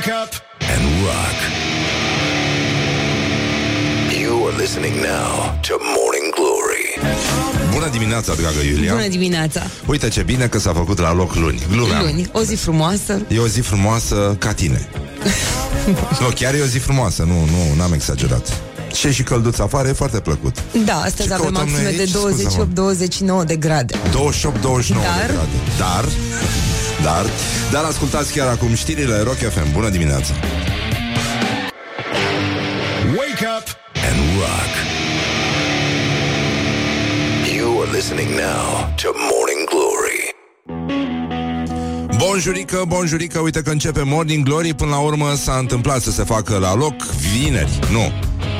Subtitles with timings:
[0.00, 0.32] Wake up
[0.74, 1.38] and rock.
[4.20, 7.14] You are listening now to Morning Glory.
[7.72, 9.62] Bună dimineața, dragă Iulia Bună dimineața!
[9.86, 13.20] Uite ce bine că s-a făcut la loc luni Glumea Luni, o zi frumoasă.
[13.28, 14.88] E o zi frumoasă ca tine
[16.20, 18.52] Nu, chiar e o zi frumoasă Nu, nu, n-am exagerat
[18.94, 22.04] Și e și călduț afară, e foarte plăcut Da, astăzi Ce avem căutăm noi maxime
[22.04, 23.42] de aici?
[23.42, 23.94] 28-29 de grade.
[23.94, 25.26] 28-29 de Dar?
[25.26, 25.48] grade
[25.78, 26.04] Dar
[27.02, 27.26] Dar
[27.70, 30.34] Dar ascultați chiar acum știrile Rock FM Bună dimineața
[33.16, 33.66] Wake up
[34.08, 34.72] and rock.
[37.56, 40.34] You are listening now to Morning Glory.
[42.18, 46.58] Bonjurică, bonjurică, uite că începe Morning Glory Până la urmă s-a întâmplat să se facă
[46.58, 48.12] la loc Vineri, nu,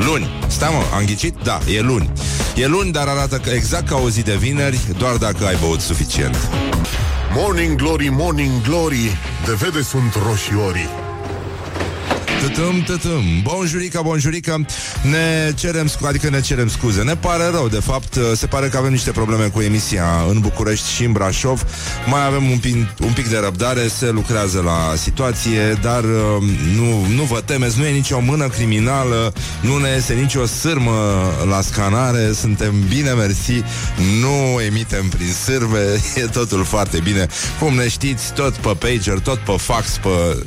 [0.06, 1.34] luni Stai mă, am ghicit?
[1.42, 2.10] Da, e luni
[2.56, 5.80] E luni, dar arată că exact ca o zi de vineri Doar dacă ai băut
[5.80, 6.36] suficient
[7.32, 11.09] Morning Glory, Morning Glory De vede sunt roșiorii
[12.40, 13.24] Tătâm, tătâm.
[13.42, 14.64] Bonjurica, bonjurica.
[15.02, 17.02] Ne cerem, scu- adică ne cerem scuze.
[17.02, 20.90] Ne pare rău, de fapt, se pare că avem niște probleme cu emisia în București
[20.90, 21.64] și în Brașov.
[22.06, 26.42] Mai avem un pic, un pic de răbdare, se lucrează la situație, dar uh,
[26.76, 31.60] nu, nu vă temeți, nu e nicio mână criminală, nu ne este nicio sârmă la
[31.60, 33.62] scanare, suntem bine mersi,
[34.20, 35.84] nu emitem prin sârme,
[36.22, 37.26] e totul foarte bine.
[37.58, 40.44] Cum ne știți, tot pe pager, tot pe fax, pe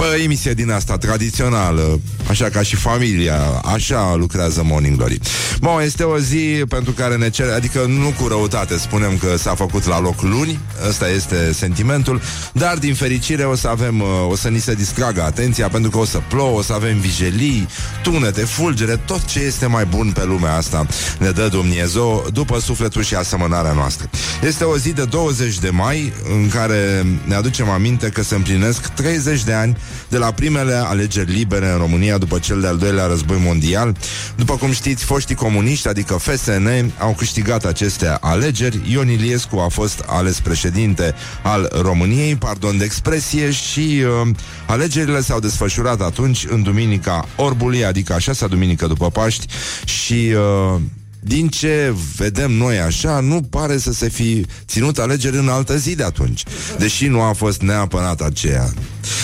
[0.00, 5.18] pe emisie din asta tradițională, așa ca și familia, așa lucrează Morning Glory.
[5.60, 9.54] Bun, este o zi pentru care ne cer, adică nu cu răutate spunem că s-a
[9.54, 12.20] făcut la loc luni, ăsta este sentimentul,
[12.52, 15.98] dar din fericire o să avem, uh, o să ni se distragă atenția pentru că
[15.98, 17.68] o să plouă, o să avem vijelii,
[18.02, 20.86] tunete, fulgere, tot ce este mai bun pe lumea asta
[21.18, 24.10] ne dă Dumnezeu după sufletul și asemănarea noastră.
[24.42, 28.86] Este o zi de 20 de mai în care ne aducem aminte că se împlinesc
[28.86, 29.76] 30 de ani
[30.08, 33.96] de la primele alegeri libere în România după cel de-al doilea război mondial.
[34.36, 38.80] După cum știți, foștii comuniști, adică FSN, au câștigat aceste alegeri.
[38.90, 44.28] Ion Iliescu a fost ales președinte al României, pardon de expresie, și uh,
[44.66, 49.46] alegerile s-au desfășurat atunci în duminica Orbului, adică a șasea duminică după Paști,
[49.84, 50.32] și
[50.74, 50.80] uh,
[51.20, 55.94] din ce vedem noi așa, nu pare să se fi ținut alegeri în altă zi
[55.94, 56.42] de atunci,
[56.78, 58.72] deși nu a fost neapărat aceea.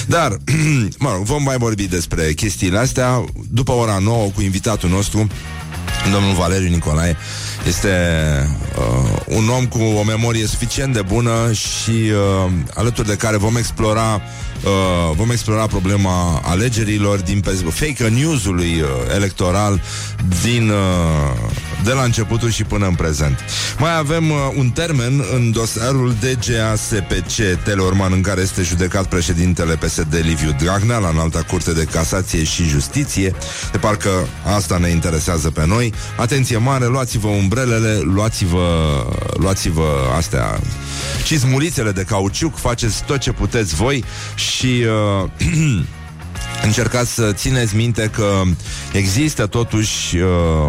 [0.07, 0.37] Dar,
[0.99, 5.27] mă rog, vom mai vorbi despre chestiile astea după ora 9 cu invitatul nostru,
[6.13, 7.17] domnul Valeriu Nicolae.
[7.67, 7.89] Este
[8.79, 13.57] uh, un om cu o memorie suficient de bună și uh, alături de care vom
[13.57, 14.23] explora
[14.65, 19.81] Uh, vom explora problema alegerilor din pe fake news-ului uh, electoral
[20.43, 21.51] din, uh,
[21.87, 23.39] de la începutul și până în prezent.
[23.79, 30.15] Mai avem uh, un termen în dosarul DGASPC Teleorman în care este judecat președintele PSD
[30.23, 33.35] Liviu Dragnea la înalta curte de casație și justiție.
[33.73, 34.11] De parcă
[34.57, 35.93] asta ne interesează pe noi.
[36.17, 38.67] Atenție mare, luați-vă umbrelele, luați-vă,
[39.37, 39.87] luați-vă
[40.17, 40.61] astea
[41.25, 44.05] cizmulițele de cauciuc, faceți tot ce puteți voi
[44.35, 44.85] și
[45.23, 45.31] uh,
[46.65, 48.43] încercați să țineți minte că
[48.93, 50.29] există totuși uh,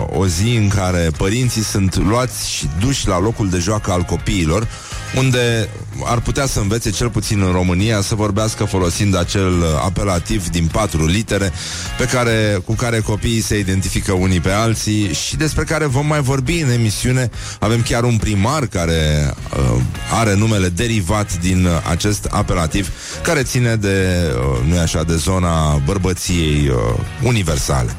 [0.09, 4.67] o zi în care părinții sunt luați și duși la locul de joacă al copiilor,
[5.17, 5.69] unde
[6.03, 10.69] ar putea să învețe cel puțin în România să vorbească folosind acel uh, apelativ din
[10.71, 11.51] patru litere
[11.97, 16.21] pe care, cu care copiii se identifică unii pe alții și despre care vom mai
[16.21, 17.29] vorbi în emisiune.
[17.59, 19.81] Avem chiar un primar care uh,
[20.19, 22.89] are numele derivat din uh, acest apelativ
[23.23, 27.95] care ține de, uh, nu așa, de zona bărbăției uh, universale.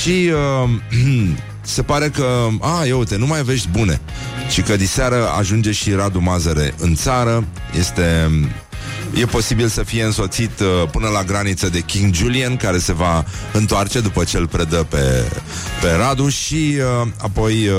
[0.00, 0.70] Și uh,
[1.60, 4.00] se pare că, a, ia uite, nu mai vești bune.
[4.48, 7.44] Și că diseară ajunge și Radu Mazăre în țară.
[7.78, 8.30] Este
[9.14, 13.24] E posibil să fie însoțit uh, până la graniță de King Julian, care se va
[13.52, 15.32] întoarce după ce îl predă pe,
[15.80, 17.74] pe Radu și uh, apoi uh,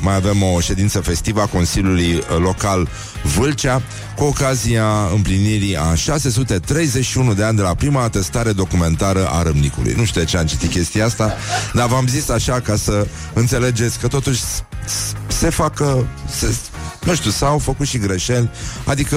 [0.00, 2.88] mai avem o ședință festivă a Consiliului uh, Local
[3.36, 3.82] Vâlcea,
[4.16, 9.92] cu ocazia împlinirii a 631 de ani de la prima atestare documentară a Râmnicului.
[9.96, 11.34] Nu știu de ce am citit chestia asta,
[11.74, 16.06] dar v-am zis așa ca să înțelegeți că totuși s- s- se facă...
[16.38, 16.54] Se,
[17.04, 18.50] nu știu, s-au făcut și greșeli,
[18.84, 19.16] adică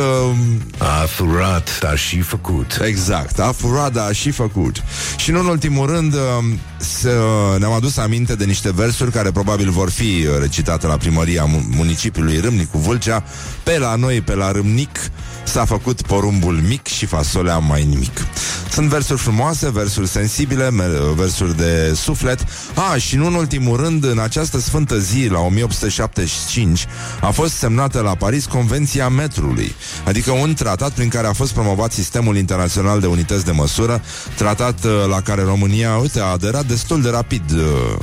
[0.78, 2.80] A furat, dar și făcut.
[2.86, 4.84] Exact, a furat, dar a și făcut.
[5.18, 7.10] Și nu în ultimul rând, um, să,
[7.60, 11.66] ne-am adus aminte de niște versuri care probabil vor fi uh, recitate la primăria mu-
[11.76, 13.24] municipiului Râmnicu Vâlcea.
[13.64, 15.00] Pe la noi, pe la Râmnic,
[15.48, 18.26] s-a făcut porumbul mic și fasolea mai nimic.
[18.72, 20.70] Sunt versuri frumoase, versuri sensibile,
[21.16, 22.46] versuri de suflet.
[22.74, 26.86] Ah, și nu în ultimul rând, în această sfântă zi, la 1875,
[27.22, 29.76] a fost semnată la Paris Convenția Metrului,
[30.06, 34.02] adică un tratat prin care a fost promovat sistemul internațional de unități de măsură,
[34.36, 37.98] tratat uh, la care România, uite, a aderat destul de rapid uh,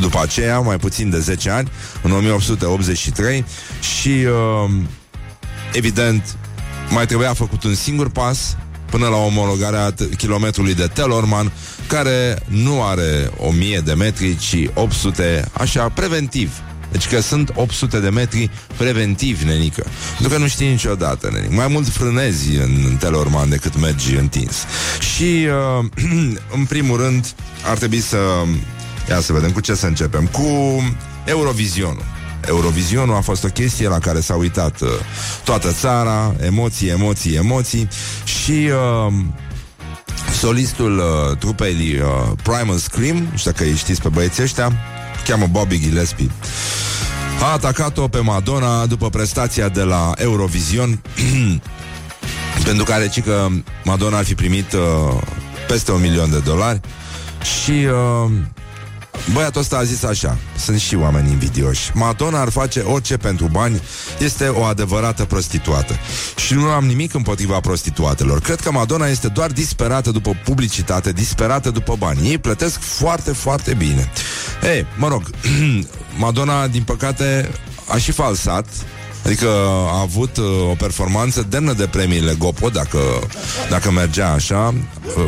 [0.00, 1.70] după aceea, mai puțin de 10 ani,
[2.02, 3.44] în 1883
[3.80, 4.70] și uh,
[5.72, 6.36] evident
[6.90, 8.56] mai trebuia făcut un singur pas
[8.90, 11.52] până la omologarea t- kilometrului de Telorman,
[11.86, 16.52] care nu are 1000 de metri, ci 800, așa, preventiv.
[16.90, 19.84] Deci că sunt 800 de metri preventiv, nenică.
[20.18, 21.54] Pentru că nu știi niciodată, nenică.
[21.54, 24.56] Mai mult frânezi în, în Telorman decât mergi întins.
[25.14, 25.46] Și,
[25.78, 25.84] uh,
[26.56, 27.34] în primul rând,
[27.70, 28.18] ar trebui să...
[29.08, 30.26] Ia să vedem cu ce să începem.
[30.26, 30.46] Cu
[31.24, 32.04] Eurovizionul.
[32.50, 34.88] Eurovizionul a fost o chestie la care s-a uitat uh,
[35.44, 37.88] toată țara, emoții, emoții, emoții.
[38.24, 39.12] Și uh,
[40.38, 44.72] solistul uh, trupei uh, Primal Scream, nu știu dacă îi știți pe băieții ăștia,
[45.26, 46.30] cheamă Bobby Gillespie,
[47.40, 51.00] a atacat-o pe Madonna după prestația de la Eurovision,
[52.64, 53.46] pentru care ci că
[53.84, 54.80] Madonna ar fi primit uh,
[55.68, 56.80] peste un milion de dolari.
[57.60, 58.30] Și uh,
[59.32, 61.90] Băiatul ăsta a zis așa Sunt și oameni invidioși.
[61.94, 63.82] Madonna ar face orice pentru bani
[64.18, 65.94] Este o adevărată prostituată.
[66.36, 68.40] Și nu am nimic împotriva prostituatelor.
[68.40, 72.28] Cred că Madonna este doar disperată după publicitate Disperată după bani.
[72.28, 74.10] Ei plătesc foarte, foarte bine.
[74.74, 75.30] Ei, mă rog
[76.18, 77.50] Madonna, din păcate,
[77.88, 78.66] a și falsat
[79.24, 79.48] Adică
[79.88, 82.98] a avut uh, o performanță demnă de premiile Gopo, dacă,
[83.70, 84.74] dacă mergea așa.
[85.16, 85.24] Uh,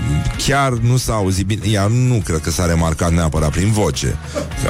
[0.47, 1.63] chiar nu s-a auzit bine.
[1.71, 4.19] Ea nu cred că s-a remarcat neapărat prin voce.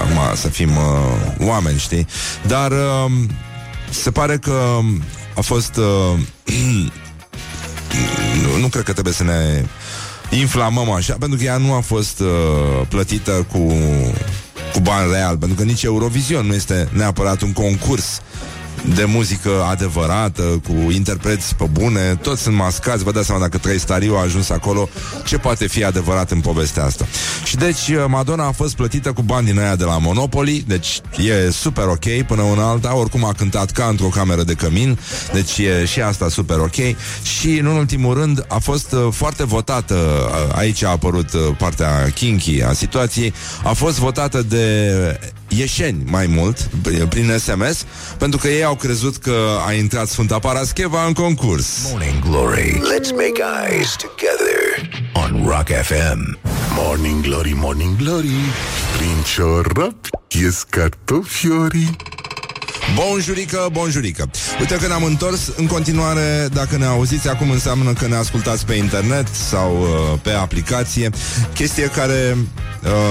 [0.01, 2.07] Acum să fim uh, oameni, știi?
[2.47, 3.11] Dar uh,
[3.91, 4.79] se pare că
[5.35, 5.77] a fost...
[5.77, 6.19] Uh,
[8.43, 9.65] nu, nu cred că trebuie să ne
[10.31, 13.73] inflamăm așa, pentru că ea nu a fost uh, plătită cu,
[14.73, 18.21] cu bani real, pentru că nici Eurovision nu este neapărat un concurs
[18.94, 23.79] de muzică adevărată, cu interpreți pe bune, toți sunt mascați, vă dați seama dacă trei
[23.79, 24.88] stariu a ajuns acolo,
[25.25, 27.06] ce poate fi adevărat în povestea asta.
[27.44, 31.00] Și deci uh, Madonna a fost plătită cu bani din aia de la Monopoly, deci
[31.19, 34.99] e super ok până una alta, oricum a cântat ca într-o cameră de cămin,
[35.32, 36.96] deci e și asta super ok.
[37.23, 42.62] Și în ultimul rând a fost uh, foarte votată, uh, aici a apărut partea kinky
[42.62, 43.34] a situației,
[43.64, 44.90] a fost votată de
[45.57, 46.71] ieșeni mai mult,
[47.09, 47.85] prin SMS,
[48.19, 51.67] pentru că ei au crezut că a intrat Sfânta Parascheva în concurs.
[51.91, 56.39] Morning Glory, let's make eyes together on Rock FM.
[56.77, 58.37] Morning Glory, Morning Glory
[58.97, 61.97] Prin ciorap ies cartofiorii
[62.94, 64.31] Bonjurică, bonjurică.
[64.61, 66.49] Uite că ne-am întors în continuare.
[66.53, 71.11] Dacă ne auziți acum înseamnă că ne ascultați pe internet Sau uh, pe aplicație.
[71.55, 72.37] Chestie care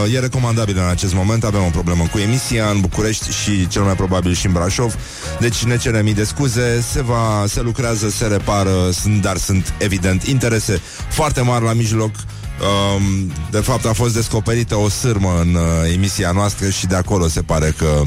[0.06, 1.44] uh, e recomandabilă în acest moment.
[1.44, 4.96] Avem o problemă cu emisia în București Și cel mai probabil și în Brașov.
[5.40, 6.82] Deci ne cerem mii de scuze.
[6.92, 12.12] Se, va, se lucrează, se repară sunt, Dar sunt evident interese foarte mari la mijloc
[12.60, 17.28] Um, de fapt, a fost descoperită o sârmă în uh, emisia noastră și de acolo
[17.28, 18.02] se pare că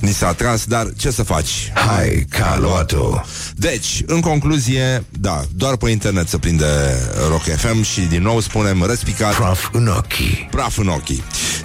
[0.00, 1.72] ni s-a tras, dar ce să faci?
[1.74, 3.24] Hai, Caluato!
[3.54, 6.64] Deci, în concluzie, da, doar pe internet se prinde
[7.28, 11.22] Rock FM și din nou spunem răspicat Praf în ochii Praf în ochii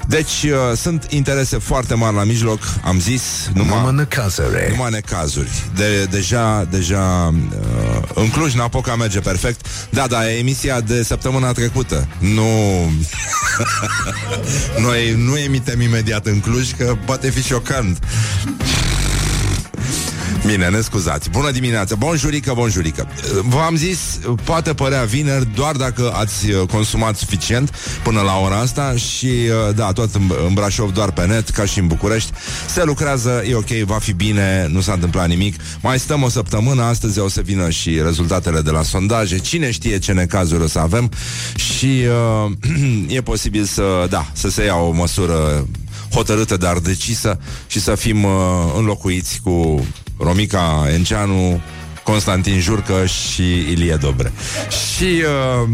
[0.07, 3.21] Deci, uh, sunt interese foarte mari la mijloc, am zis
[3.53, 4.69] Numai, numai necazuri.
[4.69, 5.49] Numai necazuri.
[5.75, 9.65] De, Deja, deja uh, în Cluj-Napoca merge perfect.
[9.89, 12.45] Da, da, e emisia de săptămâna trecută nu...
[14.85, 17.99] Noi nu emitem imediat în Cluj, că poate fi șocant.
[20.45, 21.29] Bine, ne scuzați.
[21.29, 23.07] Bună dimineața, bonjurică, bonjurică.
[23.41, 28.95] V-am zis, poate părea vineri doar dacă ați uh, consumat suficient până la ora asta
[28.95, 32.31] și, uh, da, tot în Brașov doar pe net, ca și în București.
[32.67, 35.55] Se lucrează, e ok, va fi bine, nu s-a întâmplat nimic.
[35.81, 39.37] Mai stăm o săptămână, astăzi o să vină și rezultatele de la sondaje.
[39.37, 41.11] Cine știe ce necazuri o să avem
[41.55, 42.01] și
[42.45, 42.51] uh,
[43.17, 45.67] e posibil să, da, să se ia o măsură
[46.13, 48.31] hotărâtă, dar decisă și să fim uh,
[48.77, 49.85] înlocuiți cu
[50.17, 51.61] Romica Enceanu,
[52.03, 54.31] Constantin Jurcă și Ilie Dobre.
[54.69, 55.69] Și uh,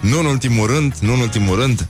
[0.00, 1.88] nu în ultimul rând, nu în ultimul rând,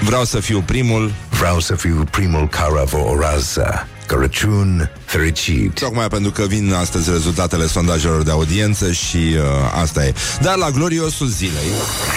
[0.00, 1.12] vreau să fiu primul.
[1.30, 5.74] Vreau să fiu primul care vă orează Crăciun fericit.
[5.74, 9.42] Tocmai pentru că vin astăzi rezultatele sondajelor de audiență și uh,
[9.80, 10.14] asta e.
[10.40, 11.68] Dar la gloriosul zilei.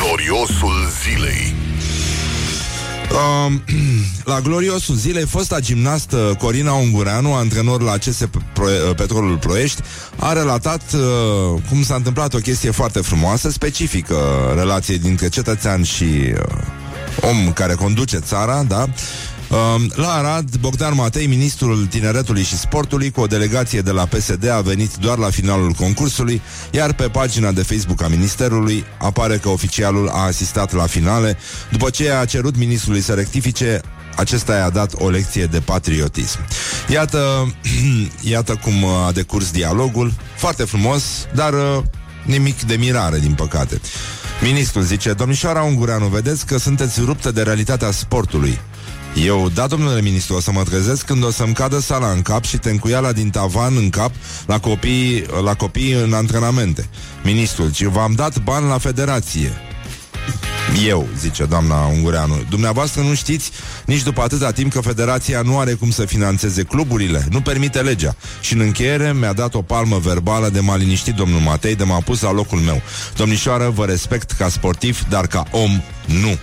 [0.02, 1.67] Gloriosul zilei.
[3.12, 3.64] Um,
[4.34, 9.82] la gloriosul zilei, fosta gimnastă Corina Ungureanu, antrenor la CS Pro- Petrolul Ploiești,
[10.16, 14.18] a relatat uh, cum s-a întâmplat o chestie foarte frumoasă, specifică
[14.56, 16.58] relației dintre cetățean și uh,
[17.22, 18.90] om care conduce țara, da?
[19.50, 24.50] Um, La Arad, Bogdan Matei, ministrul tineretului și sportului, cu o delegație de la PSD,
[24.50, 29.50] a venit doar la finalul concursului, iar pe pagina de Facebook a ministerului apare că
[29.50, 31.38] oficialul a asistat la finale,
[31.72, 33.82] după ce a cerut ministrului să rectifice
[34.16, 36.40] acesta i-a dat o lecție de patriotism.
[36.88, 37.54] Iată,
[38.34, 41.84] iată cum a decurs dialogul, foarte frumos, dar uh,
[42.26, 43.82] nimic de mirare, din păcate.
[44.42, 48.60] Ministrul zice, domnișoara Ungureanu, vedeți că sunteți ruptă de realitatea sportului.
[49.26, 52.44] Eu, da, domnule ministru, o să mă trezesc când o să-mi cadă sala în cap
[52.44, 54.12] și tencuiala din tavan în cap
[54.46, 56.90] la copii, la copii în antrenamente.
[57.24, 59.52] Ministrul, ci v-am dat bani la federație.
[60.88, 63.52] Eu, zice doamna Ungureanu Dumneavoastră nu știți
[63.86, 68.16] nici după atâta timp Că federația nu are cum să financeze cluburile Nu permite legea
[68.42, 72.00] Și în încheiere mi-a dat o palmă verbală De m-a liniștit domnul Matei De m-a
[72.00, 72.82] pus la locul meu
[73.16, 76.38] Domnișoară, vă respect ca sportiv Dar ca om, nu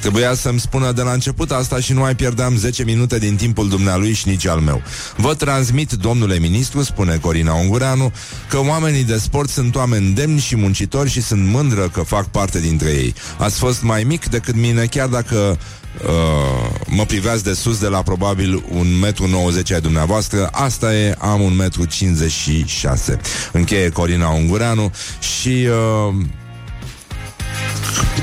[0.00, 3.68] Trebuia să-mi spună de la început asta și nu mai pierdeam 10 minute din timpul
[3.68, 4.82] dumnealui și nici al meu.
[5.16, 8.12] Vă transmit, domnule ministru, spune Corina Ungureanu,
[8.48, 12.60] că oamenii de sport sunt oameni demni și muncitori și sunt mândră că fac parte
[12.60, 13.14] dintre ei.
[13.38, 15.58] Ați fost mai mic decât mine, chiar dacă
[16.04, 21.14] Uh, mă priveați de sus de la probabil un metru 90 ai dumneavoastră Asta e,
[21.18, 23.20] am un metru 56
[23.52, 25.66] Încheie Corina Ungureanu Și
[26.08, 26.14] uh,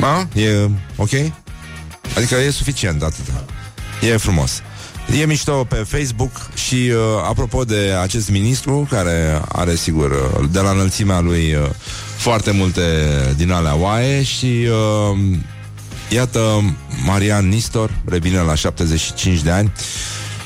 [0.02, 1.10] a, e ok?
[2.16, 3.46] Adică e suficient atâta.
[4.02, 4.62] E frumos.
[5.22, 6.94] E mișto pe Facebook și uh,
[7.28, 11.70] apropo de acest ministru care are sigur uh, de la înălțimea lui uh,
[12.18, 12.82] foarte multe
[13.38, 15.18] din alea oaie și uh,
[16.10, 19.72] iată Marian Nistor revine la 75 de ani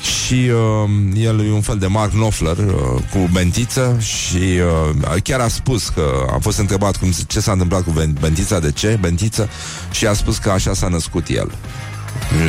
[0.02, 2.74] și uh, el e un fel de Mark Knopfler uh,
[3.12, 7.82] cu bentiță și uh, chiar a spus că a fost întrebat cum, ce s-a întâmplat
[7.82, 9.48] cu bentița, de ce, bentiță
[9.90, 11.50] și a spus că așa s-a născut el.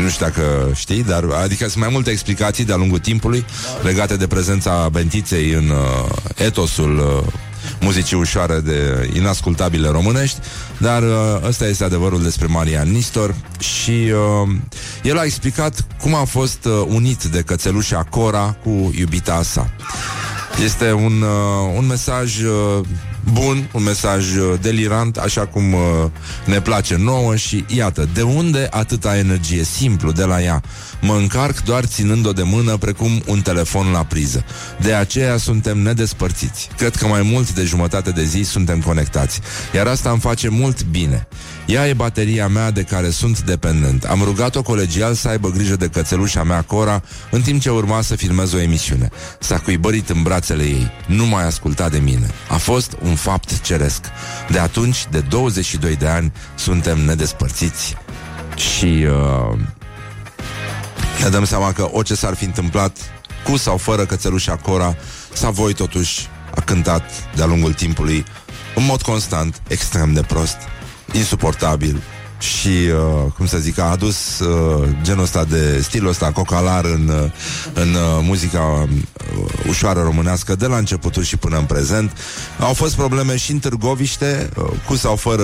[0.01, 3.45] Nu știu dacă știi, dar adică sunt mai multe explicații de-a lungul timpului
[3.81, 7.33] legate de prezența bentiței în uh, etosul uh,
[7.81, 10.39] muzicii ușoare de inascultabile românești,
[10.77, 14.55] dar uh, ăsta este adevărul despre Marian Nistor și uh,
[15.03, 19.69] el a explicat cum a fost uh, unit de cățelușa Cora cu iubita sa.
[20.63, 22.85] Este un, uh, un mesaj uh,
[23.31, 25.81] bun, un mesaj uh, delirant, așa cum uh,
[26.45, 29.63] ne place nouă și iată, de unde atâta energie?
[29.63, 30.61] Simplu, de la ea.
[31.01, 34.45] Mă încarc doar ținând-o de mână precum un telefon la priză.
[34.81, 36.69] De aceea suntem nedespărțiți.
[36.77, 39.41] Cred că mai mult de jumătate de zi suntem conectați.
[39.75, 41.27] Iar asta îmi face mult bine.
[41.65, 44.03] Ea e bateria mea de care sunt dependent.
[44.03, 48.15] Am rugat-o colegial să aibă grijă de cățelușa mea, Cora, în timp ce urma să
[48.15, 49.09] filmez o emisiune.
[49.39, 50.91] S-a cuibărit în brațele ei.
[51.07, 52.29] Nu mai asculta de mine.
[52.49, 54.05] A fost un fapt ceresc.
[54.49, 57.95] De atunci, de 22 de ani, suntem nedespărțiți.
[58.55, 59.59] Și uh,
[61.23, 62.97] ne dăm seama că orice s-ar fi întâmplat
[63.43, 64.95] cu sau fără cățelușa Cora,
[65.33, 67.03] Savoi totuși a cântat
[67.35, 68.25] de-a lungul timpului
[68.75, 70.57] în mod constant, extrem de prost,
[71.13, 72.01] insuportabil
[72.39, 77.07] și, uh, cum să zic, a adus uh, genul ăsta de stilul ăsta cocalar în,
[77.07, 77.31] uh,
[77.73, 82.17] în uh, muzica uh, ușoară românească de la începutul și până în prezent.
[82.59, 85.43] Au fost probleme și în Târgoviște, uh, cu sau fără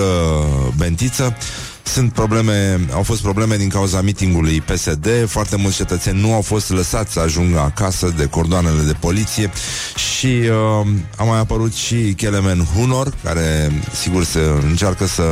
[0.76, 1.36] bentiță,
[1.82, 6.70] sunt probleme, au fost probleme din cauza mitingului PSD, foarte mulți cetățeni nu au fost
[6.70, 9.50] lăsați să ajungă acasă de cordoanele de poliție.
[9.96, 15.22] Și uh, a mai apărut și Kelemen Hunor, care sigur se încearcă să,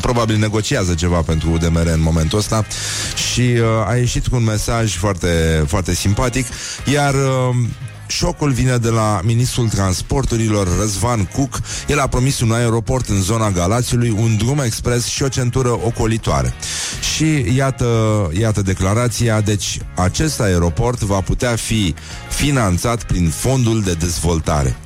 [0.00, 2.64] probabil negociază ceva pentru UDMR în momentul ăsta.
[3.32, 6.46] Și uh, a ieșit cu un mesaj foarte, foarte simpatic,
[6.92, 7.56] iar uh,
[8.16, 11.60] Șocul vine de la ministrul transporturilor Răzvan Cuc.
[11.88, 16.54] El a promis un aeroport în zona Galațiului, un drum expres și o centură ocolitoare.
[17.14, 17.86] Și iată,
[18.38, 21.94] iată declarația, deci acest aeroport va putea fi
[22.28, 24.76] finanțat prin fondul de dezvoltare.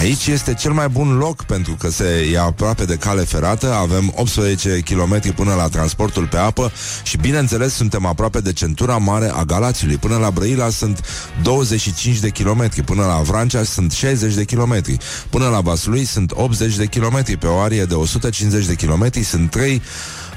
[0.00, 4.12] Aici este cel mai bun loc pentru că se e aproape de cale ferată, avem
[4.16, 9.42] 18 km până la transportul pe apă și bineînțeles suntem aproape de centura mare a
[9.42, 9.96] Galațiului.
[9.96, 11.04] Până la Brăila sunt
[11.42, 14.82] 25 de km, până la Vrancea sunt 60 de km,
[15.30, 19.50] până la Vaslui sunt 80 de km, pe o arie de 150 de km sunt
[19.50, 19.82] 3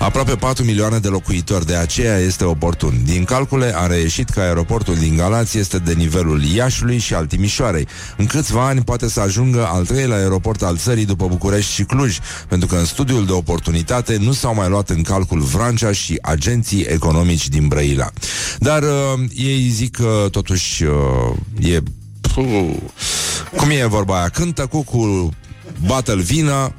[0.03, 3.01] aproape 4 milioane de locuitori, de aceea este oportun.
[3.05, 7.88] Din calcule a reieșit că aeroportul din Galați este de nivelul Iașului și al Timișoarei.
[8.17, 12.17] În câțiva ani poate să ajungă al treilea aeroport al țării după București și Cluj,
[12.48, 16.81] pentru că în studiul de oportunitate nu s-au mai luat în calcul Vrancea și agenții
[16.81, 18.10] economici din Brăila.
[18.60, 18.89] Dar uh,
[19.36, 21.79] ei zic că totuși uh, e...
[22.33, 22.75] Puh,
[23.57, 24.29] cum e vorba aia?
[24.29, 25.29] Cântă cu
[25.86, 26.74] bată vină,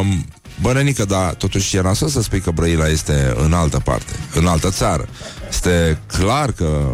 [0.00, 0.24] um,
[0.60, 4.70] Bănenică, dar totuși e nasol să spui că Brăila este în altă parte, în altă
[4.70, 5.08] țară.
[5.48, 6.88] Este clar că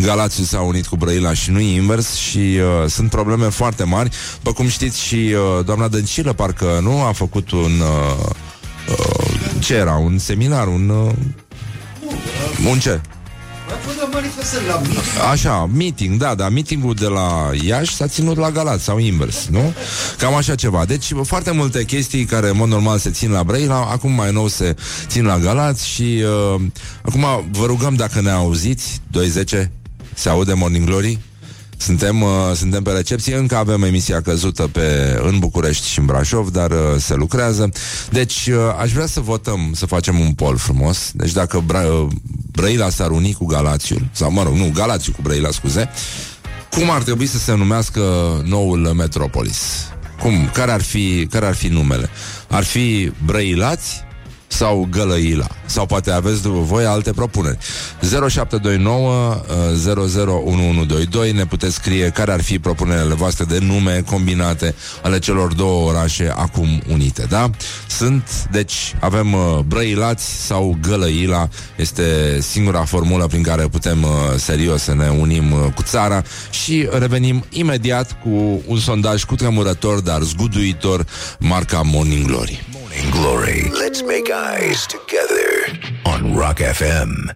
[0.00, 4.10] Galațiu s-a unit cu Brăila și nu invers și uh, sunt probleme foarte mari.
[4.36, 8.28] După cum știți și uh, doamna Dăncilă parcă nu a făcut un uh,
[8.88, 9.26] uh,
[9.58, 11.12] ce era, un seminar, un uh,
[12.70, 13.00] un ce?
[15.30, 19.72] Așa, meeting, da, da, meetingul de la Iași s-a ținut la Galați sau invers, nu?
[20.18, 20.84] Cam așa ceva.
[20.84, 24.48] Deci foarte multe chestii care în mod normal se țin la Brăila, acum mai nou
[24.48, 24.76] se
[25.06, 26.22] țin la Galați și
[26.54, 26.60] uh,
[27.02, 29.72] acum vă rugăm dacă ne auziți, 210,
[30.14, 31.18] se aude Morning Glory?
[31.78, 36.50] Suntem, uh, suntem pe recepție, încă avem emisia căzută pe, în București și în Brașov,
[36.50, 37.68] dar uh, se lucrează.
[38.10, 41.10] Deci uh, aș vrea să votăm, să facem un pol frumos.
[41.14, 42.06] Deci dacă Bra- uh,
[42.56, 45.90] Brăila s-ar uni cu Galațiul, sau mă rog, nu, Galațiul cu Brăila, scuze,
[46.70, 48.00] cum ar trebui să se numească
[48.44, 49.88] noul Metropolis?
[50.20, 50.50] Cum?
[50.52, 52.08] Care ar fi, care ar fi numele?
[52.48, 54.05] Ar fi Brăilați
[54.46, 55.46] sau Gălăila?
[55.66, 57.58] Sau poate aveți după voi alte propuneri.
[58.28, 59.42] 0729
[59.84, 65.88] 001122 ne puteți scrie care ar fi propunerile voastre de nume combinate ale celor două
[65.88, 67.50] orașe acum unite, da?
[67.88, 74.82] Sunt, deci, avem uh, Brăilați sau Gălăila, este singura formulă prin care putem uh, serios
[74.82, 80.22] să ne unim uh, cu țara și revenim imediat cu un sondaj cu tremurător, dar
[80.22, 81.06] zguduitor,
[81.38, 82.75] marca Morning Glory.
[82.96, 83.70] Morning Glory.
[83.72, 85.66] Let's make eyes together
[86.06, 87.28] on Rock FM.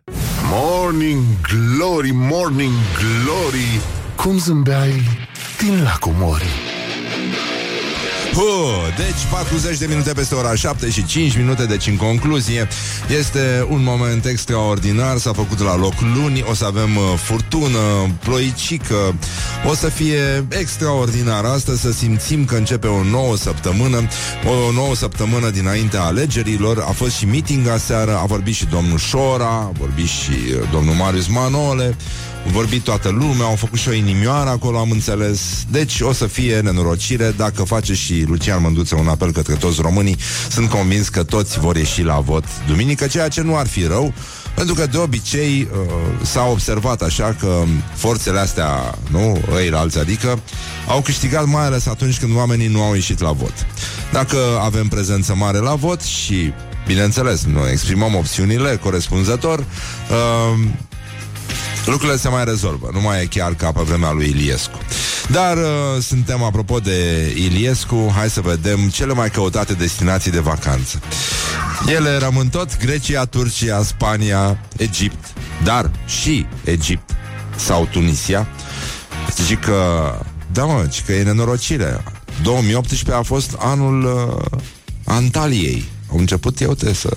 [0.48, 3.80] Morning Glory, Morning Glory
[4.16, 5.02] Cum zâmbeai
[5.58, 6.69] din lacul Mori
[8.32, 12.68] Puh, deci 40 de minute peste ora 7 și 5 minute, deci în concluzie
[13.18, 17.78] este un moment extraordinar, s-a făcut la loc luni, o să avem uh, furtună,
[18.22, 19.14] ploicică,
[19.68, 21.44] o să fie extraordinar.
[21.44, 23.96] Astăzi să simțim că începe o nouă săptămână,
[24.68, 29.46] o nouă săptămână dinaintea alegerilor, a fost și meeting aseară, a vorbit și domnul Șora,
[29.46, 31.96] a vorbit și uh, domnul Marius Manole,
[32.46, 35.40] vorbit toată lumea, au făcut și o inimioară acolo, am înțeles.
[35.70, 40.16] Deci o să fie nenorocire dacă face și Lucian Mânduță un apel către toți românii.
[40.50, 44.12] Sunt convins că toți vor ieși la vot duminică, ceea ce nu ar fi rău,
[44.54, 45.92] pentru că de obicei uh,
[46.22, 47.62] s-a observat așa că
[47.94, 50.40] forțele astea, nu, ei alți, adică,
[50.88, 53.66] au câștigat mai ales atunci când oamenii nu au ieșit la vot.
[54.12, 56.52] Dacă avem prezență mare la vot și,
[56.86, 60.58] bineînțeles, noi exprimăm opțiunile corespunzător, uh,
[61.86, 62.90] lucrurile se mai rezolvă.
[62.92, 64.78] Nu mai e chiar ca pe vremea lui Iliescu.
[65.30, 71.00] Dar uh, suntem apropo de Iliescu, hai să vedem cele mai căutate destinații de vacanță.
[71.86, 75.32] Ele rămân tot Grecia, Turcia, Spania, Egipt,
[75.64, 77.10] dar și Egipt
[77.56, 78.48] sau Tunisia.
[79.44, 80.12] Zic că,
[80.52, 82.04] da mă, zic că e nenorocire.
[82.42, 84.58] 2018 a fost anul uh,
[85.04, 85.84] Antaliei.
[86.10, 87.16] Au început, eu te să...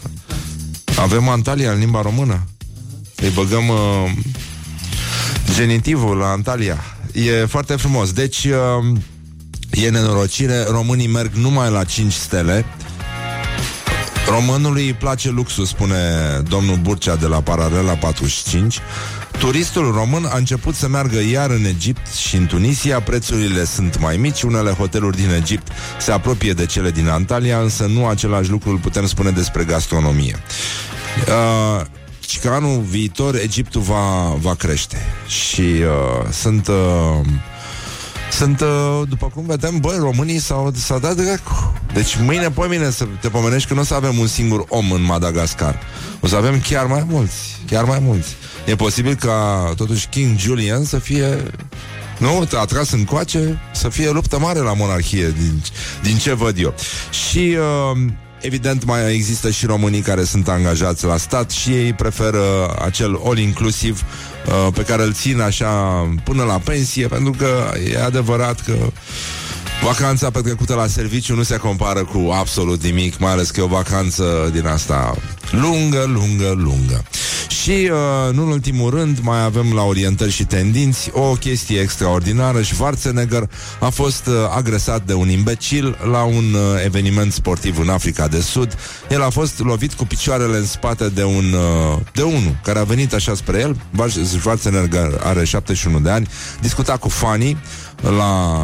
[0.96, 2.44] Avem Antalya în limba română.
[3.16, 4.12] Îi băgăm uh,
[5.54, 6.78] genitivul la Antalya.
[7.14, 8.12] E foarte frumos.
[8.12, 8.98] Deci, uh,
[9.72, 10.64] e nenorocire.
[10.70, 12.66] Românii merg numai la 5 stele.
[14.28, 15.96] Românului îi place luxul, spune
[16.48, 18.80] domnul Burcea de la Paralela 45.
[19.40, 23.02] Turistul român a început să meargă iar în Egipt și în Tunisia.
[23.02, 25.68] Prețurile sunt mai mici, unele hoteluri din Egipt
[26.00, 30.36] se apropie de cele din Antalya, însă nu același lucru îl putem spune despre gastronomie.
[31.28, 31.86] Uh,
[32.28, 37.26] și că anul viitor Egiptul va, va crește și uh, sunt uh,
[38.32, 41.74] sunt, uh, după cum vedem, băi, românii s-au, s-au dat dracu.
[41.94, 44.92] Deci mâine, pe mine să te pomenești că nu o să avem un singur om
[44.92, 45.80] în Madagascar.
[46.20, 48.36] O să avem chiar mai mulți, chiar mai mulți.
[48.66, 51.52] E posibil ca, totuși, King Julian să fie
[52.18, 52.48] nu?
[52.60, 55.62] Atras în coace să fie luptă mare la monarhie din,
[56.02, 56.74] din ce văd eu.
[57.28, 58.12] Și uh,
[58.46, 64.04] Evident, mai există și românii care sunt angajați la stat și ei preferă acel all-inclusiv
[64.46, 65.70] uh, pe care îl țin așa
[66.24, 68.76] până la pensie, pentru că e adevărat că
[69.84, 73.68] Vacanța petrecută la serviciu nu se compară cu absolut nimic, mai ales că e o
[73.68, 75.16] vacanță din asta
[75.52, 77.04] lungă, lungă, lungă.
[77.48, 82.62] Și, uh, nu în ultimul rând, mai avem la orientări și tendinți o chestie extraordinară.
[82.62, 88.28] Schwarzenegger a fost uh, agresat de un imbecil la un uh, eveniment sportiv în Africa
[88.28, 88.78] de Sud.
[89.10, 92.84] El a fost lovit cu picioarele în spate de un uh, de unul care a
[92.84, 93.78] venit așa spre el.
[94.24, 96.28] Schwarzenegger are 71 de ani.
[96.62, 97.58] Discuta cu fanii
[98.02, 98.60] la,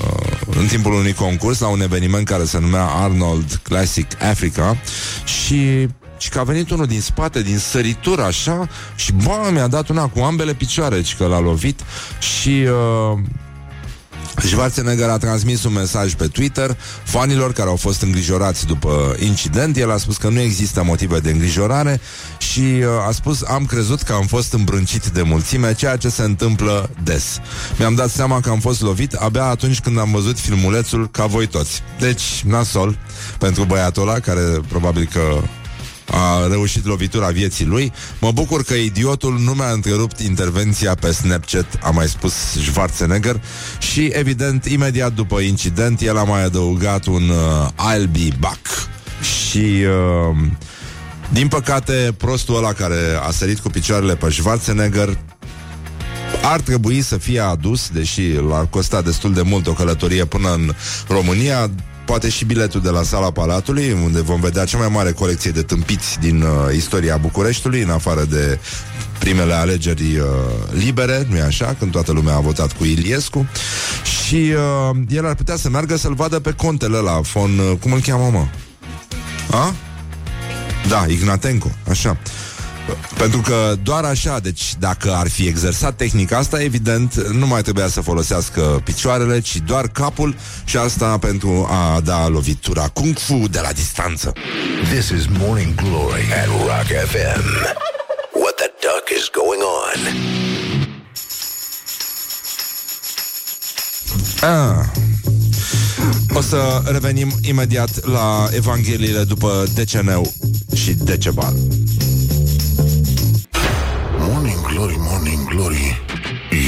[0.00, 4.76] uh, în timpul unui concurs la un eveniment care se numea Arnold Classic Africa
[5.24, 5.88] și
[6.18, 10.06] și că a venit unul din spate, din săritură, așa, și bă, mi-a dat una
[10.06, 11.80] cu ambele picioare, și că l-a lovit
[12.18, 13.18] și uh,
[14.42, 19.76] Schwarzenegger a transmis un mesaj pe Twitter fanilor care au fost îngrijorați după incident.
[19.76, 22.00] El a spus că nu există motive de îngrijorare
[22.38, 26.22] și uh, a spus am crezut că am fost îmbrâncit de mulțime, ceea ce se
[26.22, 27.40] întâmplă des.
[27.78, 31.46] Mi-am dat seama că am fost lovit abia atunci când am văzut filmulețul ca voi
[31.46, 31.82] toți.
[31.98, 32.98] Deci, nasol
[33.38, 35.42] pentru băiatul ăla care probabil că
[36.10, 37.92] a reușit lovitura vieții lui.
[38.20, 43.40] Mă bucur că idiotul nu mi-a întrerupt intervenția pe Snapchat, a mai spus Schwarzenegger
[43.78, 48.66] și, evident, imediat după incident, el a mai adăugat un uh, I'll be back.
[49.22, 49.58] Și...
[49.58, 50.36] Uh,
[51.32, 55.18] din păcate, prostul ăla care a sărit cu picioarele pe Schwarzenegger
[56.42, 60.72] ar trebui să fie adus, deși l-a costat destul de mult o călătorie până în
[61.08, 61.70] România,
[62.04, 65.62] poate și biletul de la Sala Palatului, unde vom vedea cea mai mare colecție de
[65.62, 68.58] tâmpiți din uh, istoria Bucureștiului, în afară de
[69.18, 70.26] primele alegeri uh,
[70.72, 73.46] libere, nu-i așa, când toată lumea a votat cu Iliescu.
[74.24, 77.92] Și uh, el ar putea să meargă să-l vadă pe contele la fon, uh, cum
[77.92, 78.46] îl cheamă, mă?
[79.56, 79.74] A?
[80.88, 82.16] Da, Ignatenco, așa.
[83.16, 87.88] Pentru că doar așa, deci dacă ar fi exersat tehnica asta, evident, nu mai trebuia
[87.88, 93.60] să folosească picioarele, ci doar capul și asta pentru a da lovitura kung fu de
[93.60, 94.32] la distanță.
[94.92, 97.44] This is Morning Glory at Rock FM.
[98.32, 100.00] What the duck is going on?
[104.40, 104.86] Ah.
[106.34, 110.32] O să revenim imediat la Evangheliile după Deceneu
[110.74, 111.54] și Decebal.
[114.74, 116.02] Morning Glory, Morning Glory.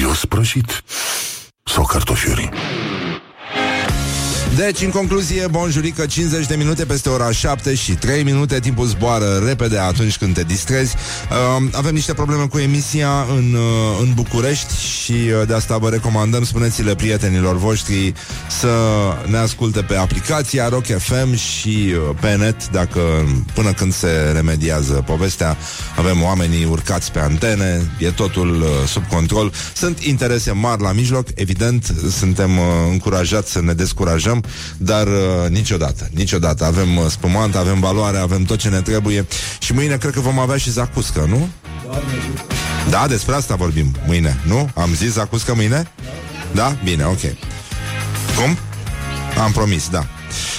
[0.03, 0.83] Eu sprășit.
[1.63, 2.51] Sau cartofiuri
[4.57, 9.43] Deci, în concluzie, bonjurică, 50 de minute peste ora 7 și 3 minute, timpul zboară
[9.47, 10.95] repede atunci când te distrezi.
[11.31, 15.89] Uh, avem niște probleme cu emisia în, uh, în București și uh, de asta vă
[15.89, 18.13] recomandăm, spuneți-le prietenilor voștri
[18.61, 18.69] să
[19.27, 23.01] ne asculte pe aplicația Rock FM și uh, pe net, dacă
[23.55, 25.57] până când se remediază povestea,
[25.97, 29.53] avem oamenii urcați pe antene, e totul uh, sub control.
[29.75, 34.45] Sunt interese mari la mijloc, evident, suntem uh, încurajați să ne descurajăm,
[34.77, 36.65] dar uh, niciodată, niciodată.
[36.65, 39.27] Avem uh, spumant, avem valoare, avem tot ce ne trebuie
[39.59, 41.49] și mâine cred că vom avea și zacuscă, nu?
[42.91, 44.71] Da, despre asta vorbim mâine, nu?
[44.75, 45.91] Am zis zacuscă mâine?
[46.53, 46.77] Da?
[46.85, 47.21] Bine, ok.
[48.37, 48.59] Cum?
[49.43, 50.07] Am promis, da.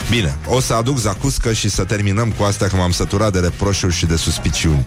[0.09, 3.93] Bine, o să aduc zacuscă și să terminăm cu asta că m-am săturat de reproșuri
[3.93, 4.85] și de suspiciuni.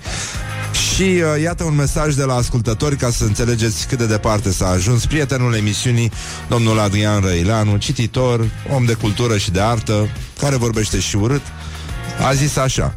[1.00, 4.68] Și uh, iată un mesaj de la ascultători ca să înțelegeți cât de departe s-a
[4.68, 6.10] ajuns prietenul emisiunii,
[6.48, 10.08] domnul Adrian Răileanu, cititor, om de cultură și de artă,
[10.38, 11.42] care vorbește și urât,
[12.26, 12.94] a zis așa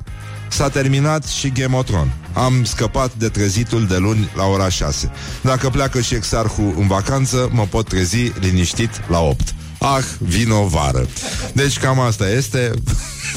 [0.48, 2.12] S-a terminat și Game of Thrones.
[2.34, 5.12] Am scăpat de trezitul de luni la ora 6.
[5.42, 9.54] Dacă pleacă și exarhul în vacanță, mă pot trezi liniștit la 8.
[9.86, 11.08] Ah, vino vară.
[11.54, 12.72] Deci cam asta este.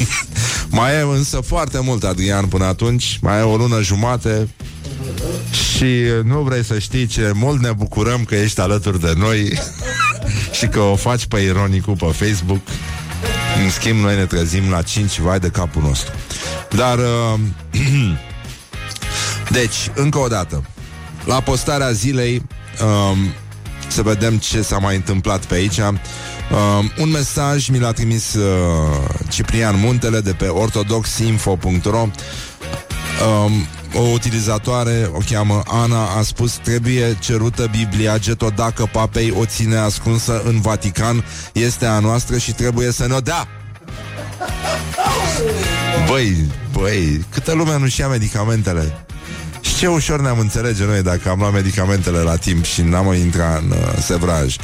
[0.79, 3.19] mai e însă foarte mult, Adrian, până atunci.
[3.23, 4.49] Mai e o lună jumate.
[5.51, 9.59] Și nu vrei să știi ce mult ne bucurăm că ești alături de noi
[10.59, 12.61] și că o faci pe ironicul pe Facebook.
[13.65, 16.13] În schimb, noi ne trezim la 5 vai de capul nostru.
[16.71, 17.41] Dar, uh,
[19.59, 20.65] deci, încă o dată,
[21.25, 22.43] la postarea zilei,
[22.83, 23.19] um,
[23.89, 25.81] să vedem ce s-a mai întâmplat pe aici.
[26.51, 28.45] Um, un mesaj mi l-a trimis uh,
[29.29, 37.69] Ciprian Muntele de pe ortodoxinfo.ro um, o utilizatoare, o cheamă Ana, a spus trebuie cerută
[37.71, 43.21] Biblia Getodacă papei o ține ascunsă în Vatican, este a noastră și trebuie să ne-o
[43.21, 43.49] dea.
[46.09, 46.37] Băi,
[46.73, 49.06] băi, câtă lume nu-și ia medicamentele
[49.77, 53.62] și ce ușor ne-am înțelege noi dacă am luat medicamentele la timp și n-am intrat
[53.62, 54.57] în uh, sevraj.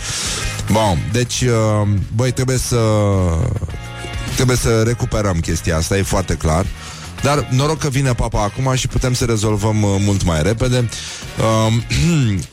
[0.71, 2.77] Bun, deci, uh, băi, trebuie să
[4.35, 6.67] trebuie să recuperăm chestia asta, e foarte clar.
[7.23, 10.89] Dar noroc că vine papa acum și putem să rezolvăm uh, mult mai repede.
[11.39, 11.73] Uh,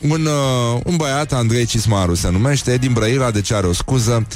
[0.14, 4.26] un, uh, un băiat, Andrei Cismaru se numește, e din Brăila, deci are o scuză.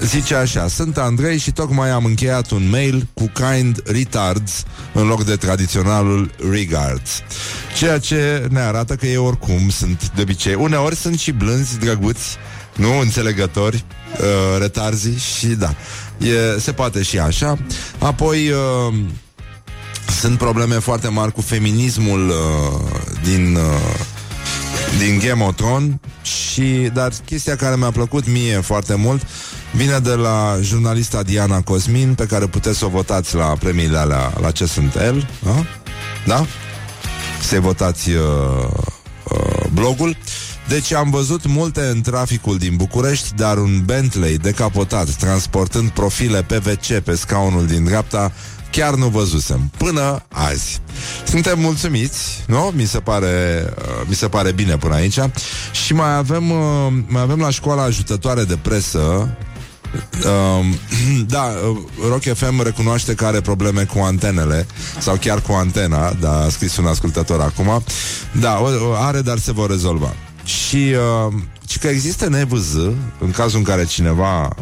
[0.00, 5.24] Zice așa, sunt Andrei și tocmai am încheiat un mail cu kind retards în loc
[5.24, 7.22] de tradiționalul regards.
[7.76, 10.54] Ceea ce ne arată că ei oricum sunt de obicei.
[10.54, 12.36] Uneori sunt și blânzi, drăguți,
[12.74, 13.84] nu înțelegători,
[14.18, 15.74] uh, retarzi și da,
[16.18, 17.58] e, se poate și așa.
[17.98, 18.94] Apoi uh,
[20.20, 22.34] sunt probleme foarte mari cu feminismul uh,
[23.22, 23.54] din...
[23.54, 24.14] Uh,
[24.98, 29.22] din Game of Thrones și, dar chestia care mi-a plăcut mie foarte mult
[29.72, 34.32] vine de la jurnalista Diana Cosmin, pe care puteți să o votați la premiile alea,
[34.40, 35.64] la ce sunt el, da?
[36.26, 36.46] Da?
[37.40, 38.20] Să-i votați uh,
[39.30, 40.16] uh, blogul.
[40.68, 46.98] Deci am văzut multe în traficul din București, dar un Bentley decapotat, transportând profile PVC
[47.04, 48.32] pe scaunul din dreapta,
[48.70, 49.70] chiar nu văzusem.
[49.76, 50.80] Până azi.
[51.24, 52.72] Suntem mulțumiți, nu?
[52.74, 55.18] Mi se pare, uh, mi se pare bine până aici.
[55.72, 59.36] Și mai avem, uh, mai avem la școala ajutătoare de presă
[60.24, 60.66] Uh,
[61.34, 64.66] da, uh, Rock FM recunoaște că are probleme cu antenele
[64.98, 67.82] Sau chiar cu antena Da, a scris un ascultător acum
[68.40, 68.62] Da,
[68.96, 70.94] are, dar se vor rezolva Și,
[71.26, 71.32] uh,
[71.68, 72.74] și că există NVZ
[73.18, 74.54] În cazul în care cineva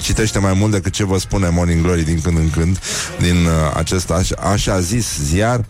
[0.00, 2.78] citește mai mult decât ce vă spune Morning Glory din când în când
[3.18, 5.66] din uh, acest așa, așa zis ziar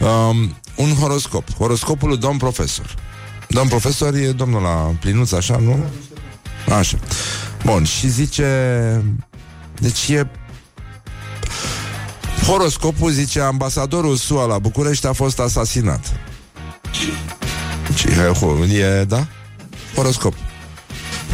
[0.00, 2.94] um, un horoscop horoscopul lui domn profesor
[3.48, 5.84] domn profesor e domnul la plinuț așa, nu?
[6.78, 6.98] Așa
[7.64, 9.02] Bun, și zice
[9.80, 10.26] deci e
[12.46, 16.12] Horoscopul zice ambasadorul SUA la București a fost asasinat.
[17.94, 18.08] Ce,
[18.72, 19.26] e, da?
[19.94, 20.34] Horoscop.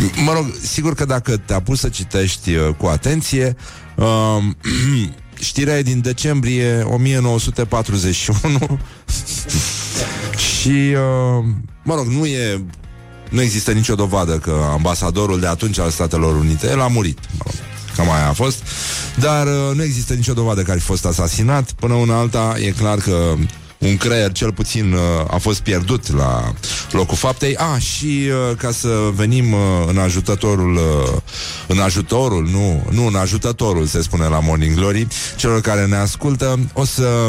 [0.27, 3.57] Mă rog, sigur că dacă te-a pus să citești uh, cu atenție,
[3.97, 4.07] uh,
[5.49, 8.59] știrea e din decembrie 1941
[10.59, 11.45] și, uh,
[11.83, 12.65] mă rog, nu e
[13.31, 17.19] nu există nicio dovadă că ambasadorul de atunci al Statelor Unite, el a murit.
[17.39, 17.55] Mă rog,
[17.97, 18.63] cam aia a fost.
[19.19, 21.73] Dar uh, nu există nicio dovadă că ar fi fost asasinat.
[21.73, 23.35] Până una alta, e clar că
[23.81, 26.53] un creier cel puțin uh, a fost pierdut la
[26.91, 27.57] locul faptei.
[27.57, 31.21] A, ah, și uh, ca să venim uh, în ajutătorul, uh,
[31.67, 36.59] în ajutorul, nu, nu în ajutătorul, se spune la Morning Glory, celor care ne ascultă,
[36.73, 37.29] o să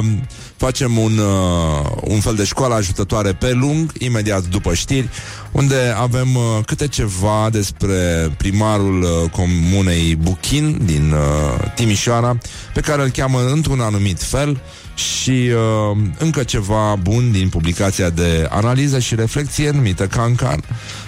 [0.56, 5.10] facem un, uh, un fel de școală ajutătoare pe lung, imediat după știri,
[5.52, 12.38] unde avem uh, câte ceva despre primarul uh, comunei Buchin din uh, Timișoara,
[12.74, 14.62] pe care îl cheamă într-un anumit fel,
[14.96, 20.64] și uh, încă ceva bun din publicația de analiză și reflexie numită Cancan,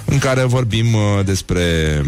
[0.05, 2.01] în care vorbim uh, despre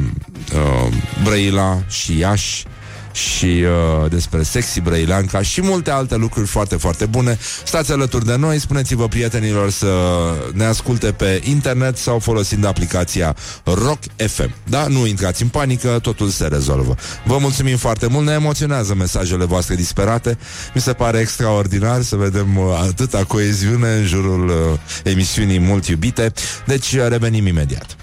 [0.54, 2.66] uh, Brăila și Iași
[3.15, 7.38] și uh, despre Sexy Brăileanca și multe alte lucruri foarte, foarte bune.
[7.63, 9.88] Stați alături de noi, spuneți-vă prietenilor să
[10.54, 14.54] ne asculte pe internet sau folosind aplicația Rock FM.
[14.63, 14.88] Da?
[14.88, 16.95] Nu intrați în panică, totul se rezolvă.
[17.25, 20.38] Vă mulțumim foarte mult, ne emoționează mesajele voastre disperate.
[20.73, 24.56] Mi se pare extraordinar să vedem uh, atâta coeziune în jurul uh,
[25.04, 26.34] emisiunii mult iubite.
[26.65, 27.95] Deci uh, revenim imediat.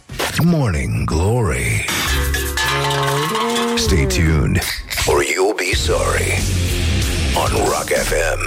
[0.43, 1.85] Morning Glory
[3.77, 6.31] Stay tuned or you'll be sorry
[7.43, 8.41] on Rock FM.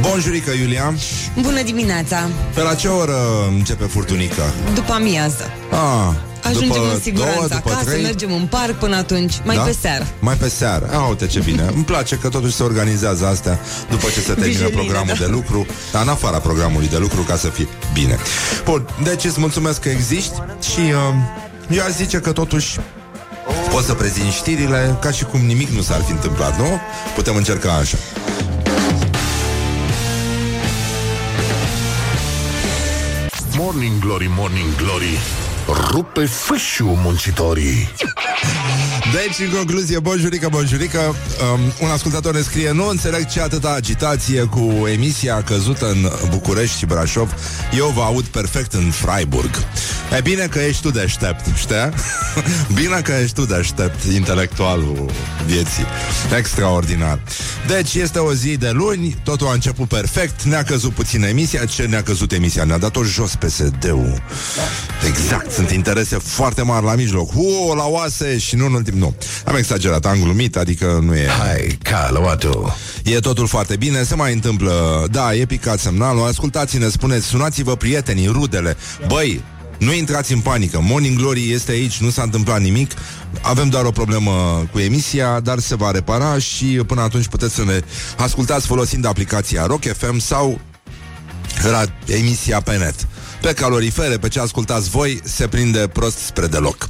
[0.00, 0.94] Bonjurică, Iulia!
[1.40, 2.28] Bună dimineața!
[2.54, 3.16] Pe la ce oră
[3.58, 4.42] începe furtunica?
[4.74, 5.50] După amiază.
[5.70, 8.02] Ah, Ajungem după în siguranță două, după acasă, trei?
[8.02, 9.62] mergem în parc până atunci, mai Da?
[9.62, 10.06] pe seară.
[10.20, 10.88] Mai pe seară.
[10.92, 11.70] Ah, uite ce bine.
[11.74, 13.58] Îmi place că totuși se organizează astea
[13.90, 15.24] după ce se termină Vigiline, programul da.
[15.24, 18.18] de lucru, dar în afara programului de lucru ca să fie bine.
[18.64, 20.38] Bun, deci îți mulțumesc că existi
[20.72, 22.78] și uh, eu aș zice că totuși
[23.70, 26.80] poți să prezint știrile ca și cum nimic nu s-ar fi întâmplat, nu?
[27.14, 27.96] Putem încerca așa.
[33.56, 35.18] Morning Glory, Morning Glory
[35.68, 37.88] Rupe fâșiu muncitorii.
[39.12, 44.42] Deci, în concluzie, bonjurică, bonjurică um, Un ascultător ne scrie Nu înțeleg ce atâta agitație
[44.42, 47.34] cu emisia căzută în București și Brașov.
[47.76, 49.50] Eu vă aud perfect în Freiburg.
[50.16, 51.88] E bine că ești tu deștept, știi?
[52.80, 55.10] bine că ești tu deștept, intelectualul
[55.46, 55.84] vieții.
[56.36, 57.20] Extraordinar.
[57.66, 61.82] Deci, este o zi de luni Totul a început perfect Ne-a căzut puțin emisia Ce
[61.82, 62.64] ne-a căzut emisia?
[62.64, 64.22] Ne-a dat-o jos PSD-ul
[65.06, 67.30] Exact, sunt interese foarte mari la mijloc.
[67.34, 71.26] Uo, la oase și nu în ultim Nu, am exagerat, am glumit Adică nu e...
[71.26, 72.76] Hai, Caluatu.
[73.04, 75.06] E totul foarte bine, se mai întâmplă.
[75.10, 78.76] Da, e picat semnalul, ascultați-ne, spuneți Sunați-vă prietenii, rudele.
[79.06, 79.42] Băi,
[79.78, 80.80] nu intrați în panică.
[80.82, 82.90] Morning Glory este aici, nu s-a întâmplat nimic.
[83.40, 87.64] Avem doar o problemă cu emisia Dar se va repara și până atunci puteți să
[87.64, 87.80] ne
[88.16, 90.60] ascultați folosind aplicația Rock FM sau
[91.58, 93.06] ra- emisia pe net.
[93.40, 96.88] Pe calorifere, pe ce ascultați voi, se prinde prost spre deloc.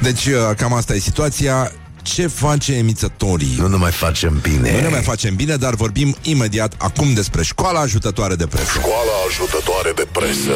[0.00, 1.72] Deci, uh, cam asta e situația.
[2.02, 3.56] Ce face emițătorii?
[3.58, 4.72] Nu ne mai facem bine.
[4.72, 8.78] Nu ne mai facem bine, dar vorbim imediat acum despre școala ajutătoare de presă.
[8.78, 10.52] Școala ajutătoare de presă.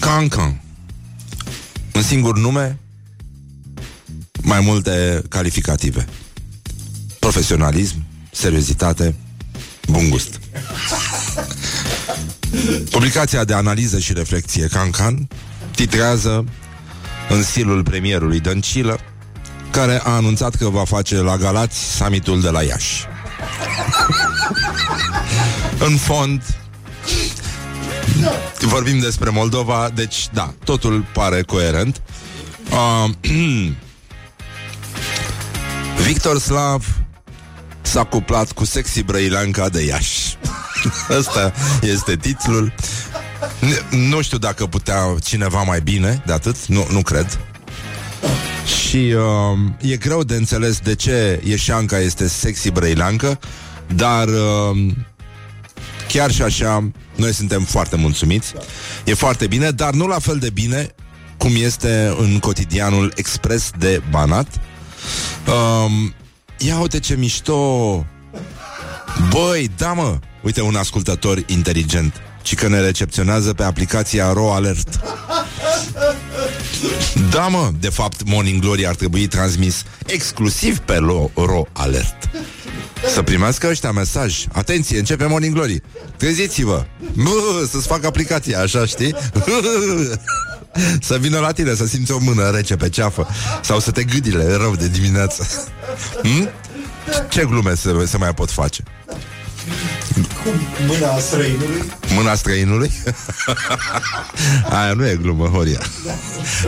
[0.00, 0.60] Cancan.
[1.94, 2.78] Un singur nume,
[4.42, 6.06] mai multe calificative.
[7.18, 8.07] Profesionalism,
[8.38, 9.14] seriozitate,
[9.88, 10.40] bun gust.
[12.90, 15.28] Publicația de analiză și reflexie Cancan
[15.74, 16.44] titrează
[17.28, 18.98] în stilul premierului Dăncilă,
[19.70, 23.06] care a anunțat că va face la Galați summitul de la Iași.
[25.88, 26.42] în fond,
[28.60, 32.02] vorbim despre Moldova, deci da, totul pare coerent.
[32.70, 33.10] Uh,
[36.06, 36.98] Victor Slav
[37.88, 40.36] s-a cuplat cu sexy brăilanca de Iași.
[41.18, 42.72] Asta este titlul.
[43.60, 47.38] N- nu știu dacă putea cineva mai bine de atât, nu, nu cred.
[48.88, 53.38] Și uh, e greu de înțeles de ce Ieșanca este sexy brăilancă,
[53.94, 54.92] dar uh,
[56.08, 58.52] chiar și așa noi suntem foarte mulțumiți.
[59.04, 60.94] E foarte bine, dar nu la fel de bine
[61.36, 64.46] cum este în cotidianul Express de Banat.
[65.46, 66.14] Um,
[66.58, 68.06] ia uite ce mișto!
[69.30, 70.18] Băi, da mă!
[70.42, 75.00] Uite un ascultător inteligent ci că ne recepționează pe aplicația Ro Alert.
[77.30, 82.30] Da, mă, de fapt Morning Glory ar trebui transmis exclusiv pe Ro, Ro Alert.
[83.14, 84.44] Să primească ăștia mesaj.
[84.52, 85.82] Atenție, începe Morning Glory.
[86.16, 86.86] Treziți-vă.
[87.14, 89.14] Bă, să-ți fac aplicația, așa, știi?
[91.00, 93.28] Să vină la tine, să simți o mână rece pe ceafă
[93.62, 95.48] Sau să te gâdile rău de dimineață
[96.22, 96.48] hmm?
[97.28, 98.82] Ce glume se, se mai pot face?
[100.86, 101.82] Mâna străinului
[102.14, 102.90] Mâna străinului?
[104.78, 105.82] Aia nu e glumă, Horia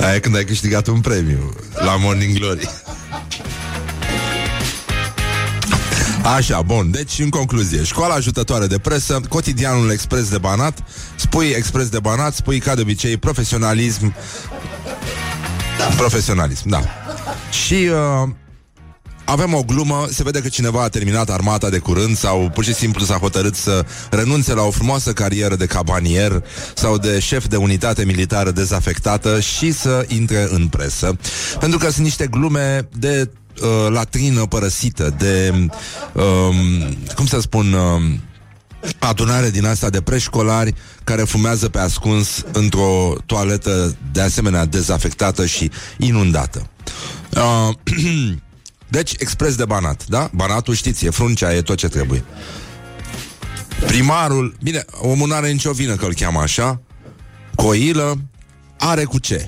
[0.01, 2.69] Aia e când ai câștigat un premiu La Morning Glory
[6.23, 10.79] Așa, bun, deci în concluzie Școala ajutătoare de presă Cotidianul Expres de Banat.
[11.17, 14.15] Spui Expres de Banat, spui ca de obicei Profesionalism.
[15.97, 16.83] Profesionalism, da.
[17.51, 18.29] Și uh,
[19.25, 22.75] avem o glumă, se vede că cineva a terminat armata de curând sau pur și
[22.75, 27.57] simplu s-a hotărât să renunțe la o frumoasă carieră de cabanier sau de șef de
[27.57, 31.17] unitate militară dezafectată și să intre în presă.
[31.61, 35.53] Pentru că sunt niște glume de uh, latrină părăsită, de,
[36.13, 38.21] um, cum să spun, um,
[38.99, 45.71] adunare din asta de preșcolari care fumează pe ascuns într-o toaletă de asemenea dezafectată și
[45.99, 46.71] inundată.
[47.37, 47.75] Uh,
[48.89, 50.31] deci, expres de Banat, da?
[50.35, 52.25] Banatul, știți, e fruncea, e tot ce trebuie.
[53.87, 56.81] Primarul, bine, omul nu are nicio vină că îl cheamă așa,
[57.55, 58.19] Coilă,
[58.79, 59.47] are cu ce.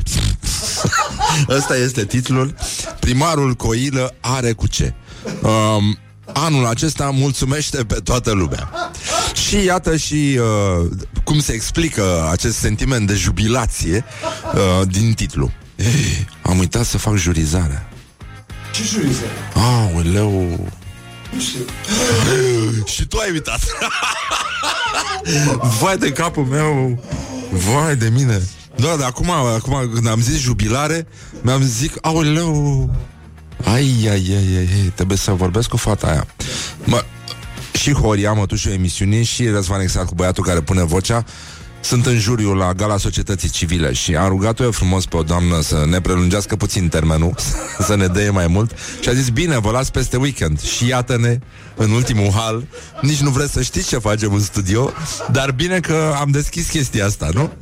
[1.57, 2.55] Ăsta este titlul.
[3.03, 4.95] Primarul Coilă are cu ce.
[5.43, 5.99] Um,
[6.33, 8.71] anul acesta mulțumește pe toată lumea.
[9.49, 10.91] Și iată și uh,
[11.25, 14.05] cum se explică acest sentiment de jubilație
[14.55, 15.51] uh, din titlu.
[15.77, 17.89] Ei, am uitat să fac jurizarea.
[18.73, 19.23] Ce juriză?
[19.55, 20.69] Aoleu
[21.33, 21.65] Nu știu
[22.95, 23.61] Și tu ai uitat
[25.81, 27.03] Vai de capul meu
[27.51, 28.43] Vai de mine
[28.77, 31.07] Da, dar acum, acum când am zis jubilare
[31.43, 32.91] Mi-am zic, aoleu
[33.65, 36.27] Ai, ai, ai, ai, ai Trebuie să vorbesc cu fata aia
[36.85, 37.05] mă,
[37.73, 41.25] Și Horia, mătușul emisiunii Și Răzvan Exact cu băiatul care pune vocea
[41.85, 45.61] sunt în juriu la Gala Societății Civile și am rugat-o eu frumos pe o doamnă
[45.61, 47.35] să ne prelungească puțin termenul,
[47.87, 50.61] să ne dea mai mult și a zis, bine, vă las peste weekend.
[50.61, 51.39] Și iată-ne,
[51.77, 52.67] în ultimul hal,
[53.01, 54.91] nici nu vreți să știți ce facem în studio,
[55.31, 57.53] dar bine că am deschis chestia asta, nu?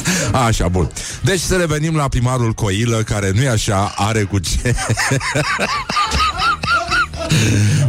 [0.46, 0.90] Așa, bun.
[1.22, 4.74] Deci să revenim la primarul Coilă, care nu e așa, are cu ce...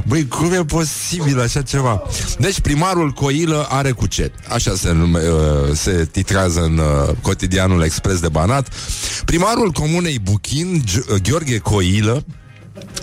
[0.08, 2.02] Băi, cum e posibil așa ceva?
[2.39, 4.32] Deci primarul Coilă are cu ce?
[4.50, 8.68] Așa se, nume, uh, se titrează în uh, cotidianul Expres de Banat.
[9.26, 12.26] Primarul comunei Buchin, G- Gheorghe Coilă,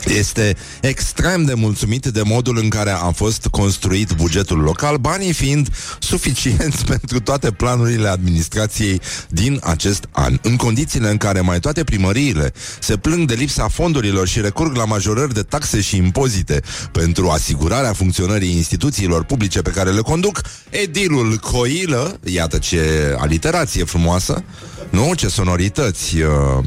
[0.05, 5.69] este extrem de mulțumit de modul în care a fost construit bugetul local, banii fiind
[5.99, 10.39] suficienți pentru toate planurile administrației din acest an.
[10.43, 14.85] În condițiile în care mai toate primăriile se plâng de lipsa fondurilor și recurg la
[14.85, 16.61] majorări de taxe și impozite
[16.93, 24.45] pentru asigurarea funcționării instituțiilor publice pe care le conduc, edilul Coilă, iată ce aliterație frumoasă,
[24.91, 25.15] Nu?
[25.15, 26.17] Ce sonorități.
[26.17, 26.65] Uh,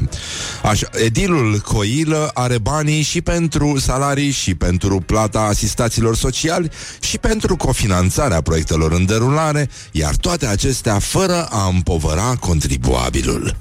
[0.62, 0.88] așa.
[1.04, 8.40] Edilul Coilă are banii și pentru salarii și pentru plata asistaților sociali și pentru cofinanțarea
[8.40, 13.56] proiectelor în derulare, iar toate acestea fără a împovăra contribuabilul.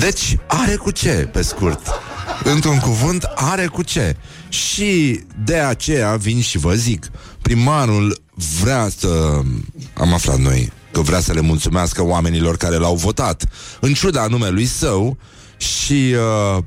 [0.00, 1.88] Deci are cu ce, pe scurt.
[2.44, 4.16] Într-un cuvânt, are cu ce.
[4.48, 7.06] Și de aceea vin și vă zic,
[7.42, 8.22] primarul
[8.62, 9.40] vrea să...
[9.94, 13.44] Am aflat noi că vrea să le mulțumească oamenilor care l-au votat,
[13.80, 15.18] în ciuda numelui său
[15.56, 16.14] și...
[16.56, 16.62] Uh,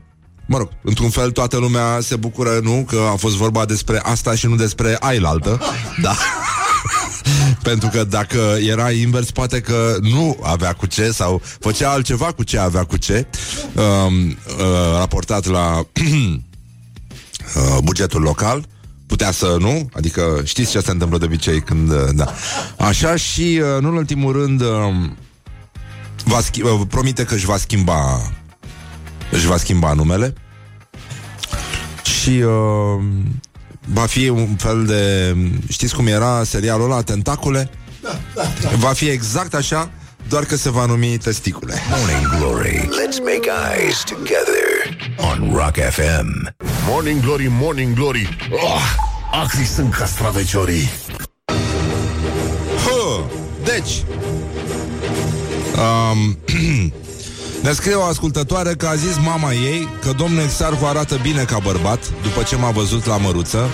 [0.54, 2.86] Mă rog, într-un fel toată lumea se bucură, nu?
[2.88, 5.62] Că a fost vorba despre asta și nu despre ailaltă
[6.02, 6.16] Da
[7.70, 12.44] Pentru că dacă era invers Poate că nu avea cu ce Sau făcea altceva cu
[12.44, 13.28] ce avea cu ce
[13.74, 15.78] um, uh, Raportat la
[17.56, 18.66] uh, Bugetul local
[19.08, 22.34] putea să nu, adică știți ce se întâmplă de obicei când, uh, da.
[22.78, 25.18] Așa și, uh, nu în ultimul rând, um,
[26.24, 28.32] va schi- uh, promite că își va schimba
[29.34, 30.34] își va schimba numele
[32.24, 33.04] și uh,
[33.86, 35.36] va fi un fel de,
[35.70, 37.70] știți cum era serialul ăla, Tentacule?
[38.02, 38.70] Da, da, da.
[38.76, 39.92] Va fi exact așa,
[40.28, 41.82] doar că se va numi Testicule.
[41.90, 42.90] Morning Glory.
[42.90, 46.56] Let's make eyes together on Rock FM.
[46.88, 48.82] Morning Glory, Morning Glory oh,
[49.44, 50.90] Acri sunt castraveciorii
[52.86, 53.24] Hă,
[53.64, 54.04] deci
[55.76, 56.38] um,
[57.64, 61.60] Ne scrie o ascultătoare că a zis mama ei că domnul Exarhu arată bine ca
[61.60, 63.70] bărbat după ce m-a văzut la măruță,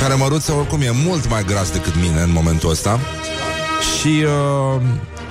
[0.00, 3.00] care măruță oricum e mult mai gras decât mine în momentul ăsta.
[3.98, 4.82] Și uh,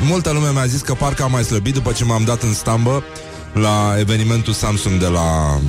[0.07, 3.03] multă lume mi-a zis că parcă am mai slăbit după ce m-am dat în stambă
[3.53, 5.59] la evenimentul Samsung de la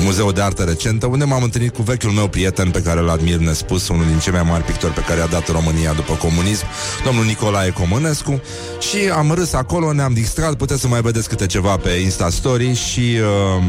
[0.00, 3.36] Muzeul de Artă Recentă, unde m-am întâlnit cu vechiul meu prieten pe care îl admir
[3.36, 6.64] nespus, unul din cei mai mari pictori pe care a dat România după comunism,
[7.04, 8.42] domnul Nicolae Comănescu,
[8.80, 12.74] și am râs acolo, ne-am distrat, puteți să mai vedeți câte ceva pe Insta Story
[12.74, 13.18] și...
[13.58, 13.64] Uh,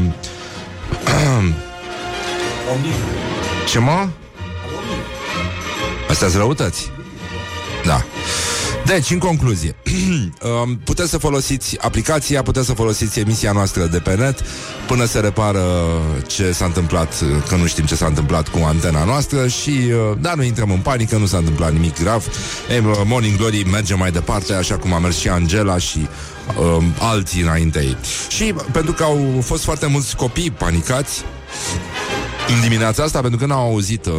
[3.70, 4.08] ce mă?
[6.08, 6.90] Astea sunt răutăți.
[7.84, 8.04] Da.
[8.86, 9.76] Deci, în concluzie,
[10.62, 14.40] um, puteți să folosiți aplicația, puteți să folosiți emisia noastră de pe net
[14.86, 15.62] până se repară
[16.26, 20.34] ce s-a întâmplat, că nu știm ce s-a întâmplat cu antena noastră și, uh, da,
[20.34, 22.26] nu intrăm în panică, nu s-a întâmplat nimic grav.
[22.70, 26.08] Ei, uh, Morning Glory merge mai departe, așa cum a mers și Angela și
[26.58, 27.96] um, alții înainte ei.
[28.28, 31.22] Și pentru că au fost foarte mulți copii panicați
[32.54, 34.12] în dimineața asta, pentru că n-au auzit uh,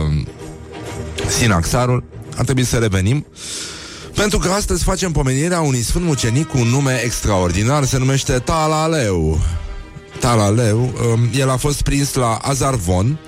[1.27, 2.03] sinaxarul,
[2.37, 3.25] ar trebui să revenim
[4.15, 9.39] pentru că astăzi facem pomenirea unui sfânt mucenic cu un nume extraordinar, se numește Talaleu.
[10.19, 13.19] Talaleu, um, el a fost prins la Azarvon,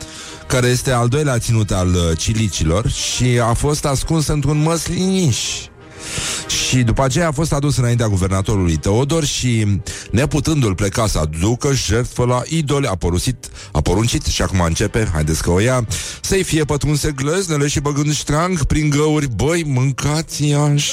[0.47, 5.38] care este al doilea ținut al uh, cilicilor și a fost ascuns într-un măsliniș.
[6.48, 9.82] Și după aceea a fost adus înaintea guvernatorului Teodor și,
[10.12, 15.41] neputându-l pleca să aducă jertfă la idole, a, porusit, a poruncit, și acum începe, haideți
[15.41, 15.86] că o ia,
[16.22, 20.91] să-i fie pătrunse glăznele și băgând ștrang prin găuri, băi, mâncați iași.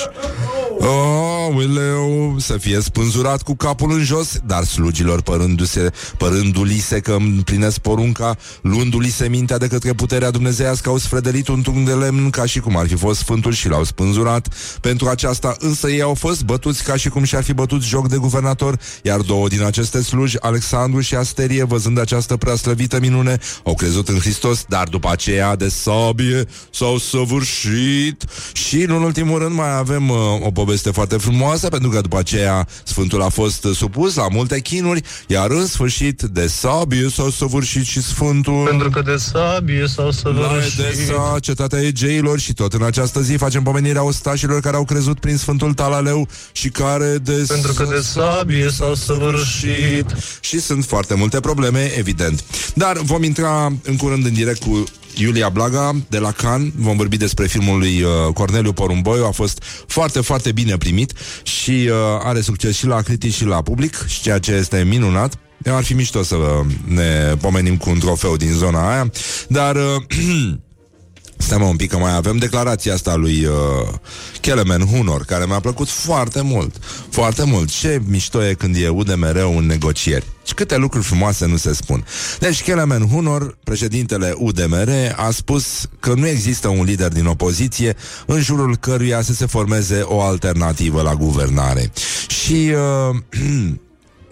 [0.81, 7.79] Aoleu, să fie spânzurat cu capul în jos, dar slugilor părându-se, părându-li se că împlinesc
[7.79, 12.45] porunca, luându-li se mintea de către puterea dumnezeiască, au sfredelit un tun de lemn ca
[12.45, 14.49] și cum ar fi fost sfântul și l-au spânzurat.
[14.81, 18.17] Pentru aceasta însă ei au fost bătuți ca și cum și-ar fi bătut joc de
[18.17, 24.09] guvernator, iar două din aceste sluji, Alexandru și Asterie, văzând această preaslăvită minune, au crezut
[24.09, 28.25] în Hristos, dar după aceea de sabie s-au săvârșit.
[28.53, 32.69] Și în ultimul rând mai avem uh, o poveste foarte frumoasă, pentru că după aceea
[32.85, 38.03] Sfântul a fost supus la multe chinuri, iar în sfârșit de sabie s-a săvârșit și
[38.03, 38.67] Sfântul.
[38.69, 40.79] Pentru că de sabie s-au La săvârșit.
[40.79, 45.37] Edesa, cetatea egeilor și tot în această zi facem pomenirea ostașilor care au crezut prin
[45.37, 47.45] Sfântul Talaleu și care de...
[47.49, 50.07] Pentru că de sabie s-au săvârșit.
[50.41, 52.45] Și sunt foarte multe probleme, evident.
[52.75, 54.85] Dar vom intra în curând în direct cu
[55.17, 56.73] Iulia Blaga de la Cannes.
[56.77, 59.27] Vom vorbi despre filmul lui uh, Corneliu Porumboiu.
[59.27, 61.13] A fost foarte, foarte bine primit
[61.43, 65.39] și uh, are succes și la critici și la public, și ceea ce este minunat.
[65.67, 69.11] Ar fi mișto să uh, ne pomenim cu un trofeu din zona aia,
[69.49, 69.77] dar...
[69.77, 70.53] Uh,
[71.37, 73.53] Stai mă un pic că mai avem declarația asta lui uh,
[74.41, 76.75] Kelemen Hunor, care mi-a plăcut foarte mult.
[77.11, 77.71] Foarte mult.
[77.71, 80.25] Ce mișto e când e ude mereu în negocieri.
[80.45, 82.07] Și câte lucruri frumoase nu se spun.
[82.39, 88.41] Deci Kelemen Hunor, președintele UDMR, a spus că nu există un lider din opoziție în
[88.41, 91.93] jurul căruia să se formeze o alternativă la guvernare.
[92.29, 92.73] Și...
[93.11, 93.17] Uh,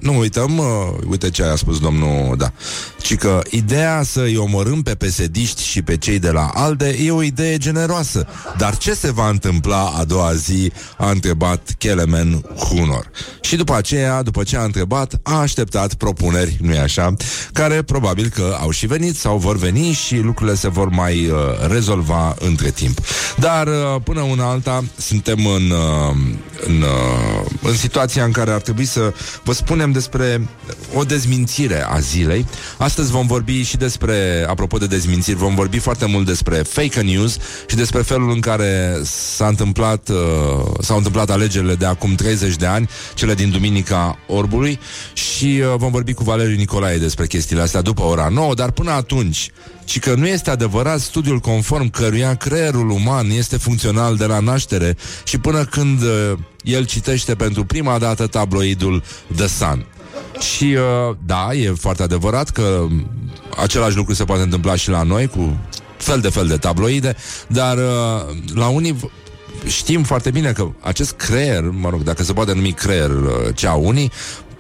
[0.03, 0.67] Nu uităm, uh,
[1.09, 2.53] uite ce a spus domnul, da.
[3.01, 7.11] Ci că ideea să îi omorâm pe pesediști și pe cei de la ALDE e
[7.11, 8.27] o idee generoasă.
[8.59, 13.11] Dar ce se va întâmpla a doua zi, a întrebat Kelemen Hunor.
[13.41, 17.15] Și după aceea, după ce a întrebat, a așteptat propuneri, nu-i așa,
[17.53, 21.37] care probabil că au și venit sau vor veni și lucrurile se vor mai uh,
[21.69, 22.99] rezolva între timp.
[23.39, 26.17] Dar uh, până una alta suntem în, uh,
[26.67, 30.49] în, uh, în situația în care ar trebui să vă spunem despre
[30.95, 32.47] o dezmințire a zilei.
[32.79, 37.37] Astăzi vom vorbi și despre, apropo de dezmințiri, vom vorbi foarte mult despre fake news
[37.67, 40.17] și despre felul în care s-a întâmplat, uh,
[40.81, 44.79] s-au întâmplat alegerile de acum 30 de ani, cele din Duminica Orbului
[45.13, 48.91] și uh, vom vorbi cu Valeriu Nicolae despre chestiile astea după ora 9, dar până
[48.91, 49.51] atunci
[49.85, 54.97] ci că nu este adevărat studiul conform căruia creierul uman este funcțional de la naștere
[55.25, 56.33] și până când uh,
[56.63, 59.03] el citește pentru prima dată tabloidul
[59.37, 59.87] The Sun.
[60.41, 60.77] Și
[61.09, 63.11] uh, da, e foarte adevărat că um,
[63.57, 65.57] același lucru se poate întâmpla și la noi cu
[65.97, 69.05] fel de fel de tabloide, dar uh, la unii v-
[69.67, 73.67] știm foarte bine că acest creier, mă rog, dacă se poate numi creier uh, ce
[73.67, 74.13] au unii,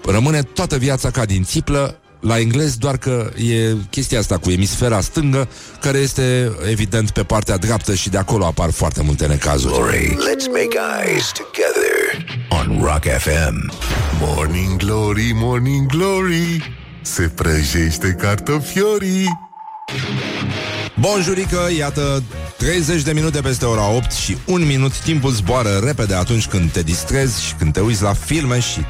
[0.06, 5.00] rămâne toată viața ca din țiplă la englez, doar că e chestia asta cu emisfera
[5.00, 5.48] stângă,
[5.80, 9.74] care este evident pe partea dreaptă și de acolo apar foarte multe necazuri.
[9.74, 10.08] Glory.
[10.08, 11.91] Let's make eyes together
[12.52, 13.70] on Rock FM.
[14.20, 19.38] Morning Glory, Morning Glory Se prăjește cartofiorii.
[21.00, 22.22] Bonjurică, iată
[22.58, 26.82] 30 de minute peste ora 8 și un minut Timpul zboară repede atunci când te
[26.82, 28.80] distrezi Și când te uiți la filme și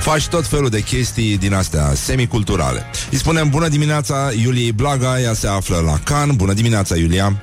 [0.00, 2.86] faci tot felul de chestii din astea semiculturale.
[3.10, 7.42] Îi spunem bună dimineața Iuliei Blaga Ea se află la Can Bună dimineața Iulia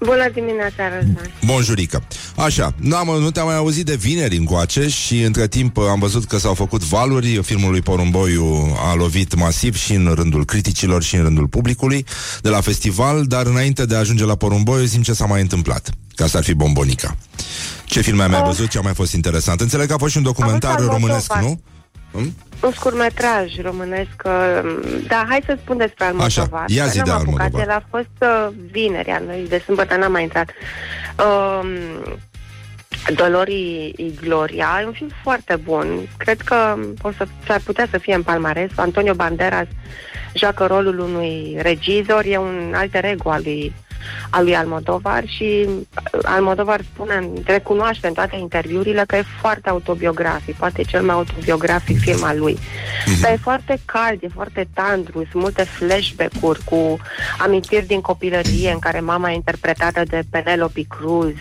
[0.00, 1.30] Bună dimineața, Răzvan.
[1.44, 2.02] Bonjurică
[2.36, 6.38] Așa, n-am, nu te-am mai auzit de vineri încoace Și între timp am văzut că
[6.38, 11.22] s-au făcut valuri Filmul lui Porumboiu a lovit masiv Și în rândul criticilor și în
[11.22, 12.06] rândul publicului
[12.40, 15.90] De la festival Dar înainte de a ajunge la Porumboiu Zim ce s-a mai întâmplat
[16.14, 17.16] Ca să ar fi bombonica
[17.84, 18.46] Ce filme ai mai Oh.
[18.46, 18.68] văzut?
[18.68, 19.60] Ce a mai fost interesant?
[19.60, 21.56] Înțeleg că a fost și un documentar Am văzut românesc, Almodovar.
[21.64, 21.77] nu?
[22.18, 22.32] Hm?
[22.62, 24.22] Un scurtmetraj românesc.
[24.24, 26.62] uh, Da, hai să spun despre Almodovar.
[26.62, 27.68] Așa, ia zi N-am de apucat, Almodovar.
[27.68, 30.50] El a fost uh, vineri, anul de sâmbătă n-am mai intrat.
[31.26, 31.68] Um,
[33.14, 36.08] Dolorii e Gloria, e un film foarte bun.
[36.16, 38.70] Cred că o să ar putea să fie în palmares.
[38.74, 39.66] Antonio Banderas
[40.34, 43.72] joacă rolul unui regizor, e un alter ego al lui
[44.30, 45.80] al lui Almodovar și uh,
[46.22, 51.98] Almodovar spune, recunoaște în toate interviurile că e foarte autobiografic, poate e cel mai autobiografic
[51.98, 52.58] film al lui.
[53.20, 56.96] Dar e foarte cald, e foarte tandru, sunt multe flashback-uri cu
[57.38, 61.34] amintiri din copilărie în care mama e interpretată de Penelope Cruz.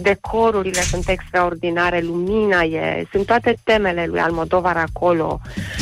[0.00, 5.40] Decorurile sunt extraordinare, lumina e, sunt toate temele lui Almodovar acolo,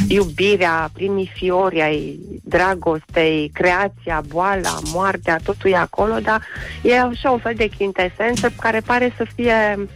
[0.09, 6.43] iubirea, primii fiori ai dragostei, creația, boala, moartea, totul e acolo, dar
[6.83, 7.69] e așa un fel de
[8.17, 9.89] chintesență care pare să fie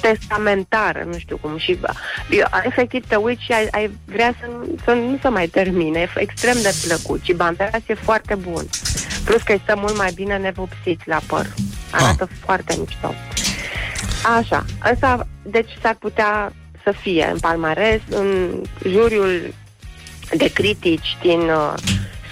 [0.00, 1.78] testamentară, nu știu cum, și
[2.30, 6.00] eu, efectiv te uiți și ai, ai vrea să, nu- să nu se mai termine,
[6.00, 8.64] e extrem de plăcut și Banderas e foarte bun.
[9.24, 11.46] Plus că îi stă mult mai bine nevopsit la păr.
[11.90, 12.36] Arată ah.
[12.44, 13.14] foarte mișto.
[14.38, 16.52] Așa, asta, deci s-ar putea
[16.84, 19.54] să fie în palmares, în juriul
[20.36, 21.72] de critici din uh,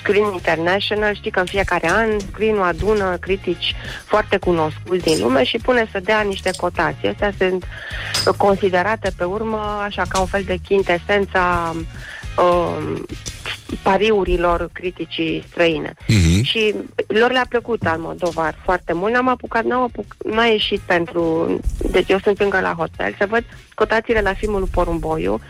[0.01, 1.15] Screen International.
[1.15, 3.75] Știi că în fiecare an Screen-ul adună critici
[4.05, 7.09] foarte cunoscuți din lume și pune să dea niște cotații.
[7.09, 11.75] Astea sunt uh, considerate pe urmă așa ca un fel de chintesența
[12.39, 13.01] uh,
[13.83, 15.95] pariurilor criticii străine.
[16.09, 16.43] Mhm.
[16.43, 16.75] Și
[17.07, 19.13] lor le-a plăcut Almodovar foarte mult.
[19.13, 21.59] N-am apucat, n-am apuc, n-a ieșit pentru...
[21.91, 23.45] Deci eu sunt încă la hotel să văd
[23.75, 25.41] cotațiile la filmul lui Porumboiu.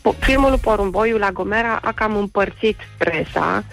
[0.00, 3.64] Po- filmul lui Porumboiu la Gomera a cam împărțit presa.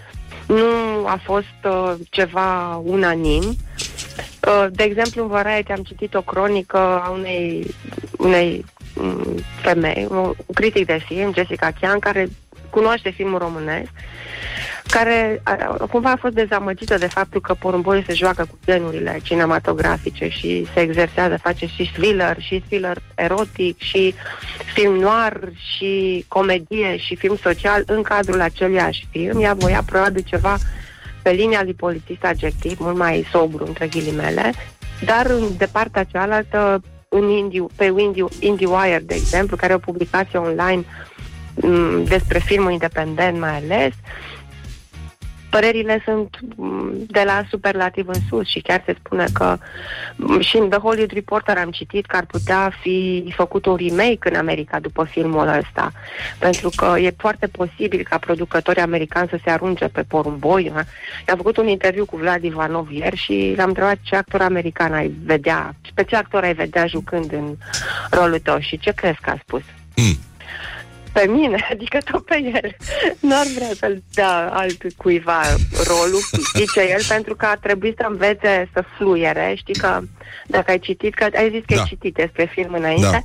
[0.48, 3.44] Nu a fost uh, ceva unanim.
[3.44, 7.76] Uh, de exemplu, în Variety am citit o cronică a unei,
[8.18, 8.66] unei
[8.96, 12.30] mm, femei, un un critic de film, Jessica Chian, care
[12.74, 13.90] cunoaște filmul românesc,
[14.90, 19.20] care a, a- cumva a fost dezamăgită de faptul că porumboiul se joacă cu genurile
[19.24, 24.14] cinematografice și se exersează, face și thriller, și thriller erotic, și
[24.74, 25.40] film noir,
[25.76, 29.42] și comedie, și film social în cadrul aceluiași film.
[29.42, 30.58] Ea voia probabil ceva
[31.22, 34.52] pe linia lui polițist adjectiv, mult mai sobru, între ghilimele,
[35.06, 39.80] dar în- de partea cealaltă, în Indie, pe Indie, IndieWire, de exemplu, care e o
[39.92, 40.86] publicație online m,
[42.04, 43.94] despre filmul independent mai ales,
[45.54, 49.58] părerile sunt mm, de la superlativ în sus și chiar se spune că
[50.16, 54.30] mm, și în The Hollywood Reporter am citit că ar putea fi făcut un remake
[54.30, 55.92] în America după filmul ăsta,
[56.40, 60.72] pentru că e foarte posibil ca producătorii americani să se arunce pe porumboi.
[60.74, 60.84] da?
[61.32, 65.14] Am făcut un interviu cu Vlad Ivanov ieri și l-am întrebat ce actor american ai
[65.26, 67.56] vedea, pe ce actor ai vedea jucând în
[68.12, 69.62] rolul tău și ce crezi că a spus?
[69.96, 70.18] Mm.
[71.14, 72.76] Pe mine, adică tot pe el.
[73.20, 75.42] Nu ar vrea să-l dea alt cuiva
[75.88, 76.22] rolul,
[76.56, 79.54] zice el, pentru că ar trebui să învețe să fluiere.
[79.58, 80.00] Știi că
[80.48, 81.82] dacă ai citit, că ai zis că Da.
[81.82, 83.24] ai citit despre film înainte,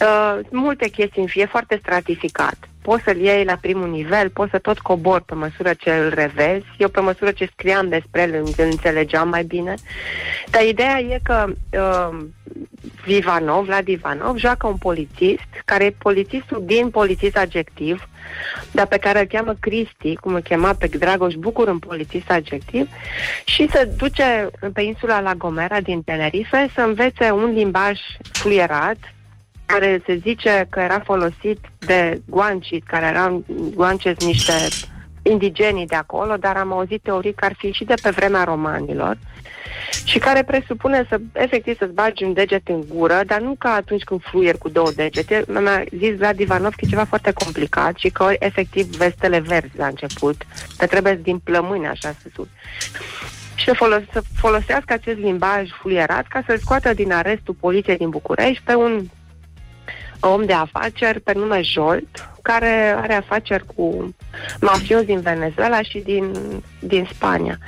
[0.00, 2.56] uh, multe chestii în fie foarte stratificat.
[2.88, 6.66] Poți să-l iei la primul nivel, poți să tot cobor pe măsură ce îl revezi.
[6.78, 9.74] Eu pe măsură ce scriam despre el îl înțelegeam mai bine.
[10.50, 12.18] Dar ideea e că uh,
[13.06, 18.08] Ivanov, Vlad Ivanov, joacă un polițist, care e polițistul din polițist adjectiv,
[18.72, 22.88] dar pe care îl cheamă Cristi, cum îl chema pe Dragoș Bucur în polițist adjectiv,
[23.44, 27.98] și se duce pe insula La Gomera din Tenerife să învețe un limbaj
[28.32, 28.96] fluierat,
[29.72, 33.44] care se zice că era folosit de guancii, care erau
[33.74, 34.52] guances niște
[35.22, 39.18] indigenii de acolo, dar am auzit teorii că ar fi și de pe vremea romanilor
[40.04, 44.02] și care presupune să, efectiv, să-ți bagi un deget în gură, dar nu ca atunci
[44.02, 45.44] când fluier cu două degete.
[45.46, 49.86] Mi-a zis Vlad Ivanov că e ceva foarte complicat și că, efectiv, vestele verzi la
[49.86, 50.42] început,
[50.76, 52.48] că trebuie din plămâni așa să suri.
[53.54, 58.08] Și să, folos- să folosească acest limbaj fluierat ca să-l scoată din arestul poliției din
[58.08, 59.02] București pe un
[60.20, 64.14] om de afaceri pe nume Jolt, care are afaceri cu
[64.60, 66.32] mafiozi din Venezuela și din,
[66.80, 67.58] din Spania.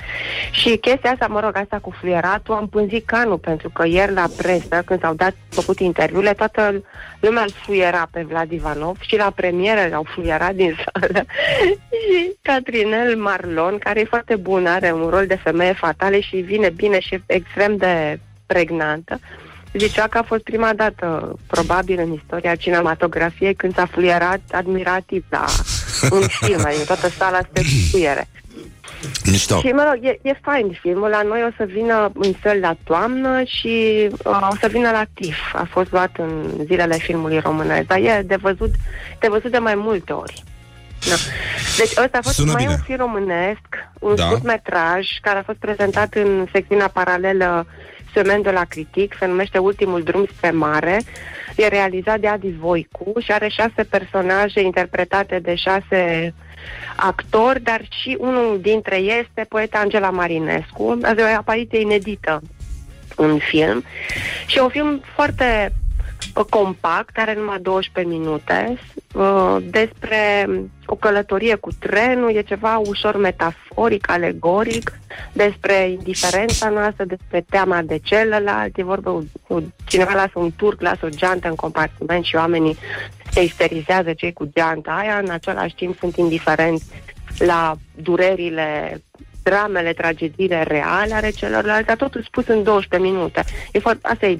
[0.51, 4.27] Și chestia asta, mă rog, asta cu fluieratul, am pânzit canul, pentru că ieri la
[4.37, 6.83] presă, când s-au dat, făcut interviurile, toată
[7.19, 11.25] lumea îl fluiera pe Vlad Ivanov și la premieră l-au fluierat din sală.
[12.01, 16.69] și Catrinel Marlon, care e foarte bun, are un rol de femeie fatale și vine
[16.69, 19.19] bine și e extrem de pregnantă,
[19.73, 25.45] Zicea că a fost prima dată, probabil, în istoria cinematografiei, când s-a fluierat admirativ la
[26.11, 28.27] un film, adică toată sala se fluiere.
[29.25, 29.59] Mișto.
[29.59, 31.09] Și, mă rog, e, e fain filmul.
[31.09, 35.03] La noi o să vină în săli la toamnă și uh, o să vină la
[35.13, 35.37] TIF.
[35.53, 38.71] A fost luat în zilele filmului românesc, dar e de văzut
[39.19, 40.43] de, văzut de mai multe ori.
[41.09, 41.15] Da.
[41.77, 42.73] Deci ăsta a fost Sună mai bine.
[42.75, 43.67] un film românesc,
[43.99, 44.21] un Da.
[44.21, 44.27] da.
[44.27, 47.65] scurt metraj care a fost prezentat în secțiunea paralelă
[48.13, 51.01] Semen de la Critic, se numește Ultimul drum spre mare.
[51.55, 56.33] E realizat de Adi Voicu și are șase personaje interpretate de șase
[56.95, 60.99] actori, dar și unul dintre ei este poeta Angela Marinescu.
[61.01, 62.41] Asta e o apariție inedită
[63.15, 63.83] în film.
[64.45, 65.80] Și e un film foarte uh,
[66.49, 68.77] compact, are numai 12 minute,
[69.13, 70.49] uh, despre
[70.85, 74.99] o călătorie cu trenul, e ceva ușor metaforic, alegoric,
[75.33, 79.11] despre indiferența noastră, despre teama de celălalt, e vorba,
[79.47, 82.77] cu cineva lasă un turc, lasă o geantă în compartiment și oamenii
[83.31, 86.85] se isterizează cei cu geanta aia, în același timp sunt indiferenți
[87.37, 89.01] la durerile
[89.43, 93.43] dramele, tragediile reale ale celorlalți, dar totul spus în 12 minute.
[93.71, 94.39] E foarte, asta e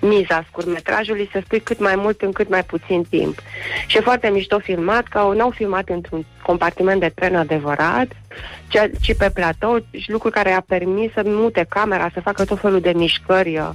[0.00, 3.38] miza scurtmetrajului, să spui cât mai mult în cât mai puțin timp.
[3.86, 8.06] Și e foarte mișto filmat, că au- n-au filmat într-un compartiment de tren adevărat,
[8.68, 12.60] ci, ci pe platou, și lucru care a permis să mute camera, să facă tot
[12.60, 13.68] felul de mișcări uh,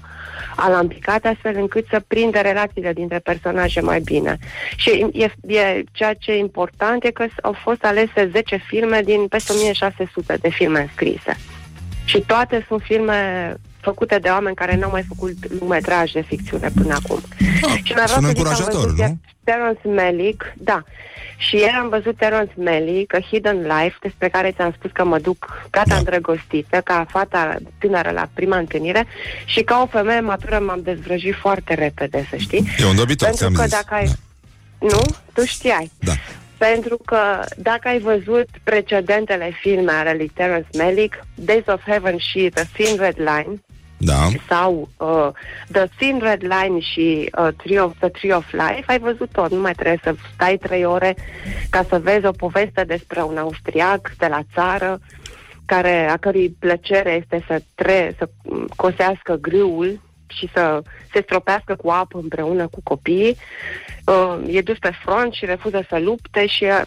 [0.56, 4.38] alampicate, astfel încât să prindă relațiile dintre personaje mai bine.
[4.76, 9.02] Și e, e, ceea ce e important e că s- au fost alese 10 filme
[9.02, 11.38] din peste 1600 de filme înscrise.
[12.06, 13.54] Și toate sunt filme
[13.84, 17.20] făcute de oameni care n-au mai făcut lungmetraj de ficțiune până acum.
[17.84, 19.18] și mai vreau sună să zic că am încurajator, văzut nu?
[19.44, 20.84] Terence Malick, da.
[21.38, 25.20] Și ieri am văzut Terence Malick, A Hidden Life, despre care ți-am spus că mă
[25.20, 25.96] duc gata Da.
[25.96, 29.06] îndrăgostită, ca fata tânără la prima întâlnire
[29.46, 32.68] și ca o femeie matură m-am dezvrăjit foarte repede, să știi.
[32.80, 33.72] E un dobitoc, Pentru ți-am că zis.
[33.72, 34.08] dacă ai...
[34.80, 35.02] Nu?
[35.34, 35.92] Tu știai.
[36.00, 36.12] Da.
[36.58, 37.18] Pentru că
[37.58, 42.98] dacă ai văzut precedentele filme ale lui Terence Malick, Days of Heaven și The Thin
[43.00, 43.62] Red Line,
[44.06, 44.28] Da.
[44.50, 45.28] sau uh,
[45.72, 49.52] The Thin Red Line și uh, Tree of, The Tree of Life, ai văzut tot.
[49.52, 51.16] Nu mai trebuie să stai trei ore
[51.70, 55.00] ca să vezi o poveste despre un austriac de la țară
[55.66, 60.82] care, a cărui plăcere este să, tre- să mm, cosească grâul și să
[61.14, 63.38] se stropească cu apă împreună cu copiii.
[64.06, 66.82] Uh, e dus pe front și refuză să lupte și uh,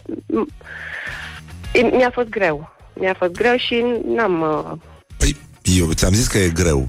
[1.75, 2.75] m- mi-a fost greu.
[2.93, 4.41] Mi-a fost greu și n-am...
[4.41, 4.71] Uh,
[5.17, 6.87] Păi, eu ți-am zis că e greu.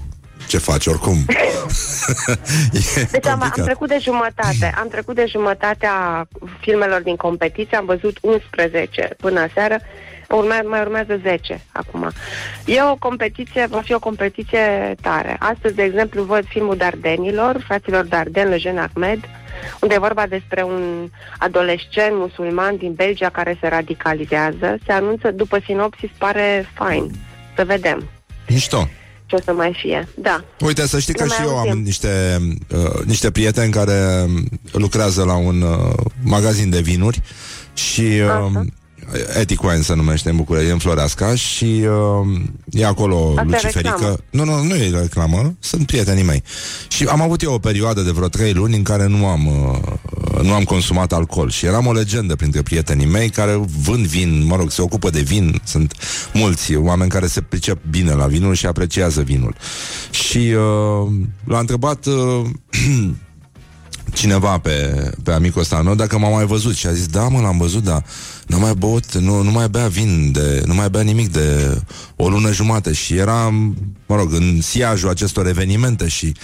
[0.49, 1.17] Ce faci, oricum?
[2.97, 3.65] e Deci am, am complicat.
[3.65, 4.73] trecut de jumătate.
[4.77, 6.27] Am trecut de jumătatea
[6.59, 9.79] filmelor din competiție, am văzut 11 până seară.
[10.29, 12.11] Urme, mai urmează 10 acum.
[12.65, 15.35] E o competiție, va fi o competiție tare.
[15.39, 19.19] Astăzi, de exemplu, văd filmul Dardenilor, fraților Darden, Lejean Ahmed,
[19.81, 24.77] unde e vorba despre un adolescent musulman din Belgia care se radicalizează.
[24.85, 27.11] Se anunță, după sinopsis, pare fain.
[27.55, 28.09] Să vedem
[28.47, 28.87] Mișto.
[29.29, 30.07] Ce o să mai fie.
[30.15, 30.43] Da.
[30.59, 31.83] Uite, să știi că Nu și mai eu am auzim.
[31.83, 32.41] niște,
[32.75, 34.25] uh, niște prieteni care
[34.71, 37.21] lucrează la un uh, magazin de vinuri
[37.73, 38.65] și uh, Aha.
[39.39, 42.39] Ethic Wine se numește în București, în Floreasca și uh,
[42.69, 43.89] e acolo Asta e Luciferică.
[43.89, 44.17] reclamă.
[44.29, 46.43] Nu, nu, nu e reclamă, sunt prietenii mei.
[46.87, 50.41] Și am avut eu o perioadă de vreo trei luni în care nu am, uh,
[50.41, 54.55] nu am consumat alcool și eram o legendă printre prietenii mei care vând vin, mă
[54.55, 55.93] rog, se ocupă de vin, sunt
[56.33, 59.55] mulți oameni care se pricep bine la vinul și apreciază vinul.
[60.09, 61.11] Și uh,
[61.43, 62.45] l-a întrebat uh,
[64.13, 67.39] cineva pe, pe amicul ăsta nou dacă m-a mai văzut și a zis, da mă,
[67.41, 68.03] l-am văzut, dar
[68.49, 71.81] nu mai băut, nu, nu mai bea vin, de, nu mai bea nimic de
[72.15, 73.49] o lună jumate și era,
[74.05, 76.35] mă rog, în siajul acestor evenimente și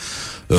[0.47, 0.57] uh,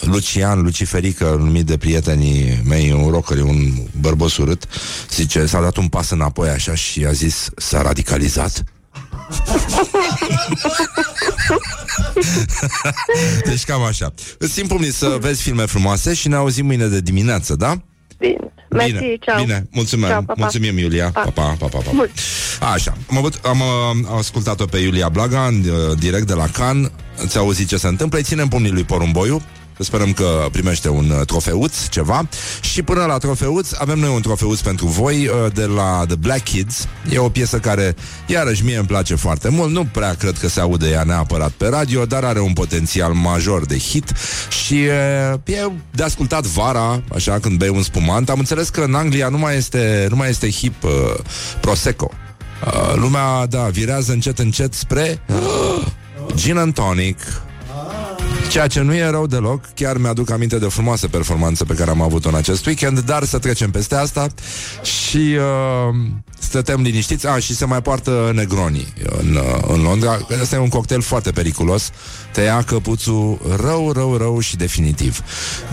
[0.00, 4.64] Lucian, Luciferică, numit de prietenii mei, un rocker, un bărbos urât,
[5.10, 8.64] zice, s-a dat un pas înapoi așa și a zis, s-a radicalizat.
[13.48, 14.14] deci cam așa.
[14.38, 17.82] Îți țin pumnii să vezi filme frumoase și ne auzim mâine de dimineață, da?
[18.18, 18.36] Bine.
[18.70, 19.44] Mersi, bine, ceau.
[19.44, 20.40] bine, mulțumim, Ceau, pa, pa.
[20.40, 21.10] mulțumim Iulia.
[21.10, 21.30] Pa, Pa.
[21.30, 21.90] pa, pa, pa, pa.
[21.92, 22.10] Mult.
[22.72, 26.92] Așa, am, avut, am uh, ascultat-o pe Iulia Blaga în, uh, direct de la Can.
[27.26, 29.42] Ți auzit ce se întâmplă, îi ținem pumnii lui Porumboiu.
[29.78, 32.28] Sperăm că primește un uh, trofeuț, ceva.
[32.60, 36.42] Și până la trofeuț, avem noi un trofeuț pentru voi uh, de la The Black
[36.42, 36.88] Kids.
[37.10, 37.94] E o piesă care,
[38.26, 39.70] iarăși, mie îmi place foarte mult.
[39.70, 43.66] Nu prea cred că se aude ea neapărat pe radio, dar are un potențial major
[43.66, 44.12] de hit
[44.64, 48.28] și uh, e de ascultat vara, așa, când bei un spumant.
[48.28, 50.90] Am înțeles că în Anglia nu mai este, nu mai este hip uh,
[51.60, 52.10] Prosecco.
[52.66, 55.86] Uh, lumea, da, virează încet, încet spre uh,
[56.40, 57.18] gin and tonic.
[58.48, 61.90] Ceea ce nu e rău deloc, chiar mi-aduc aminte de o frumoasă performanță pe care
[61.90, 64.26] am avut-o în acest weekend, dar să trecem peste asta.
[64.82, 65.94] Și uh,
[66.38, 67.26] stătem liniștiți.
[67.26, 70.18] A, și se mai poartă Negroni în, uh, în Londra.
[70.42, 71.90] Ăsta e un cocktail foarte periculos.
[72.32, 75.22] Te ia căpuțul rău, rău, rău și definitiv.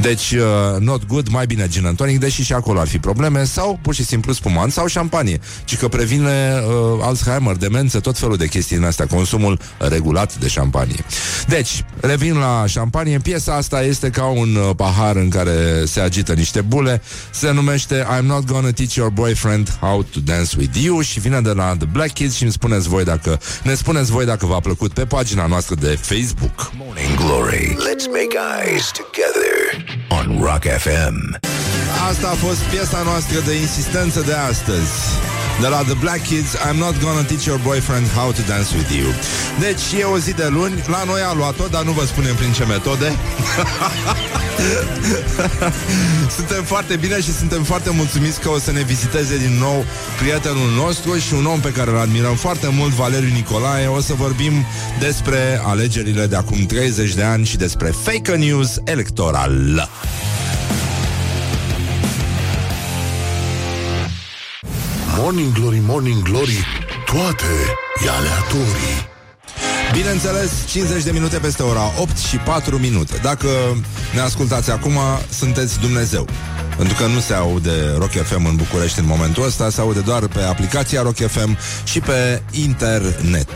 [0.01, 3.43] Deci, uh, not good, mai bine gin and tonic, deși și acolo ar fi probleme,
[3.43, 5.39] sau pur și simplu spumant sau șampanie.
[5.66, 10.47] Ci că previne uh, Alzheimer, demență, tot felul de chestii din astea, consumul regulat de
[10.47, 11.05] șampanie.
[11.47, 13.18] Deci, revin la șampanie.
[13.18, 17.01] Piesa asta este ca un uh, pahar în care se agită niște bule.
[17.32, 21.41] Se numește I'm not gonna teach your boyfriend how to dance with you și vine
[21.41, 24.60] de la The Black Kids și îmi spuneți voi dacă ne spuneți voi dacă v-a
[24.60, 26.72] plăcut pe pagina noastră de Facebook.
[26.78, 27.68] Morning Glory.
[27.68, 29.56] Let's make eyes together
[30.10, 31.39] on Rock FM.
[32.10, 34.91] Asta a fost piesa noastră de insistență de astăzi.
[35.62, 38.97] De la The Black Kids, I'm not gonna teach your boyfriend how to dance with
[38.97, 39.08] you.
[39.60, 42.51] Deci e o zi de luni, la noi a luat-o, dar nu vă spunem prin
[42.51, 43.06] ce metode.
[46.38, 49.86] suntem foarte bine și suntem foarte mulțumiți că o să ne viziteze din nou
[50.20, 53.88] prietenul nostru și un om pe care îl admirăm foarte mult, Valeriu Nicolae.
[53.88, 54.66] O să vorbim
[54.99, 59.89] despre alegerile de acum 30 de ani și despre fake news electoral.
[65.18, 66.66] Morning Glory, Morning Glory
[67.05, 67.45] Toate
[68.05, 69.14] e aleatorii
[69.96, 73.20] Bineînțeles, 50 de minute peste ora 8 și 4 minute.
[73.22, 73.48] Dacă
[74.14, 74.98] ne ascultați acum,
[75.30, 76.28] sunteți Dumnezeu.
[76.78, 80.28] Pentru că nu se aude Rock FM în București în momentul ăsta, se aude doar
[80.28, 83.50] pe aplicația Rock FM și pe internet.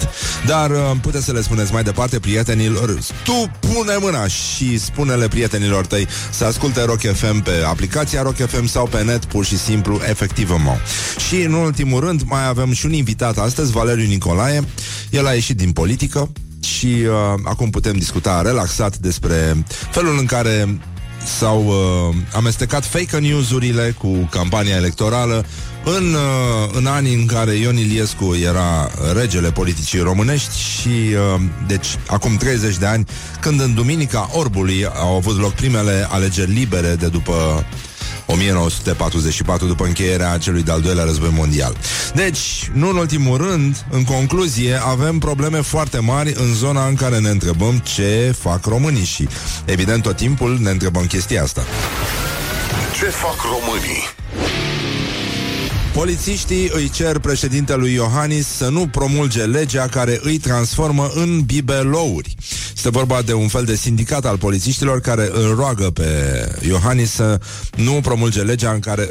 [0.46, 5.86] Dar uh, puteți să le spuneți mai departe prietenilor, tu pune mâna și spune-le prietenilor
[5.86, 10.02] tăi să asculte Rock FM pe aplicația Rock FM sau pe net, pur și simplu,
[10.10, 10.76] efectiv mă.
[11.28, 14.64] Și în ultimul rând mai avem și un invitat astăzi, Valeriu Nicolae.
[15.10, 16.29] El a ieșit din politică
[16.80, 20.80] și uh, acum putem discuta relaxat despre felul în care
[21.38, 25.46] s-au uh, amestecat fake news-urile cu campania electorală
[25.84, 31.88] în, uh, în anii în care Ion Iliescu era regele politicii românești și, uh, deci,
[32.08, 33.06] acum 30 de ani,
[33.40, 37.66] când în Duminica Orbului au avut loc primele alegeri libere de după
[38.32, 41.76] 1944, după încheierea celui de-al doilea război mondial.
[42.14, 47.20] Deci, nu în ultimul rând, în concluzie, avem probleme foarte mari în zona în care
[47.20, 49.28] ne întrebăm ce fac românii și,
[49.66, 51.62] evident, tot timpul ne întrebăm chestia asta.
[53.00, 54.04] Ce fac românii?
[56.00, 62.36] Polițiștii îi cer președintelui Iohannis să nu promulge legea care îi transformă în bibelouri.
[62.74, 66.06] Este vorba de un fel de sindicat al polițiștilor care îl roagă pe
[66.68, 67.40] Iohannis să
[67.76, 69.10] nu promulge legea în care,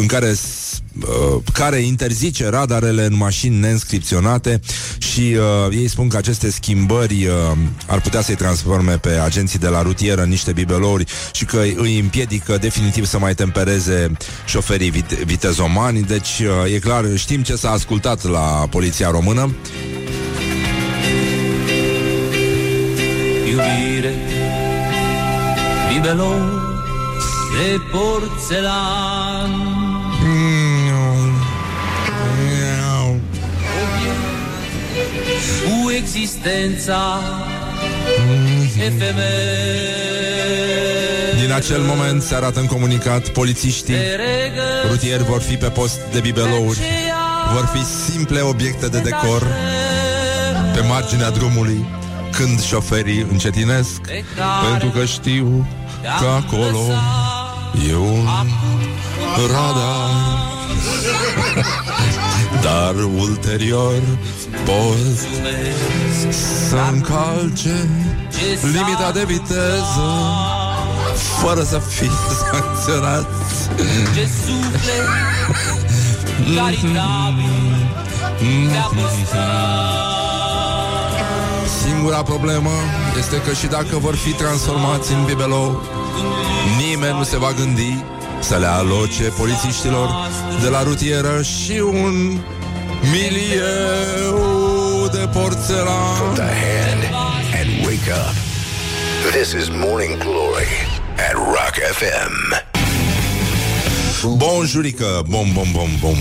[0.00, 4.60] în care s- uh, care interzice radarele în mașini neînscripționate
[4.98, 7.32] și uh, ei spun că aceste schimbări uh,
[7.86, 11.98] ar putea să-i transforme pe agenții de la rutieră în niște bibelouri și că îi
[11.98, 14.12] împiedică definitiv să mai tempereze
[14.46, 16.02] șoferii vit- vitezomani.
[16.02, 19.54] Deci uh, e clar, știm ce s-a ascultat la poliția română.
[23.48, 24.14] Iubire
[25.92, 26.38] Bibelou
[27.58, 29.50] de porțelan
[35.68, 37.20] Cu existența
[38.76, 39.22] efemeră
[41.40, 43.94] Din acel moment se arată în comunicat polițiștii
[44.90, 46.78] rutieri vor fi pe post de bibelouri,
[47.54, 49.46] vor fi simple obiecte de decor
[50.74, 51.88] pe marginea drumului
[52.30, 54.00] când șoferii încetinesc,
[54.70, 55.68] pentru că știu
[56.20, 56.84] că acolo
[57.88, 58.26] e un
[59.46, 60.10] radar.
[62.62, 64.02] Dar ulterior
[64.64, 65.16] pot
[66.68, 67.88] să încalce
[68.62, 70.08] limita de viteză
[71.42, 72.10] fără să fie
[72.50, 73.26] sancționați.
[74.14, 75.38] Ce suflet
[76.56, 77.78] caritabil
[78.72, 80.08] te-a păstrat
[81.82, 82.70] Singura problemă
[83.18, 85.82] este că și dacă vor fi transformați în bibelou,
[86.78, 88.04] nimeni nu se va gândi
[88.40, 90.08] să le aloce polițiștilor
[90.62, 92.38] de la rutieră și un
[93.12, 94.38] milieu
[95.12, 96.34] de Put porțelan.
[96.34, 97.02] the hand
[97.60, 98.34] and wake up.
[99.32, 100.68] This is Morning Glory
[101.28, 102.67] at Rock FM.
[104.24, 106.16] Bonjurică, bom, bom, bom, bom.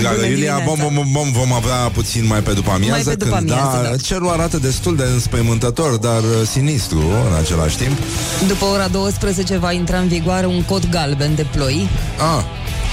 [0.00, 0.82] Dragă Bună Iulia, bom, dimineața.
[0.82, 3.80] bom, bom, bom Vom avea puțin mai pe după amiază Mai pe după când, amiază,
[3.82, 3.96] da, da.
[3.96, 6.98] Cerul arată destul de înspăimântător Dar uh, sinistru
[7.30, 7.98] în același timp.
[8.46, 11.88] După ora 12 va intra în vigoare un cod galben de ploi.
[12.36, 12.44] Ah,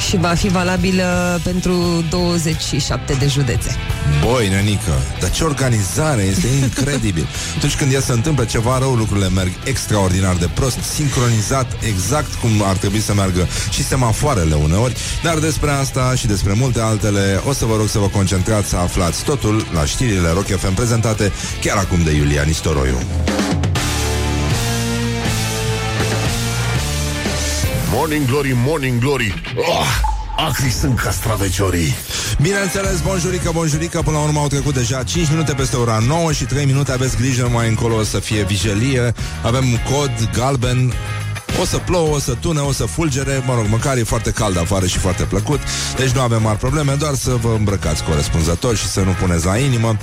[0.07, 3.75] și va fi valabilă pentru 27 de județe.
[4.23, 7.27] Boi, nenică, dar ce organizare, este incredibil.
[7.57, 12.51] Atunci când e să întâmple ceva rău, lucrurile merg extraordinar de prost, sincronizat exact cum
[12.63, 17.53] ar trebui să meargă și semafoarele uneori, dar despre asta și despre multe altele o
[17.53, 21.31] să vă rog să vă concentrați să aflați totul la știrile Rock FM prezentate
[21.61, 22.97] chiar acum de Iulia Nistoroiu.
[27.93, 29.41] Morning Glory, Morning Glory.
[29.55, 29.85] Oh,
[30.47, 31.95] Acri sunt castraveciorii.
[32.41, 36.43] Bineînțeles, bonjurică, bonjurică Până la urmă au trecut deja 5 minute peste ora 9 Și
[36.43, 36.91] 3 minute.
[36.91, 39.13] Aveți grijă mai încolo o să fie vijelie.
[39.43, 40.93] Avem un cod galben.
[41.61, 43.43] O să plouă, o să tună, o să fulgere.
[43.45, 45.59] Mă rog, măcar e foarte cald afară și foarte plăcut.
[45.97, 49.57] Deci nu avem mari probleme Doar să vă îmbrăcați corespunzător Și să nu puneți la
[49.57, 49.97] inimă.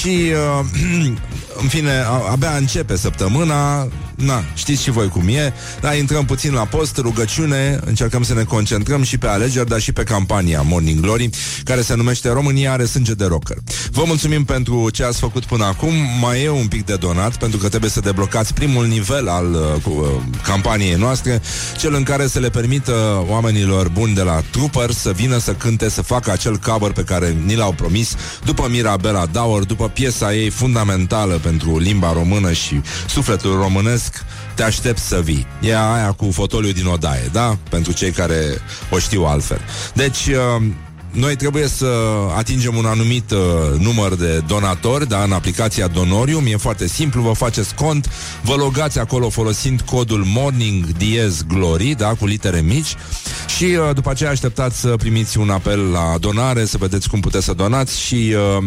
[0.00, 0.64] Și, uh,
[1.62, 5.52] în fine, a- abia începe săptămâna Na, știți și voi cum e.
[5.80, 9.92] Dar intrăm puțin la post, rugăciune Încercăm să ne concentrăm și pe alegeri Dar și
[9.92, 11.30] pe campania Morning Glory
[11.64, 13.56] Care se numește România are sânge de rocker.
[13.90, 15.92] Vă mulțumim pentru ce ați făcut până acum.
[16.20, 19.82] Mai e un pic de donat Pentru că trebuie să deblocați primul nivel Al uh,
[19.82, 20.08] cu, uh,
[20.42, 21.42] campaniei noastre
[21.78, 25.88] Cel în care să le permită Oamenilor buni de la Trooper Să vină să cânte,
[25.90, 28.14] să facă acel cover Pe care ni l-au promis
[28.44, 34.05] După Mirabela Daur, după piesa ei fundamentală Pentru limba română și sufletul românesc
[34.54, 35.46] te aștept să vii.
[35.60, 37.58] E aia cu fotoliu din odaie, da?
[37.70, 38.42] Pentru cei care
[38.90, 39.60] o știu altfel.
[39.94, 40.66] Deci, uh,
[41.16, 41.86] noi trebuie să
[42.36, 43.38] atingem un anumit uh,
[43.78, 48.10] număr de donatori, da, în aplicația Donorium, e foarte simplu, vă faceți cont,
[48.42, 52.94] vă logați acolo folosind codul Morning Diez Glory, da, cu litere mici
[53.56, 57.44] și uh, după aceea așteptați să primiți un apel la donare, să vedeți cum puteți
[57.44, 58.64] să donați și uh,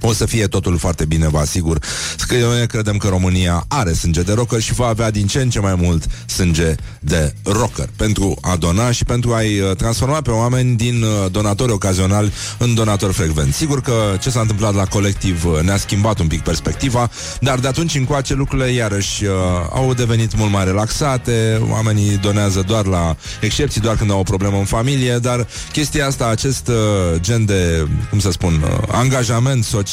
[0.00, 1.78] o să fie totul foarte bine, vă asigur.
[2.26, 5.50] Că noi credem că România are sânge de rocker și va avea din ce în
[5.50, 10.30] ce mai mult sânge de rocker pentru a dona și pentru a-i uh, transforma pe
[10.30, 13.56] oameni din uh, donatori ocazionali în donatori frecvenți.
[13.56, 17.68] Sigur că ce s-a întâmplat la colectiv uh, ne-a schimbat un pic perspectiva, dar de
[17.68, 19.32] atunci încoace lucrurile iarăși uh,
[19.72, 24.58] au devenit mult mai relaxate, oamenii donează doar la excepții, doar când au o problemă
[24.58, 29.88] în familie, dar chestia asta, acest uh, gen de, cum să spun, uh, angajament social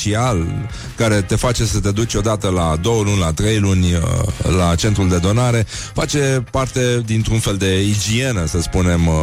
[0.96, 4.02] care te face să te duci odată la două luni, la trei luni uh,
[4.58, 9.14] la centrul de donare, face parte dintr-un fel de igienă, să spunem, uh,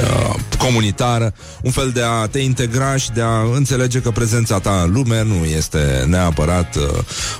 [0.00, 4.82] uh, comunitară, un fel de a te integra și de a înțelege că prezența ta
[4.84, 6.82] în lume nu este neapărat uh,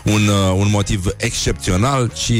[0.04, 2.32] un, uh, un motiv excepțional, ci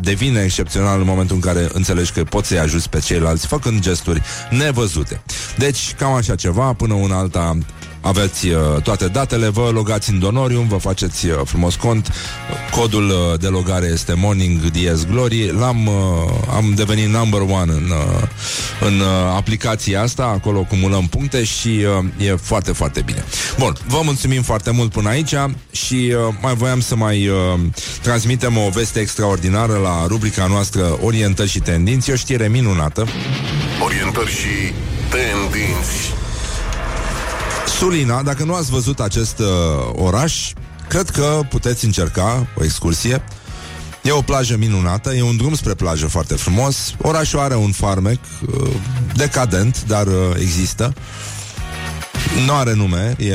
[0.00, 4.22] devine excepțional în momentul în care înțelegi că poți să-i ajuți pe ceilalți făcând gesturi
[4.50, 5.20] nevăzute.
[5.56, 7.58] Deci, cam așa ceva, până una alta
[8.08, 12.12] aveți uh, toate datele, vă logați în Donorium, vă faceți uh, frumos cont.
[12.70, 15.52] Codul uh, de logare este Morning DS Glory.
[15.58, 15.94] L-am uh,
[16.54, 18.28] am devenit number one în, uh,
[18.80, 19.06] în uh,
[19.36, 21.84] aplicația asta, acolo acumulăm puncte și
[22.18, 23.24] uh, e foarte, foarte bine.
[23.58, 25.34] Bun, vă mulțumim foarte mult până aici
[25.70, 25.94] și
[26.28, 27.36] uh, mai voiam să mai uh,
[28.02, 33.06] transmitem o veste extraordinară la rubrica noastră Orientări și tendinți, o știre minunată.
[33.84, 34.72] Orientări și
[35.10, 36.17] tendinți.
[37.78, 39.46] Sulina, dacă nu ați văzut acest uh,
[39.92, 40.52] oraș,
[40.88, 43.22] cred că puteți încerca o excursie.
[44.02, 46.94] E o plajă minunată, e un drum spre plajă foarte frumos.
[47.02, 48.70] Orașul are un farmec uh,
[49.14, 50.92] decadent, dar uh, există.
[52.46, 53.34] Nu are nume, e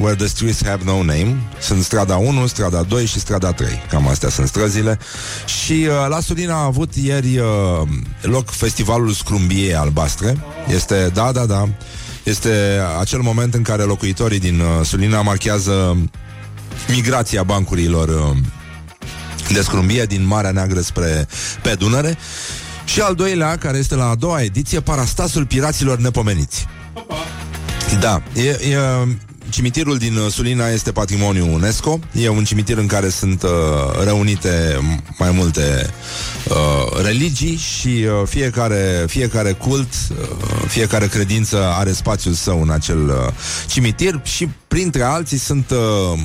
[0.00, 1.36] Where the Streets Have No Name.
[1.60, 3.68] Sunt strada 1, strada 2 și strada 3.
[3.90, 4.98] Cam astea sunt străzile.
[5.44, 7.46] Și uh, la Sulina a avut ieri uh,
[8.20, 10.44] loc festivalul Scrumbiei Albastre.
[10.68, 11.68] Este, da, da, da,
[12.26, 15.96] este acel moment în care locuitorii din uh, Sulina marchează
[16.88, 18.36] migrația bancurilor uh,
[19.52, 21.26] de scrumbie din Marea Neagră spre
[21.62, 22.18] pe Dunăre.
[22.84, 26.66] Și al doilea, care este la a doua ediție, Parastasul Piraților Nepomeniți.
[28.00, 28.78] Da, e, e,
[29.50, 31.98] cimitirul din uh, Sulina este patrimoniu UNESCO.
[32.12, 33.50] E un cimitir în care sunt uh,
[34.04, 34.78] reunite
[35.18, 35.90] mai multe
[36.48, 40.26] uh, religii și uh, fiecare, fiecare cult, uh,
[40.68, 43.32] fiecare credință are spațiul său în acel uh,
[43.66, 46.18] cimitir și printre alții sunt uh,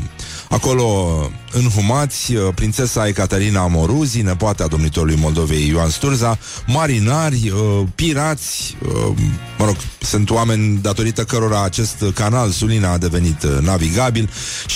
[0.51, 6.37] acolo înhumați uh, prințesa Ecaterina Amoruzi, nepoata domnitorului Moldovei Ioan Sturza,
[6.67, 9.17] marinari, uh, pirați, uh,
[9.57, 14.29] mă rog, sunt oameni datorită cărora acest canal Sulina a devenit uh, navigabil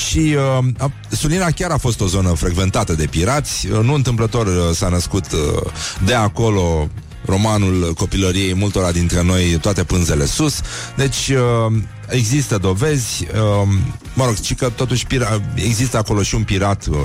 [0.07, 4.47] și uh, a- Sulina chiar a fost o zonă frecventată de pirați, uh, nu întâmplător
[4.47, 5.71] uh, s-a născut uh,
[6.05, 6.89] de acolo
[7.25, 10.59] romanul copilăriei multora dintre noi, toate pânzele sus.
[10.95, 11.73] Deci uh,
[12.09, 13.67] există dovezi, uh,
[14.15, 16.97] mă rog, și că totuși pira- există acolo și un pirat uh,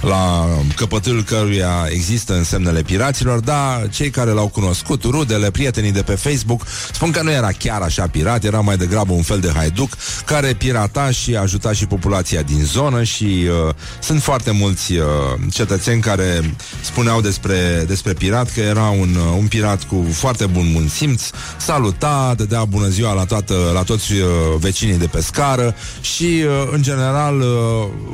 [0.00, 6.14] la căpătâl căruia există însemnele piraților, dar cei care l-au cunoscut, rudele, prietenii de pe
[6.14, 9.96] Facebook, spun că nu era chiar așa pirat, era mai degrabă un fel de haiduc
[10.24, 15.04] care pirata și ajuta și populația din zonă și uh, sunt foarte mulți uh,
[15.52, 20.72] cetățeni care spuneau despre, despre pirat că era un, uh, un pirat cu foarte bun
[20.72, 21.22] bun simț,
[21.56, 26.49] saluta, dădea bună ziua la, toată, la toți uh, vecinii de pe scară și, uh,
[26.72, 27.46] în general, uh,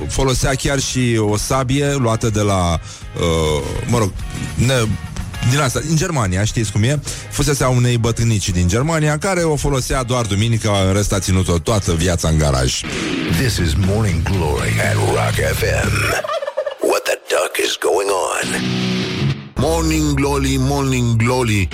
[0.09, 2.81] folosea chiar și o sabie luată de la,
[3.21, 4.13] uh, mă rog,
[4.55, 4.75] ne,
[5.51, 7.01] din asta, din Germania, știți cum e?
[7.31, 11.59] Fusese a unei bătrânici din Germania care o folosea doar duminica, în rest a ținut-o
[11.59, 12.81] toată viața în garaj.
[13.41, 15.91] This is Morning Glory at Rock FM.
[16.81, 18.47] What the duck is going on?
[19.55, 21.69] Morning Glory, Morning Glory.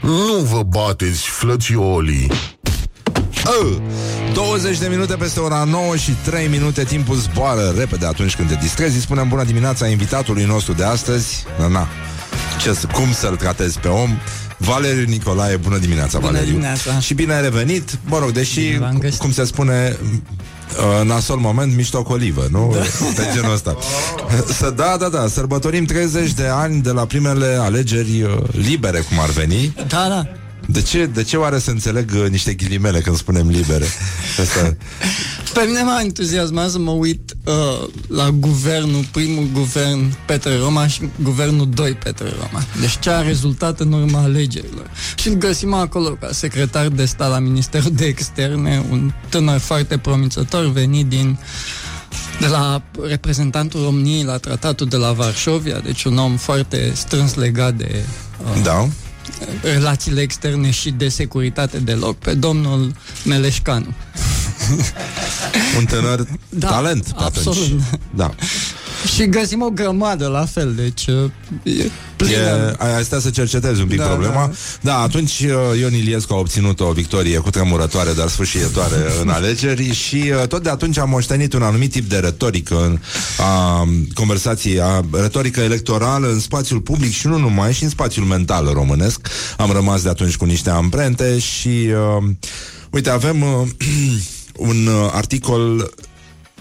[0.00, 2.30] Nu vă bateți, flățiolii.
[3.44, 3.76] Oh,
[4.36, 8.54] 20 de minute peste ora 9 și 3 minute Timpul zboară repede atunci când te
[8.54, 11.88] distrezi Îi spunem bună dimineața invitatului nostru de astăzi Na, na,
[12.60, 14.10] ce, să- cum să-l tratezi pe om
[14.58, 16.98] Valeriu Nicolae, bună dimineața, Bună Valeriu dimineața.
[17.00, 19.18] Și bine ai revenit Mă rog, deși, Bine v-am găsit.
[19.20, 19.96] cum se spune
[21.00, 22.70] uh, Nasol moment, mișto colivă Nu?
[22.74, 22.78] Da.
[23.16, 23.76] Pe genul ăsta
[24.58, 29.18] Să, Da, da, da, sărbătorim 30 de ani De la primele alegeri uh, libere Cum
[29.20, 30.26] ar veni Da, da.
[30.66, 33.84] De ce, de ce oare să înțeleg uh, niște ghilimele când spunem libere?
[34.40, 34.76] Asta,
[35.54, 41.10] Pe mine m-a entuziasmat să mă uit uh, la guvernul, primul guvern Petre Roma și
[41.22, 42.64] guvernul 2 Petre Roma.
[42.80, 44.90] Deci ce a rezultat în urma alegerilor.
[45.14, 49.98] Și îl găsim acolo ca secretar de stat la Ministerul de Externe, un tânăr foarte
[49.98, 51.38] promițător venit din
[52.40, 57.74] de la reprezentantul României la tratatul de la Varșovia, deci un om foarte strâns legat
[57.74, 58.04] de
[58.54, 58.88] uh, da?
[59.62, 62.92] Relațiile externe și de securitate deloc, pe domnul
[63.24, 63.94] Meleșcanu.
[65.78, 67.46] Un tânăr Da, talent pe atunci.
[67.46, 67.80] absolut.
[68.14, 68.34] Da.
[69.14, 71.30] Și găsim o grămadă la fel, deci uh,
[71.62, 72.76] e plină.
[72.80, 74.34] E, ai stea să cercetezi un pic Da, problema.
[74.34, 74.50] da.
[74.80, 79.94] Da, atunci uh, Ion Iliescu a obținut o victorie cu tremurătoare, dar sfârșietoare în alegeri
[79.94, 82.98] și uh, tot de atunci a moștenit un anumit tip de retorică în,
[83.38, 83.84] a
[84.14, 89.28] conversației, a retorică electorală în spațiul public și nu numai, și în spațiul mental românesc.
[89.56, 92.24] Am rămas de atunci cu niște amprente și uh,
[92.90, 93.68] uite, avem uh,
[94.68, 95.90] un uh, articol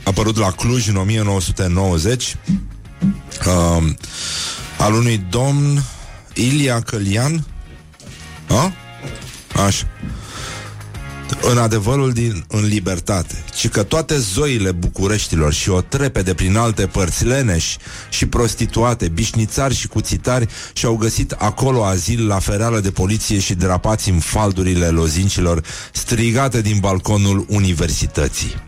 [0.06, 2.36] apărut la Cluj în 1990
[3.46, 3.84] uh,
[4.78, 5.84] al unui domn
[6.34, 7.46] Ilia Călian
[8.48, 8.72] a?
[9.66, 9.88] Așa
[11.42, 16.86] în adevărul din în libertate, ci că toate zoile Bucureștilor și o trepede prin alte
[16.86, 17.78] părți leneși
[18.10, 24.10] și prostituate, bișnițari și cuțitari și-au găsit acolo azil la fereală de poliție și drapați
[24.10, 28.65] în faldurile lozincilor strigate din balconul universității.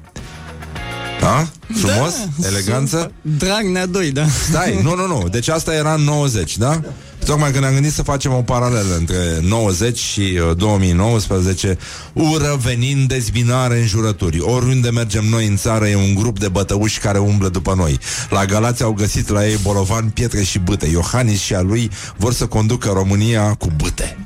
[1.20, 1.47] Da?
[1.74, 2.13] Frumos?
[2.38, 2.97] Da, Eleganță?
[2.97, 3.11] super.
[3.47, 4.26] Dragnea 2, da.
[4.49, 5.28] Stai, nu, nu, nu.
[5.32, 6.82] Deci asta era în 90, da?
[7.26, 11.78] Tocmai când ne-am gândit să facem o paralelă între 90 și uh, 2019,
[12.13, 14.39] ură venind dezbinare în jurături.
[14.39, 17.99] Oriunde mergem noi în țară e un grup de bătăuși care umblă după noi.
[18.30, 20.86] La Galați au găsit la ei bolovan, pietre și bâte.
[20.86, 24.18] Iohannis și a lui vor să conducă România cu bâte.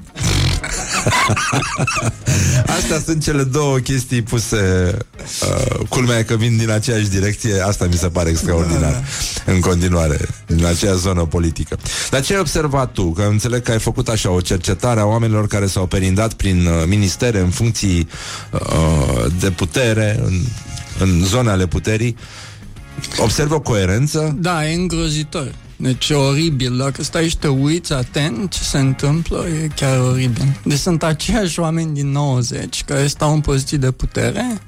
[2.78, 4.98] Astea sunt cele două chestii puse
[5.42, 9.04] uh, Culmea e că vin din aceeași direcție Asta mi se pare extraordinar
[9.46, 11.78] În continuare, din aceea zonă politică
[12.10, 13.12] Dar ce ai observat tu?
[13.12, 16.84] Că înțeleg că ai făcut așa o cercetare A oamenilor care s-au perindat prin uh,
[16.86, 18.08] ministere În funcții
[18.52, 20.40] uh, de putere în,
[21.00, 22.16] în zone ale puterii
[23.18, 24.38] Observi o coerență?
[24.40, 25.54] Da, e îngrozitor.
[25.82, 26.78] Deci e oribil.
[26.78, 30.60] Dacă stai și te uiți atent ce se întâmplă, e chiar oribil.
[30.64, 34.62] Deci sunt aceiași oameni din 90 care stau în poziții de putere,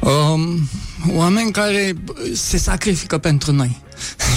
[0.00, 0.68] um,
[1.14, 1.92] oameni care
[2.32, 3.80] se sacrifică pentru noi.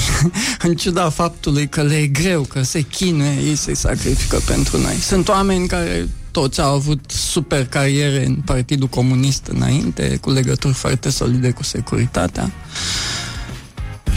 [0.68, 4.96] în ciuda faptului că le e greu, că se chinuie, ei se sacrifică pentru noi.
[4.96, 11.10] Sunt oameni care toți au avut super cariere în Partidul Comunist înainte, cu legături foarte
[11.10, 12.52] solide cu securitatea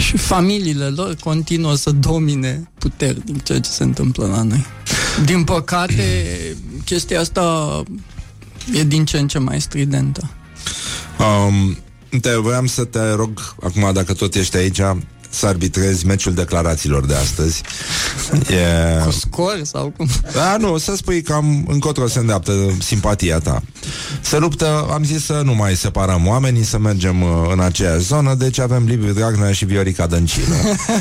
[0.03, 4.65] și familiile lor continuă să domine puternic ceea ce se întâmplă la noi.
[5.25, 6.27] Din păcate,
[6.85, 7.83] chestia asta
[8.75, 10.31] e din ce în ce mai stridentă.
[11.19, 11.77] Um,
[12.21, 14.81] te voiam să te rog acum, dacă tot ești aici,
[15.33, 17.63] să arbitrezi meciul declarațiilor de astăzi.
[18.33, 19.03] E...
[19.05, 20.09] Cu scor sau cum?
[20.33, 23.63] Da, nu, să spui cam încotro se îndreaptă simpatia ta.
[24.21, 28.35] Se luptă, am zis să nu mai separăm oamenii, să mergem uh, în aceeași zonă,
[28.35, 30.55] deci avem Liviu Dragnea și Viorica Dăncilă.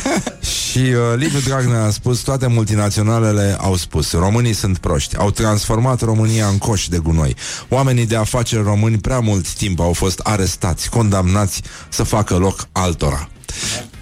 [0.70, 6.02] și uh, Liviu Dragnea a spus, toate multinaționalele au spus, românii sunt proști, au transformat
[6.02, 7.36] România în coș de gunoi.
[7.70, 13.30] Oamenii de afaceri români prea mult timp au fost arestați, condamnați să facă loc altora.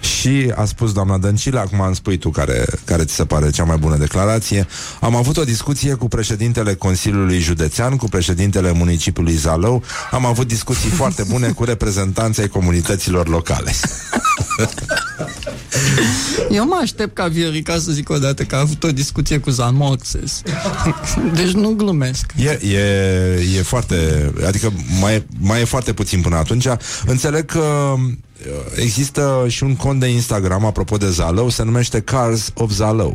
[0.00, 3.64] Și a spus doamna Dăncilă, acum îmi spui tu care, care ți se pare cea
[3.64, 4.66] mai bună declarație.
[5.00, 9.82] Am avut o discuție cu președintele Consiliului Județean, cu președintele municipiului Zalău.
[10.10, 13.72] Am avut discuții foarte bune cu reprezentanții ai comunităților locale.
[16.50, 20.42] Eu mă aștept ca Viorica să zic odată că a avut o discuție cu Zamoxes.
[21.38, 22.32] Deci nu glumesc.
[22.36, 22.78] E, e,
[23.56, 24.30] e foarte...
[24.46, 26.66] Adică mai, mai e foarte puțin până atunci.
[27.06, 28.12] Înțeleg că uh,
[28.74, 33.14] există și un cont de Instagram, apropo de Zalău, se numește Cars of Zalău.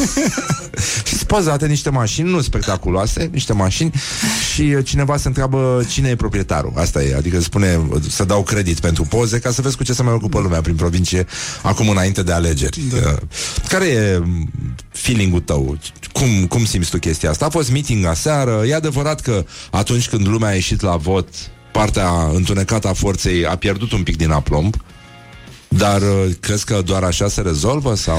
[1.06, 3.92] și sunt pozate niște mașini, nu spectaculoase, niște mașini
[4.52, 6.72] și uh, cineva se întreabă cine e proprietarul.
[6.74, 10.02] Asta e, adică spune să dau credit pentru poze ca să vezi cu ce se
[10.02, 11.26] mai ocupă lumea prin provincie
[11.62, 12.80] acum înainte de alegeri.
[13.02, 13.18] Da.
[13.68, 14.22] Care e
[14.88, 15.78] feeling-ul tău?
[16.12, 17.46] Cum, cum simți tu chestia asta?
[17.46, 21.28] A fost meeting aseară, e adevărat că atunci când lumea a ieșit la vot
[21.72, 24.74] partea întunecată a forței a pierdut un pic din aplomb,
[25.68, 28.18] dar uh, crezi că doar așa se rezolvă sau...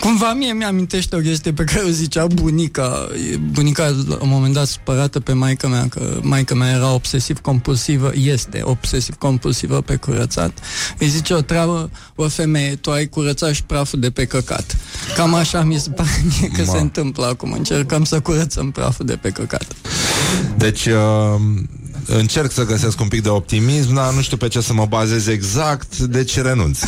[0.00, 3.08] Cumva mie mi-amintește o chestie pe care o zicea bunica.
[3.50, 8.60] Bunica, la un moment dat, supărată pe maica mea, că maica mea era obsesiv-compulsivă, este
[8.64, 10.58] obsesiv-compulsivă pe curățat.
[10.98, 14.76] Îi zice o treabă, o femeie, tu ai curățat și praful de pe căcat.
[15.16, 16.72] Cam așa mi se pare mie că Ma.
[16.72, 17.52] se întâmplă acum.
[17.52, 19.66] Încercăm să curățăm praful de pe căcat.
[20.56, 21.40] Deci uh,
[22.06, 25.26] încerc să găsesc un pic de optimism, dar nu știu pe ce să mă bazez
[25.26, 26.78] exact, deci renunț.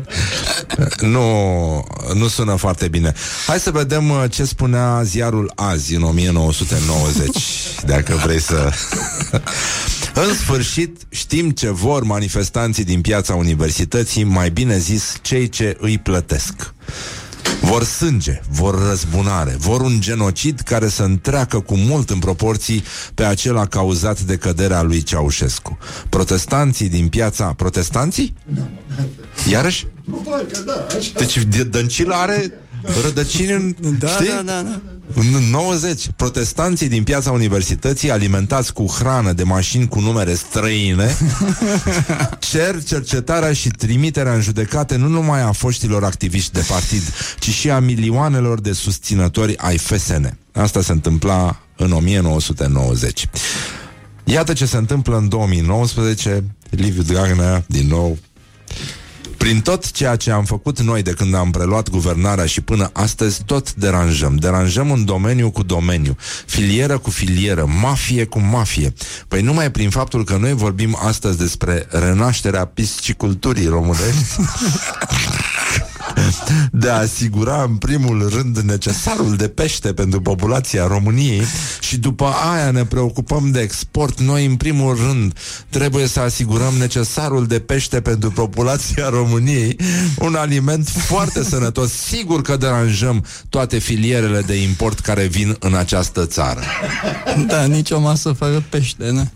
[1.14, 3.12] nu, nu sună foarte bine.
[3.46, 7.36] Hai să vedem uh, ce spunea ziarul azi, în 1990,
[7.92, 8.72] dacă vrei să...
[10.28, 15.98] în sfârșit, știm ce vor manifestanții din piața universității, mai bine zis, cei ce îi
[15.98, 16.74] plătesc.
[17.60, 22.84] Vor sânge, vor răzbunare, vor un genocid care să întreacă cu mult în proporții
[23.14, 25.78] pe acela cauzat de căderea lui Ceaușescu.
[26.08, 27.52] Protestanții din piața...
[27.56, 28.34] Protestanții?
[29.50, 29.86] Iarăși?
[31.16, 32.52] Deci D- Dăncilă are
[33.02, 33.74] rădăcini în...
[33.98, 34.26] Da, știi?
[34.28, 34.80] da, da, da.
[35.14, 41.16] În 90, protestanții din piața universității, alimentați cu hrană de mașini cu numere străine,
[42.50, 47.02] cer cercetarea și trimiterea în judecate nu numai a foștilor activiști de partid,
[47.38, 50.36] ci și a milioanelor de susținători ai FSN.
[50.52, 53.28] Asta se întâmpla în 1990.
[54.24, 56.44] Iată ce se întâmplă în 2019.
[56.70, 58.18] Liviu Dragnea, din nou,
[59.36, 63.42] Prin tot ceea ce am făcut noi de când am preluat guvernarea și până astăzi,
[63.46, 64.36] tot deranjăm.
[64.36, 66.16] Deranjăm un domeniu cu domeniu,
[66.46, 68.92] filieră cu filieră, mafie cu mafie.
[69.28, 74.36] Păi numai prin faptul că noi vorbim astăzi despre renașterea pisciculturii românești,
[76.72, 81.42] de a asigura în primul rând necesarul de pește pentru populația României
[81.80, 84.20] și după aia ne preocupăm de export.
[84.20, 89.76] Noi în primul rând trebuie să asigurăm necesarul de pește pentru populația României,
[90.18, 91.92] un aliment foarte sănătos.
[91.92, 96.60] Sigur că deranjăm toate filierele de import care vin în această țară.
[97.46, 99.26] Da, nicio masă fără pește, ne?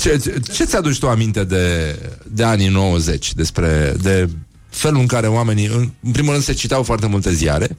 [0.00, 1.96] Ce, ce, ce ți-aduci tu aminte de,
[2.26, 4.28] de anii 90 despre de
[4.72, 7.76] felul în care oamenii, în, în primul rând, se citau foarte multe ziare,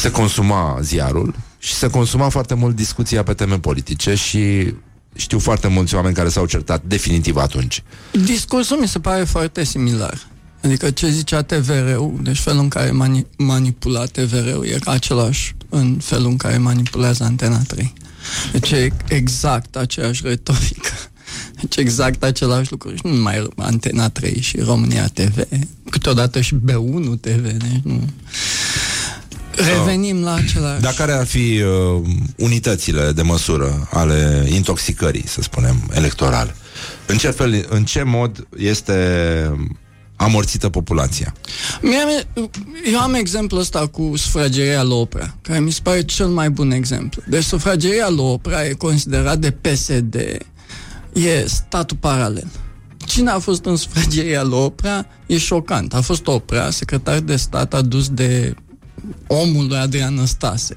[0.00, 4.74] se consuma ziarul și se consuma foarte mult discuția pe teme politice și
[5.14, 7.82] știu foarte mulți oameni care s-au certat definitiv atunci.
[8.24, 10.26] Discursul mi se pare foarte similar.
[10.62, 16.26] Adică ce zicea TVR-ul, deci felul în care mani- manipula TVR-ul e același în felul
[16.30, 17.92] în care manipulează Antena 3.
[18.52, 20.90] Deci e exact aceeași retorică.
[21.68, 22.90] Deci exact același lucru.
[22.94, 25.38] Și nu numai Antena 3 și România TV,
[25.90, 28.08] câteodată și B1 TV, deci nu...
[29.56, 30.80] Revenim la același...
[30.80, 32.02] Dar care ar fi uh,
[32.36, 36.54] unitățile de măsură ale intoxicării, să spunem, electorale?
[37.06, 38.92] În ce, fel, în ce mod este
[40.16, 41.34] amorțită populația?
[41.80, 42.26] Mie,
[42.92, 46.70] eu am exemplul ăsta cu sufrageria lui Oprea, care mi se pare cel mai bun
[46.70, 47.22] exemplu.
[47.28, 50.16] Deci sufrageria lui Oprea e considerat de PSD,
[51.14, 52.46] e statul paralel.
[53.06, 55.94] Cine a fost în sufrageria lui Oprea e șocant.
[55.94, 58.54] A fost Oprea, secretar de stat adus de
[59.26, 60.76] omul lui Adrian Năstase.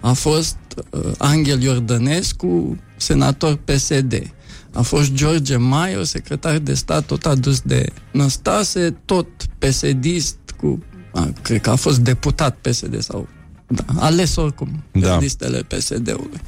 [0.00, 0.56] A fost
[0.90, 4.32] uh, Angel Iordănescu, senator PSD.
[4.72, 9.26] A fost George Maior, secretar de stat, tot adus de Năstase, tot
[9.58, 10.82] PSD-ist, cu,
[11.12, 13.28] a, cred că a fost deputat PSD sau
[13.66, 15.06] da, ales oricum Da.
[15.06, 15.18] da.
[15.18, 16.40] listele PSD-ului.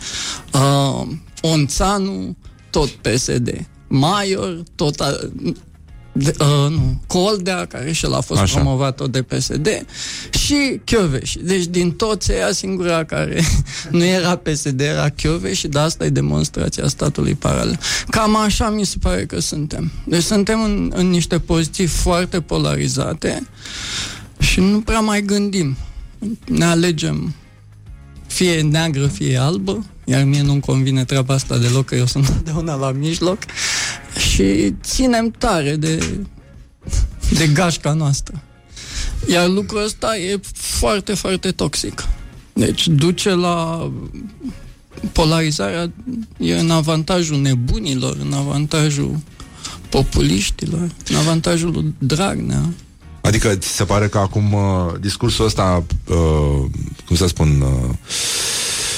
[0.52, 1.06] Uh,
[1.42, 2.36] Onțanu,
[2.74, 3.66] tot PSD.
[3.88, 5.18] Maior, tot a,
[6.12, 8.52] de, uh, nu, Coldea, care și el a fost Așa.
[8.52, 8.60] Așa.
[8.60, 9.86] promovat tot de PSD,
[10.30, 11.38] și Chioveși.
[11.38, 13.42] Deci din toți ea singura care
[13.90, 17.78] nu era PSD era Chioveși și de asta e demonstrația statului paralel.
[18.08, 19.92] Cam așa mi se pare că suntem.
[20.06, 23.46] Deci suntem în, în niște poziții foarte polarizate
[24.38, 25.76] și nu prea mai gândim.
[26.46, 27.34] Ne alegem
[28.26, 32.74] fie neagră, fie albă, iar mie nu-mi convine treaba asta deloc, că eu sunt întotdeauna
[32.74, 33.38] la mijloc
[34.30, 36.18] și ținem tare de,
[37.30, 38.42] de gașca noastră.
[39.28, 42.04] Iar lucrul ăsta e foarte, foarte toxic.
[42.52, 43.90] Deci duce la
[45.12, 45.92] polarizarea,
[46.38, 49.18] e în avantajul nebunilor, în avantajul
[49.88, 52.62] populiștilor, în avantajul lui Dragnea.
[53.20, 54.60] Adică ți se pare că acum uh,
[55.00, 56.70] discursul ăsta, uh,
[57.06, 57.94] cum să spun, uh,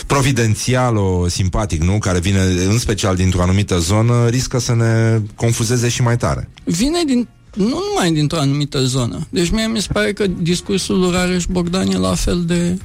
[0.07, 1.99] providențial, o simpatic, nu?
[1.99, 6.49] Care vine în special dintr-o anumită zonă, riscă să ne confuzeze și mai tare.
[6.65, 9.27] Vine din nu numai dintr-o anumită zonă.
[9.31, 12.79] Deci mie mi se pare că discursul lui Rareș Bogdan e la fel de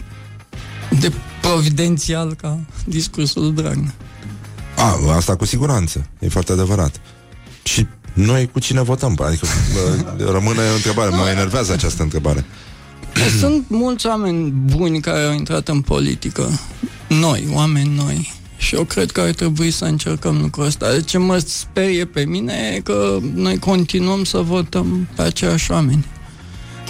[0.99, 1.11] de
[1.41, 3.93] providențial ca discursul lui Dragnea.
[4.77, 6.07] A, asta cu siguranță.
[6.19, 7.01] E foarte adevărat.
[7.63, 9.17] Și noi cu cine votăm?
[9.21, 11.09] Adică bă, rămâne o întrebare.
[11.09, 12.45] Mă enervează această întrebare.
[13.39, 16.59] Sunt mulți oameni buni care au intrat în politică.
[17.19, 18.33] Noi, oameni noi.
[18.57, 21.01] Și eu cred că ar trebui să încercăm lucrul ăsta.
[21.01, 26.05] Ce mă sperie pe mine e că noi continuăm să votăm pe aceiași oameni.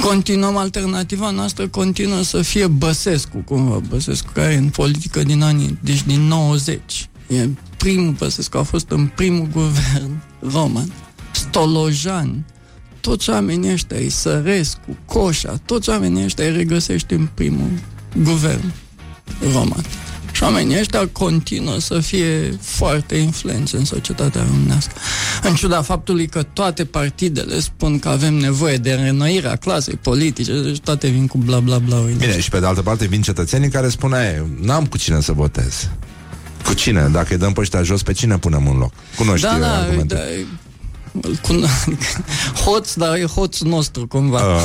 [0.02, 5.78] Continuăm, alternativa noastră continuă să fie Băsescu, cumva, Băsescu, care e în politică din anii,
[5.82, 7.10] deci din 90.
[7.28, 10.22] E primul Băsescu, a fost în primul guvern
[10.54, 10.94] roman.
[11.32, 12.46] Stolojan,
[13.00, 17.70] toți oamenii ăștia, Isărescu, Coșa, toți oamenii ăștia îi regăsești în primul
[18.24, 18.74] guvern
[19.54, 19.86] roman.
[20.42, 24.92] Și oamenii ăștia continuă să fie foarte influenți în societatea românească.
[25.44, 30.80] În ciuda faptului că toate partidele spun că avem nevoie de renoirea clasei politice, deci
[30.80, 31.98] toate vin cu bla bla bla.
[31.98, 35.32] Bine, și pe de altă parte vin cetățenii care spun "Ei, n-am cu cine să
[35.32, 35.90] votez.
[36.66, 37.10] Cu cine?
[37.12, 38.92] Dacă îi dăm pe ăștia jos, pe cine punem un loc?
[39.18, 40.18] Cunoști Da, da, argumentul.
[40.18, 40.46] da, îl
[41.42, 41.66] cun...
[42.66, 44.40] hoț, dar e hoțul nostru, cumva.
[44.40, 44.56] Uh,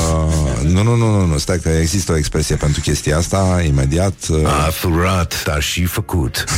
[0.62, 4.14] nu, nu, nu, nu, nu, stai că există o expresie pentru chestia asta, imediat.
[4.28, 6.44] Uh, A furat, dar și făcut.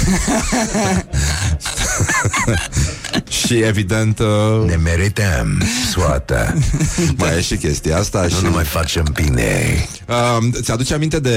[3.49, 4.27] Și evident uh,
[4.69, 6.55] Ne merităm soata.
[7.19, 9.75] mai e și chestia asta Nu și ne mai facem bine.
[10.09, 11.37] uh, ți-aduce aminte de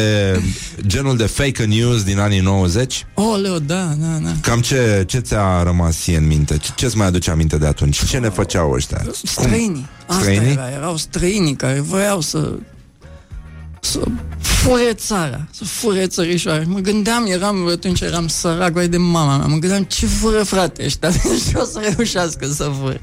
[0.87, 3.05] genul de fake news din anii 90?
[3.13, 4.31] Oh, Leo, da, da, da.
[4.41, 6.57] Cam ce, ce ți-a rămas ție în minte?
[6.57, 8.05] Ce- Ce-ți mai aduce aminte de atunci?
[8.05, 9.01] Ce ne făceau ăștia?
[9.23, 9.85] Străinii.
[10.07, 10.51] Asta Străinii?
[10.51, 12.51] era, erau străinii care voiau să
[13.81, 13.99] să
[14.39, 16.63] fure țara, să fure țărișoare.
[16.67, 20.83] Mă gândeam, eram, atunci eram sărac, vai de mama mea, mă gândeam ce fură frate
[20.85, 21.11] ăștia,
[21.49, 23.01] și o să reușească să fure.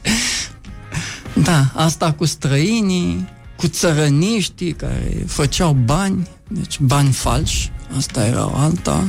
[1.43, 9.09] Da, asta cu străinii, cu țărăniștii care făceau bani, deci bani falși, asta era alta.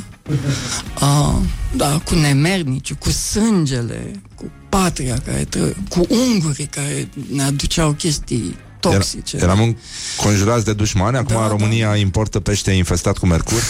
[1.01, 1.35] Uh,
[1.75, 5.73] da, cu nemernici, cu sângele, cu patria care tră...
[5.89, 9.38] cu ungurii care ne aduceau chestii toxice.
[9.38, 9.77] Era, eram
[10.18, 13.61] conjurați de dușmani Acum Da, România importă pește infestat cu mercur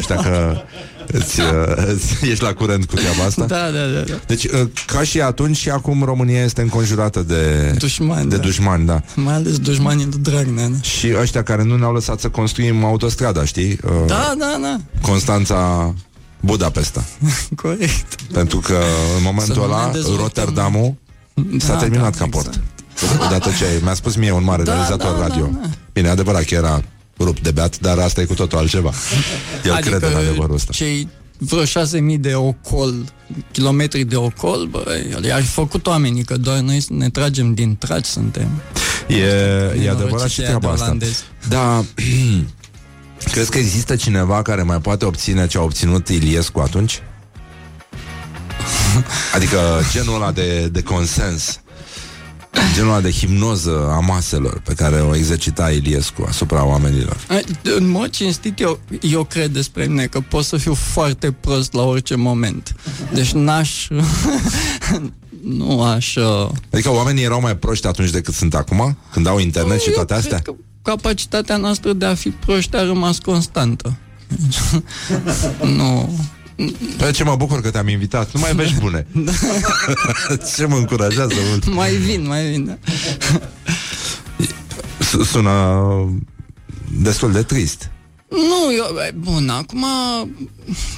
[0.00, 0.62] Și dacă
[1.06, 1.46] îți, uh,
[1.92, 4.14] îți, ești la curent cu treaba asta Da, da, da, da.
[4.26, 8.42] Deci, uh, ca și atunci și acum România este înconjurată de Dușmani, de da.
[8.42, 9.02] dușmani, da.
[9.14, 10.68] Mai ales dușmanii lui Dragnea.
[10.68, 13.78] Da, Și ăștia care nu ne-au lăsat să construim autostrada, știi?
[13.84, 14.76] Uh, da, da, da.
[15.00, 15.94] Constanța
[16.40, 17.04] Budapesta.
[17.62, 18.22] corect.
[18.32, 18.78] Pentru că
[19.16, 20.22] în momentul Să nu ne ăla dezvoltăm.
[20.22, 20.94] Rotterdamul
[21.58, 22.30] s-a Da, terminat da, ca exact.
[22.30, 22.60] port.
[23.26, 25.44] Odată ce mi-a spus mie un mare Da, realizator da, radio.
[25.52, 25.68] da, da.
[25.92, 26.82] Bine, adevărat că era
[27.18, 28.92] rupt de beat, dar asta e cu totul altceva.
[29.64, 30.72] El adică crede în adevărul ăsta.
[30.72, 31.08] cei
[31.38, 32.94] vreo 6.000 de ocol,
[33.52, 38.10] kilometri de ocol, bă, i-ar fi făcut oamenii, că doar noi ne tragem din tragi
[38.10, 38.48] suntem.
[39.08, 39.24] E, e
[39.74, 40.84] Nenorociți adevărat și aia treaba de asta.
[40.84, 41.22] olandezi.
[41.48, 41.84] Da,
[43.32, 47.02] crezi că există cineva care mai poate obține ce a obținut Iliescu atunci?
[49.34, 49.58] Adică
[49.92, 51.60] genul ăla de, de consens
[52.74, 57.88] Genul ăla de hipnoză a maselor Pe care o exercita Iliescu asupra oamenilor Ai, În
[57.88, 62.14] mod cinstit, eu, eu cred despre mine că pot să fiu foarte prost la orice
[62.14, 62.74] moment.
[63.12, 63.88] Deci n-aș...
[65.58, 66.16] nu aș...
[66.16, 69.94] uh, Adică oamenii erau mai proști atunci decât sunt acum Când au internet și eu
[69.94, 73.96] toate cred astea Că capacitatea noastră de a fi proști a rămas constantă.
[75.76, 76.18] nu...
[76.96, 79.06] Pe ce mă bucur că te-am invitat Nu mai vești bune
[80.56, 82.64] Ce mă încurajează mult Mai vin, mai vin.
[82.64, 82.76] Da.
[84.98, 85.50] S- Sună
[87.02, 87.90] destul de trist
[88.30, 89.84] Nu, eu, e, bun, acum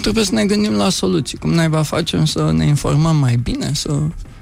[0.01, 1.39] trebuie să ne gândim la soluții.
[1.39, 3.99] Cum naiba facem să ne informăm mai bine, să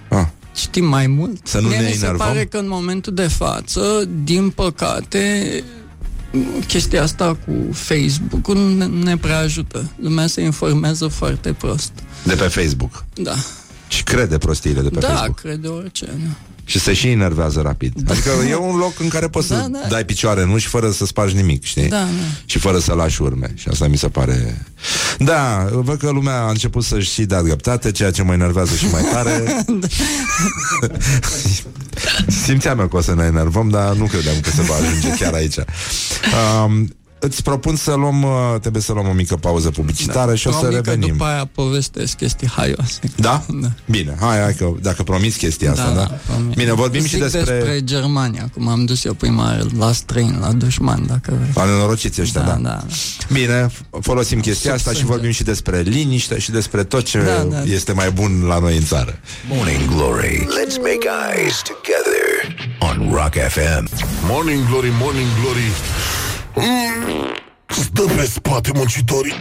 [0.09, 0.27] ah.
[0.55, 1.47] știm mai mult.
[1.47, 2.27] Să nu Mie ne mi se enervăm?
[2.27, 5.65] pare că în momentul de față, din păcate,
[6.67, 9.91] chestia asta cu Facebook-ul ne, ne prea ajută.
[10.03, 11.93] Lumea se informează foarte prost.
[12.23, 13.35] De pe Facebook Da.
[13.89, 16.07] Și crede prostiile de pe da, Facebook crede orice.
[16.07, 16.35] Da.
[16.65, 19.79] Și se și enervează rapid Adică e un loc în care poți Da, să da.
[19.89, 21.89] dai picioare nu și fără să spargi nimic, știi?
[21.89, 22.07] Da, da.
[22.45, 24.67] Și fără să lași urme Și asta mi se pare...
[25.19, 28.87] Da, văd că lumea a început să-și și dea dreptate Ceea ce mă enervează și
[28.91, 29.65] mai tare
[32.45, 35.33] Simțeam eu că o să ne enervăm Dar nu credeam că se va ajunge chiar
[35.33, 35.57] aici.
[36.65, 38.31] Um, Îți propun să luăm uh,
[38.61, 41.49] Trebuie să luăm o mică pauză publicitară Și o să Promit că revenim după aia
[41.55, 42.99] povestesc chestii haioase.
[43.17, 43.45] Da?
[43.49, 43.69] Da.
[43.91, 46.19] Bine, hai, hai că dacă promiți chestia asta, da?
[46.27, 46.57] promit.
[46.57, 47.41] Bine, vorbim Zic și despre...
[47.41, 51.51] despre Germania, cum am dus eu prima oară la străin, la dușman, dacă vrei.
[51.55, 52.69] La nenorociți ăștia, da, Da, da.
[52.69, 52.85] da.
[53.33, 55.13] Bine, f- folosim chestia asta și Subsânge.
[55.13, 57.63] vorbim și despre liniște și despre tot ce Da, da.
[57.63, 59.19] este mai bun la noi în țară.
[59.49, 60.47] Morning Glory.
[60.59, 62.27] Let's make eyes together
[62.79, 63.89] on Rock FM.
[64.27, 66.22] Morning Glory, Morning Glory mm,
[67.67, 69.35] Stă pe spate muncitorii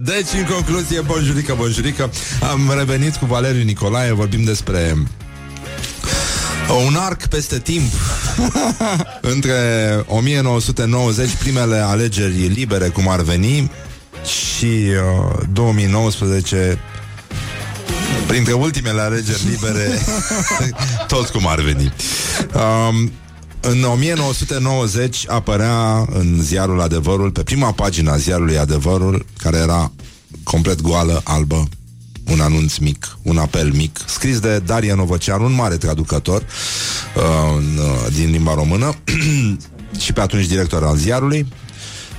[0.00, 2.10] Deci, în concluzie, bonjurică, bonjurică,
[2.50, 4.96] am revenit cu Valeriu Nicolae, vorbim despre
[6.86, 7.92] un arc peste timp
[9.34, 9.54] între
[10.06, 13.70] 1990, primele alegeri libere, cum ar veni,
[14.24, 16.78] și uh, 2019,
[18.26, 19.88] printre ultimele alegeri libere,
[21.12, 21.92] tot cum ar veni.
[22.54, 23.12] Um,
[23.62, 29.92] în 1990 apărea în ziarul Adevărul, pe prima pagina a ziarului Adevărul, care era
[30.42, 31.68] complet goală, albă,
[32.30, 37.22] un anunț mic, un apel mic, scris de Daria Novăceanu, un mare traducător uh,
[37.56, 38.94] în, uh, din limba română
[40.02, 41.46] și pe atunci director al ziarului.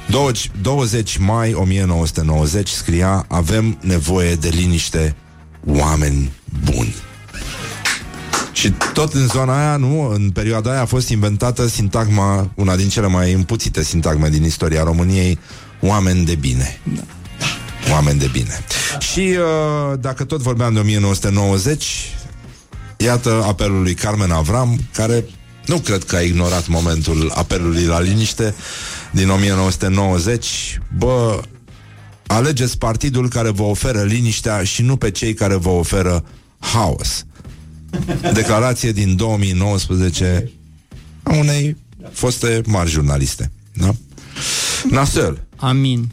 [0.10, 5.16] 20, 20 mai 1990 scria Avem nevoie de liniște,
[5.66, 6.32] oameni
[6.64, 6.96] buni.
[8.64, 12.90] Și tot în zona aia, nu, în perioada aia a fost inventată sintagma, una din
[12.90, 15.40] cele mai împuțite sintagme din istoria României,
[15.82, 16.80] oameni de bine.
[16.96, 17.02] Da.
[17.92, 18.66] Oameni de bine.
[19.00, 22.16] Și uh, dacă tot vorbeam de 1990,
[22.98, 25.26] iată apelul lui Carmen Avram, care
[25.66, 28.56] nu cred că a ignorat momentul apelului la liniște
[29.12, 30.80] din 1990.
[30.98, 31.42] Bă,
[32.28, 36.26] alegeți partidul care vă oferă liniștea și nu pe cei care vă oferă
[36.60, 37.26] haos.
[38.34, 40.52] Declarație din 2019
[41.24, 41.78] a unei
[42.12, 43.52] foste mari jurnaliste.
[43.74, 43.96] Da?
[44.90, 45.44] Nasel.
[45.56, 46.12] Amin.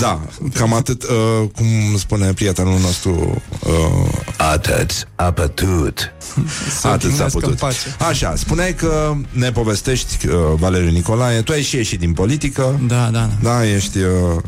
[0.00, 0.20] Da,
[0.54, 1.66] cam atât, uh, cum
[1.98, 3.42] spune prietenul nostru.
[3.66, 6.12] Uh, Atât a pătut.
[6.36, 7.48] atât s-a primească putut.
[7.50, 7.78] în pace.
[8.08, 12.80] Așa, spuneai că ne povestești, uh, Valeriu Nicolae, tu ai și ieșit din politică.
[12.86, 13.30] Da, da, da.
[13.42, 14.42] Da, ești uh,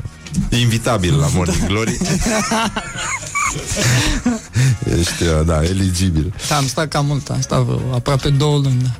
[0.60, 1.98] invitabil la Morning Glory.
[4.98, 6.34] ești, uh, da, eligibil.
[6.48, 8.82] Da, am stat cam mult, am stat vreo aproape două luni.
[8.82, 8.90] Da,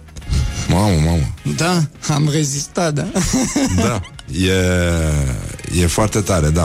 [0.75, 1.35] Mamă, mamă.
[1.57, 1.83] da
[2.15, 3.07] am rezistat, da.
[3.83, 4.01] Da,
[4.47, 6.63] e, e foarte tare, da.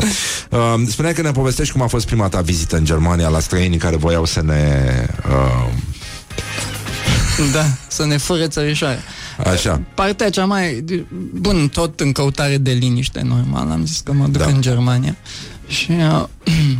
[0.50, 3.78] Uh, spuneai că ne povestești cum a fost prima ta vizită în Germania la străinii
[3.78, 4.82] care voiau să ne...
[5.30, 5.74] Uh,
[7.54, 9.00] da, să ne fure țărișoare.
[9.46, 9.82] așa.
[9.96, 10.84] Partea cea mai...
[11.34, 14.46] Bun, tot în căutare de liniște, normal, am zis că mă duc Da.
[14.46, 14.52] da.
[14.52, 15.16] în Germania.
[15.68, 16.24] Și uh,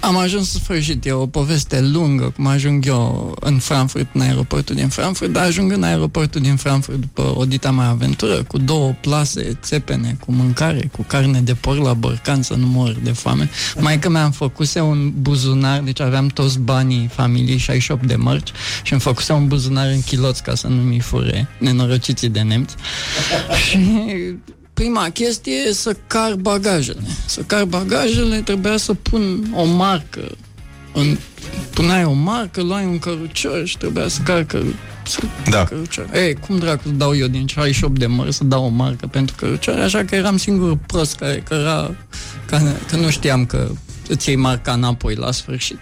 [0.00, 4.74] am ajuns în sfârșit, e o poveste lungă, cum ajung eu în Frankfurt, în aeroportul
[4.74, 8.94] din Frankfurt, dar ajung în aeroportul din Frankfurt după o dita mai aventură, cu două
[9.00, 13.50] plase țepene, cu mâncare, cu carne de porc la borcan, să nu mor de foame.
[13.80, 18.52] Mai că mi-am făcuse un buzunar, deci aveam toți banii familiei, 68 de mărci,
[18.82, 22.74] și îmi făcuse un buzunar în chiloți ca să nu mi fure nenorociții de nemți.
[23.68, 23.78] și
[24.78, 27.00] prima chestie e să car bagajele.
[27.26, 30.20] Să car bagajele trebuia să pun o marcă.
[30.94, 31.16] În,
[31.70, 34.74] puneai o marcă, luai un cărucior și trebuia să car căru,
[35.06, 35.64] să Da.
[35.64, 36.08] cărucior.
[36.14, 39.78] Ei, cum dracu dau eu din 68 de mări să dau o marcă pentru cărucior?
[39.78, 41.94] Așa că eram singurul prost care căra,
[42.46, 42.58] că,
[42.90, 43.70] că nu știam că
[44.08, 45.78] îți iei marca înapoi la sfârșit.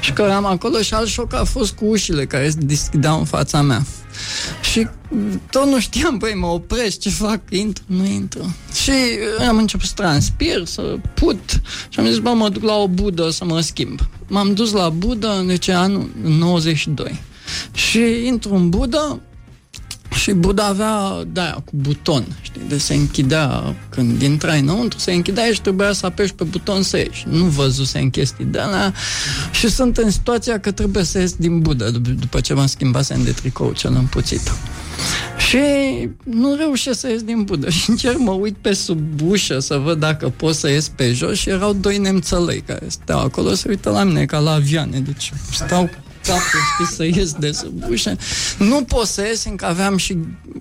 [0.00, 3.62] Și căram acolo și alt șoc a fost cu ușile care se deschideau în fața
[3.62, 3.82] mea.
[4.60, 4.88] Și
[5.50, 8.56] tot nu știam, băi, mă opresc, ce fac, intru, nu intru.
[8.82, 8.92] Și
[9.48, 13.30] am început să transpir, să put și am zis, bă, mă duc la o budă
[13.30, 14.00] să mă schimb.
[14.26, 17.20] M-am dus la budă, deci anul 92.
[17.72, 19.20] Și intru în budă,
[20.14, 25.12] și Buda avea de aia cu buton, știi, de se închidea când intrai înăuntru, se
[25.12, 27.26] închidea și trebuia să apeși pe buton să ieși.
[27.28, 28.94] Nu văzusem chestii de alea
[29.50, 33.18] și sunt în situația că trebuie să ies din Buda dup- după ce m-am schimbat
[33.18, 34.52] de tricou cel împuțit.
[35.48, 35.58] Și
[36.24, 39.98] nu reușesc să ies din budă și încerc mă uit pe sub ușă să văd
[39.98, 43.90] dacă pot să ies pe jos și erau doi nemțălăi care stau acolo, se uită
[43.90, 45.90] la mine ca la avioane, deci stau
[46.26, 48.16] capul, știi, să ies de sub ușă.
[48.58, 50.16] Nu pot să ies, încă aveam și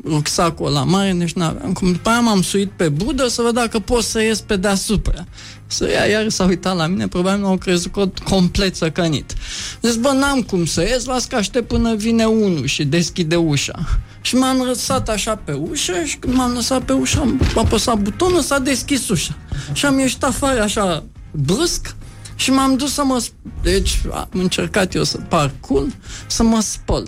[0.06, 1.92] rucsacul la mare, deci n-aveam cum.
[1.92, 5.26] După aia m-am suit pe budă să văd dacă pot să ies pe deasupra.
[5.68, 9.34] Să ia, iar s-a uitat la mine, probabil m-au crezut că complet săcănit.
[9.82, 13.80] Deci, bă, n-am cum să ies, las că aștept până vine unul și deschide ușa.
[14.22, 18.42] Și m-am lăsat așa pe ușă și când m-am lăsat pe ușă, am apăsat butonul,
[18.42, 19.38] s-a deschis ușa.
[19.74, 21.96] Și am ieșit afară așa brusc
[22.42, 23.24] și m-am dus să mă...
[23.24, 25.88] sp- Deci am încercat eu să parcul,
[26.28, 27.08] să mă spăl.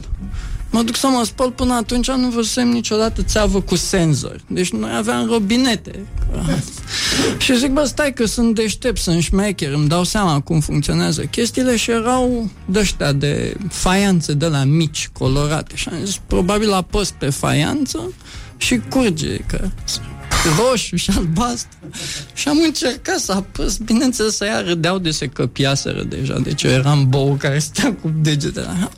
[0.70, 4.42] Mă duc să mă spăl, până atunci nu văzusem niciodată țeavă cu senzor.
[4.48, 6.06] Deci noi aveam robinete.
[7.44, 11.76] și zic, bă, stai că sunt deștept, sunt șmecher, îmi dau seama cum funcționează chestiile
[11.76, 15.76] și erau de de faianțe de la mici, colorate.
[15.76, 18.14] Și am zis, probabil apăs pe faianță
[18.58, 19.70] și curge, că
[20.58, 21.78] roșu și albastru.
[22.34, 26.72] Și am încercat să apăs, bineînțeles să ia râdeau de se căpiaseră deja, deci eu
[26.72, 28.90] eram bou care stea cu degetele.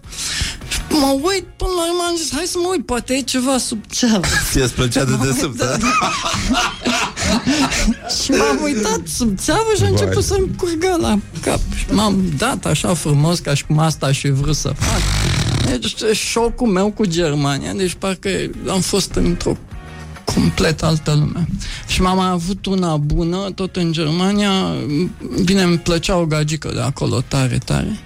[0.68, 3.58] Și mă uit, până la urmă am zis, hai să mă uit, poate e ceva
[3.58, 4.28] sub ceavă.
[4.52, 5.78] Ție-ți plăcea de desubt, da?
[8.24, 11.60] Și m-am uitat sub țeavă și a început să-mi curgă la cap.
[11.76, 15.02] Și m-am dat așa frumos ca și cum asta și vrut să fac.
[15.66, 18.30] Deci șocul meu cu Germania, deci parcă
[18.68, 19.58] am fost într-o
[20.34, 21.48] complet altă lume.
[21.88, 24.52] Și m-am mai avut una bună, tot în Germania.
[25.44, 28.00] Bine, îmi plăcea o gagică de acolo, tare, tare.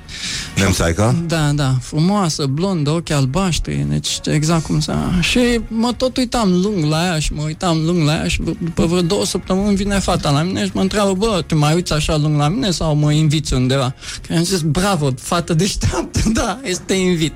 [0.56, 1.16] Nemțaica?
[1.28, 4.96] Da, da, frumoasă, blondă, ochi albaștri, deci exact cum să...
[5.20, 8.86] Și mă tot uitam lung la ea și mă uitam lung la ea și după
[8.86, 12.18] vreo două săptămâni vine fata la mine și mă întreabă, bă, te mai uiți așa
[12.18, 13.96] lung la mine sau mă inviți undeva?
[14.28, 17.34] Că am zis, bravo, fată deșteaptă, da, este invit.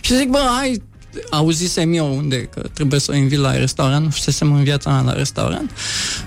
[0.00, 0.82] Și zic, bă, hai,
[1.30, 5.00] auzisem eu unde că trebuie să o invit la restaurant, nu fusesem în viața mea
[5.00, 5.70] la restaurant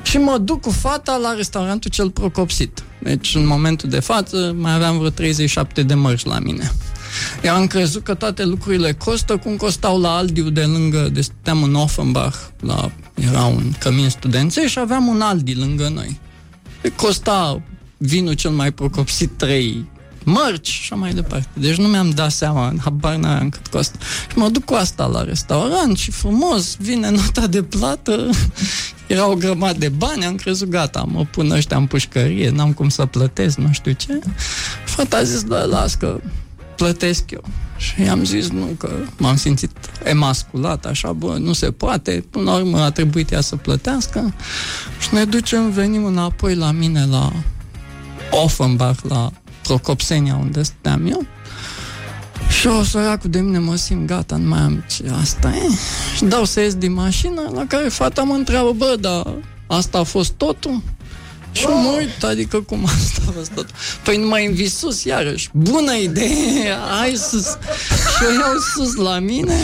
[0.03, 2.83] și mă duc cu fata la restaurantul cel procopsit.
[2.99, 6.71] Deci în momentul de față mai aveam vreo 37 de mărci la mine.
[7.43, 11.63] Eu am crezut că toate lucrurile costă cum costau la Aldiu de lângă, de stăteam
[11.63, 16.19] în Offenbach, la, era un cămin studențe și aveam un Aldi lângă noi.
[16.81, 17.61] E costa
[17.97, 19.85] vinul cel mai procopsit 3
[20.25, 21.47] mărci și așa mai departe.
[21.53, 23.97] Deci nu mi-am dat seama, habar n-aveam cât costă.
[24.29, 28.29] Și mă duc cu asta la restaurant și frumos, vine nota de plată,
[29.07, 32.89] era o grămadă de bani, am crezut gata, mă pun ăștia în pușcărie, n-am cum
[32.89, 34.19] să plătesc, nu știu ce.
[34.85, 36.19] Fata a zis, da, las că
[36.75, 37.43] plătesc eu.
[37.77, 39.71] Și i-am zis nu, că m-am simțit
[40.03, 42.25] emasculat, așa, bă, nu se poate.
[42.29, 44.33] Până la urmă a trebuit ea să plătească.
[44.99, 47.31] Și ne ducem, venim înapoi la mine la
[48.31, 49.31] Offenbach, la
[49.67, 51.25] Procopsenia, unde stăteam eu.
[52.49, 55.69] Și o săracul de mine mă simt gata, nu mai am ce, asta e.
[56.15, 59.33] Și dau să ies din mașină, la care fata mă întreabă, bă, dar
[59.67, 60.81] asta a fost totul?
[61.55, 63.67] Și mă uit, adică cum asta a fost tot.
[64.03, 65.49] Păi nu mai învii sus, iarăși.
[65.53, 67.47] Bună idee, hai sus.
[68.17, 69.57] Și o iau sus la mine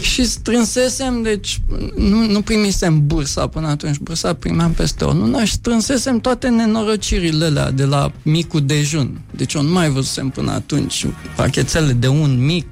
[0.00, 1.60] și strânsesem, deci
[1.96, 7.44] nu, nu primisem bursa până atunci, bursa primeam peste o lună și strânsesem toate nenorocirile
[7.44, 9.20] alea de la micul dejun.
[9.30, 11.06] Deci eu nu mai văzusem până atunci
[11.36, 12.66] pachetele de un mic,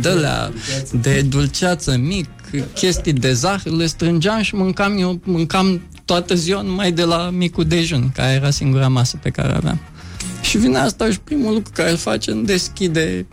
[0.00, 0.52] de la
[0.92, 2.28] de dulceață mic,
[2.74, 5.80] chestii de zahăr, le strângeam și mâncam eu, mâncam
[6.10, 9.78] toată ziua numai de la micul dejun, care era singura masă pe care aveam.
[10.40, 13.26] Și vine asta și primul lucru care îl face, îmi deschide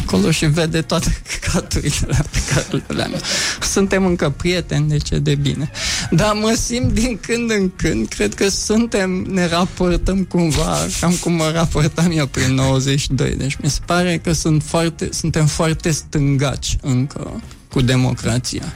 [0.00, 3.12] acolo și vede toate căcaturile alea pe care le am.
[3.60, 5.70] Suntem încă prieteni, deci e de bine.
[6.10, 11.32] Dar mă simt din când în când, cred că suntem, ne raportăm cumva, cam cum
[11.32, 13.34] mă raportam eu prin 92.
[13.34, 18.72] Deci mi se pare că sunt foarte, suntem foarte stângaci încă cu democrația.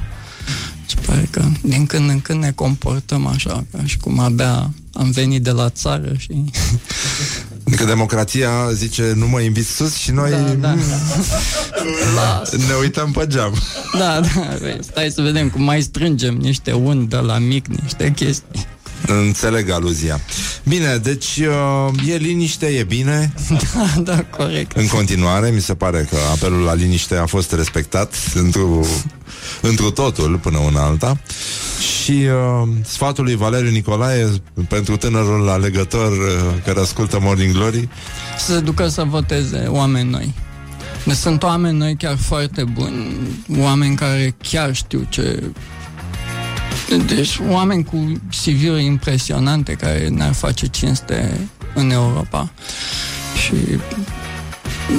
[0.86, 5.10] Se pare că din când în când ne comportăm așa, ca și cum abia am
[5.10, 6.44] venit de la țară și...
[7.66, 10.74] Adică democrația zice nu mă invit sus și noi Da,
[12.14, 12.42] da.
[12.68, 13.54] ne uităm pe geam.
[13.98, 18.12] Da, da, vezi, stai să vedem cum mai strângem niște uni de la mic, niște
[18.16, 18.66] chestii.
[19.06, 20.20] Înțeleg aluzia.
[20.64, 21.40] Bine, deci
[21.96, 23.32] uh, e liniște, e bine.
[23.74, 24.76] Da, da, corect.
[24.76, 28.86] În continuare, mi se pare că apelul la liniște a fost respectat întru,
[29.60, 31.18] întru totul până una alta.
[32.04, 34.32] Și uh, sfatul lui Valeriu Nicolae
[34.68, 37.88] pentru tânărul alegător uh, care ascultă Morning Glory
[38.38, 40.34] Să se ducă să voteze oameni noi.
[41.04, 43.16] Deci sunt oameni noi chiar foarte buni,
[43.58, 45.42] oameni care chiar știu ce...
[47.06, 52.50] Deci oameni cu CV impresionante care ne-ar face cinste în Europa.
[53.44, 53.54] Și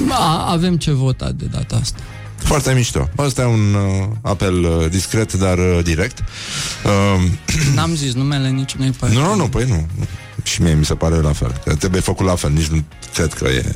[0.09, 1.99] a, avem ce vota de data asta.
[2.35, 3.09] Foarte mișto.
[3.15, 6.23] Asta e un uh, apel uh, discret, dar uh, direct.
[6.85, 7.23] Uh,
[7.75, 9.17] N-am zis numele niciunui partid.
[9.17, 9.87] nu, nu, nu, păi nu.
[10.47, 11.61] Și mie mi se pare la fel.
[11.65, 12.51] Că trebuie făcut la fel.
[12.51, 12.83] Nici nu
[13.13, 13.71] cred că e,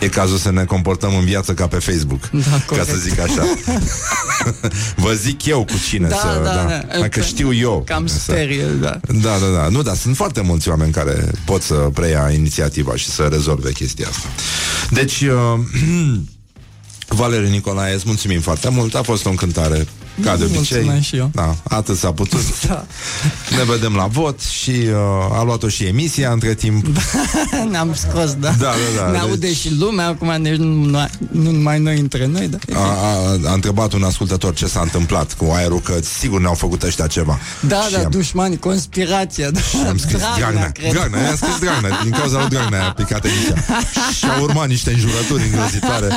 [0.00, 2.28] e cazul să ne comportăm în viață ca pe Facebook.
[2.28, 2.88] Da, ca corect.
[2.88, 3.42] să zic așa.
[5.04, 6.40] Vă zic eu cu cine Da, să...
[6.44, 6.98] da, da.
[6.98, 7.82] Mai că știu eu.
[7.86, 9.00] Cam Să- sperie, da.
[9.22, 9.68] Da, da, da.
[9.68, 14.06] Nu, dar sunt foarte mulți oameni care pot să preia inițiativa și să rezolve chestia
[14.08, 14.28] asta.
[14.90, 15.58] Deci, uh,
[17.08, 18.94] Valeriu Nicolae, îți mulțumim foarte mult.
[18.94, 19.86] A fost o încântare,
[20.22, 20.76] ca de obicei.
[20.76, 21.30] Mulțumesc și eu.
[21.32, 22.40] Da, atât s-a putut.
[22.68, 22.84] Da.
[23.56, 26.86] Ne vedem la vot și uh, a luat-o și emisia între timp.
[27.70, 28.48] Ne-am scos, da.
[28.50, 31.98] Da, da, da, Ne deci- aude și lumea, acum deci nu, nu, nu numai noi
[31.98, 32.58] între noi, da.
[32.78, 36.82] A, a, a întrebat un ascultător ce s-a întâmplat cu aerul, că sigur ne-au făcut
[36.82, 37.38] ăștia ceva.
[37.60, 39.60] Da, și da, am, dușmani, conspirația, da.
[39.88, 40.92] am scris Dragnea, cred.
[40.92, 43.64] Dragnea, i-am scris Dragnea, din cauza lui Dragnea a picat emisia.
[44.18, 46.08] Și au urmat niște înjurături îngrozitoare.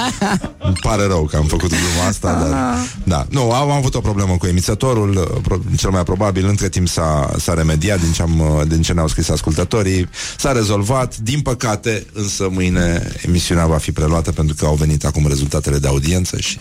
[0.58, 2.78] Îmi pare rău că am făcut gluma asta, dar...
[3.04, 7.32] Da, nu, am avut o problemă cu emițătorul, pro- cel mai probabil, între timp s-a,
[7.38, 12.48] s-a remediat din ce, am, din ce ne-au scris ascultătorii, s-a rezolvat, din păcate, însă
[12.52, 16.60] mâine emisiunea va fi preluată pentru că au venit acum rezultatele de audiență și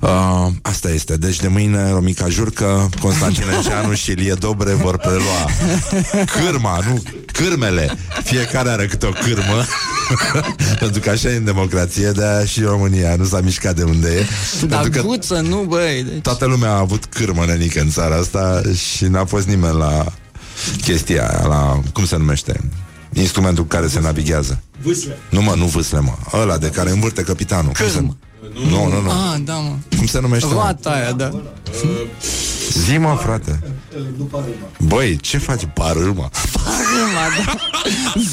[0.00, 1.16] uh, asta este.
[1.16, 5.50] Deci de mâine Romica Jurcă, Constantin Enceanu și Ilie Dobre vor prelua
[6.26, 7.02] cârma, nu
[7.32, 7.96] cârmele.
[8.24, 9.64] Fiecare are câte o cârmă.
[10.80, 14.26] pentru că așa e în democrație, de și România nu s-a mișcat de unde e.
[14.66, 16.20] Dar pentru că guță, nu, băi, deci...
[16.24, 20.04] toată lumea a avut cârmă nenică în țara asta și n-a fost nimeni la
[20.80, 22.60] chestia aia, la, cum se numește,
[23.12, 24.62] instrumentul cu care se navighează.
[24.82, 25.18] Vâsle.
[25.30, 26.12] Nu mă, nu vâsle, mă.
[26.32, 27.72] Ăla de care învârte capitanul.
[27.72, 28.16] Cum
[28.52, 28.58] se...
[28.60, 28.76] Cârmă.
[28.76, 29.10] Nu, nu, nu.
[29.10, 29.76] Ah, da, mă.
[29.96, 30.46] Cum se numește?
[30.46, 30.52] mă?
[30.52, 31.30] Roata aia, da.
[32.72, 33.58] Zi, mă, frate.
[34.78, 35.68] Băi, ce faci?
[35.74, 36.30] Parâma.
[36.94, 37.52] Râma, da.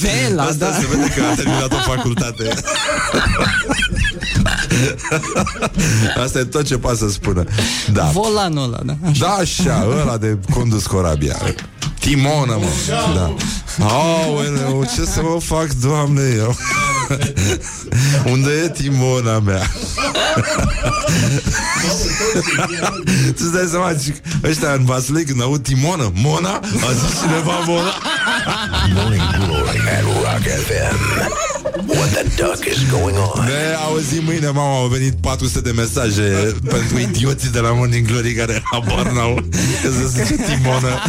[0.01, 0.71] Vela, Asta da.
[0.73, 2.53] se vede că a terminat o facultate.
[6.23, 7.43] Asta e tot ce poate să spună.
[7.93, 8.03] Da.
[8.13, 8.95] Volanul ăla, da.
[9.09, 9.25] Așa.
[9.25, 11.37] Da, așa, ăla de condus corabia.
[12.01, 12.67] Timonă, mă.
[13.13, 13.35] Da.
[13.85, 16.55] Aoleu, ce să mă fac, doamne, eu?
[18.33, 19.61] Unde e timona mea?
[23.35, 26.53] Tu-ți dai seama, zic, ăștia în Vaslui, când aud timonă, Mona?
[26.59, 27.93] A zis cineva Mona?
[28.95, 31.50] Morning Glory at Rock FM.
[31.85, 33.45] What the duck is going on.
[33.45, 38.33] Ne auzim mâine, mama, au venit 400 de mesaje pentru idioții de la Morning Glory
[38.33, 39.33] care habar n-au
[39.81, 41.01] că se zice Timonă.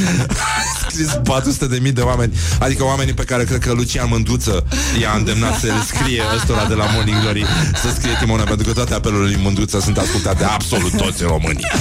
[0.89, 4.65] Scris 400 de mii de oameni, adică oamenii pe care cred că Lucian Mânduță
[5.01, 7.45] i-a îndemnat să le scrie ăstora de la Morning Glory
[7.83, 11.29] să scrie Timonă, pentru că toate apelurile lui Mânduță sunt ascultate de absolut toți în
[11.29, 11.73] România.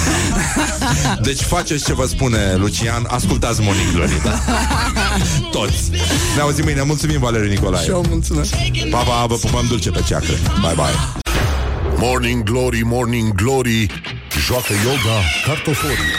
[1.21, 4.39] Deci faceți ce vă spune Lucian, ascultați Morning Glory, da?
[5.51, 5.91] Toți.
[6.35, 7.83] Ne auzim mâine, mulțumim Valeriu Nicolae.
[7.83, 8.53] Și eu mulțumesc.
[8.89, 10.33] Pa, pa, vă pupăm dulce pe ceacră.
[10.61, 11.21] Bye, bye.
[11.97, 13.85] Morning Glory, Morning Glory
[14.45, 16.13] Joacă yoga cartoforii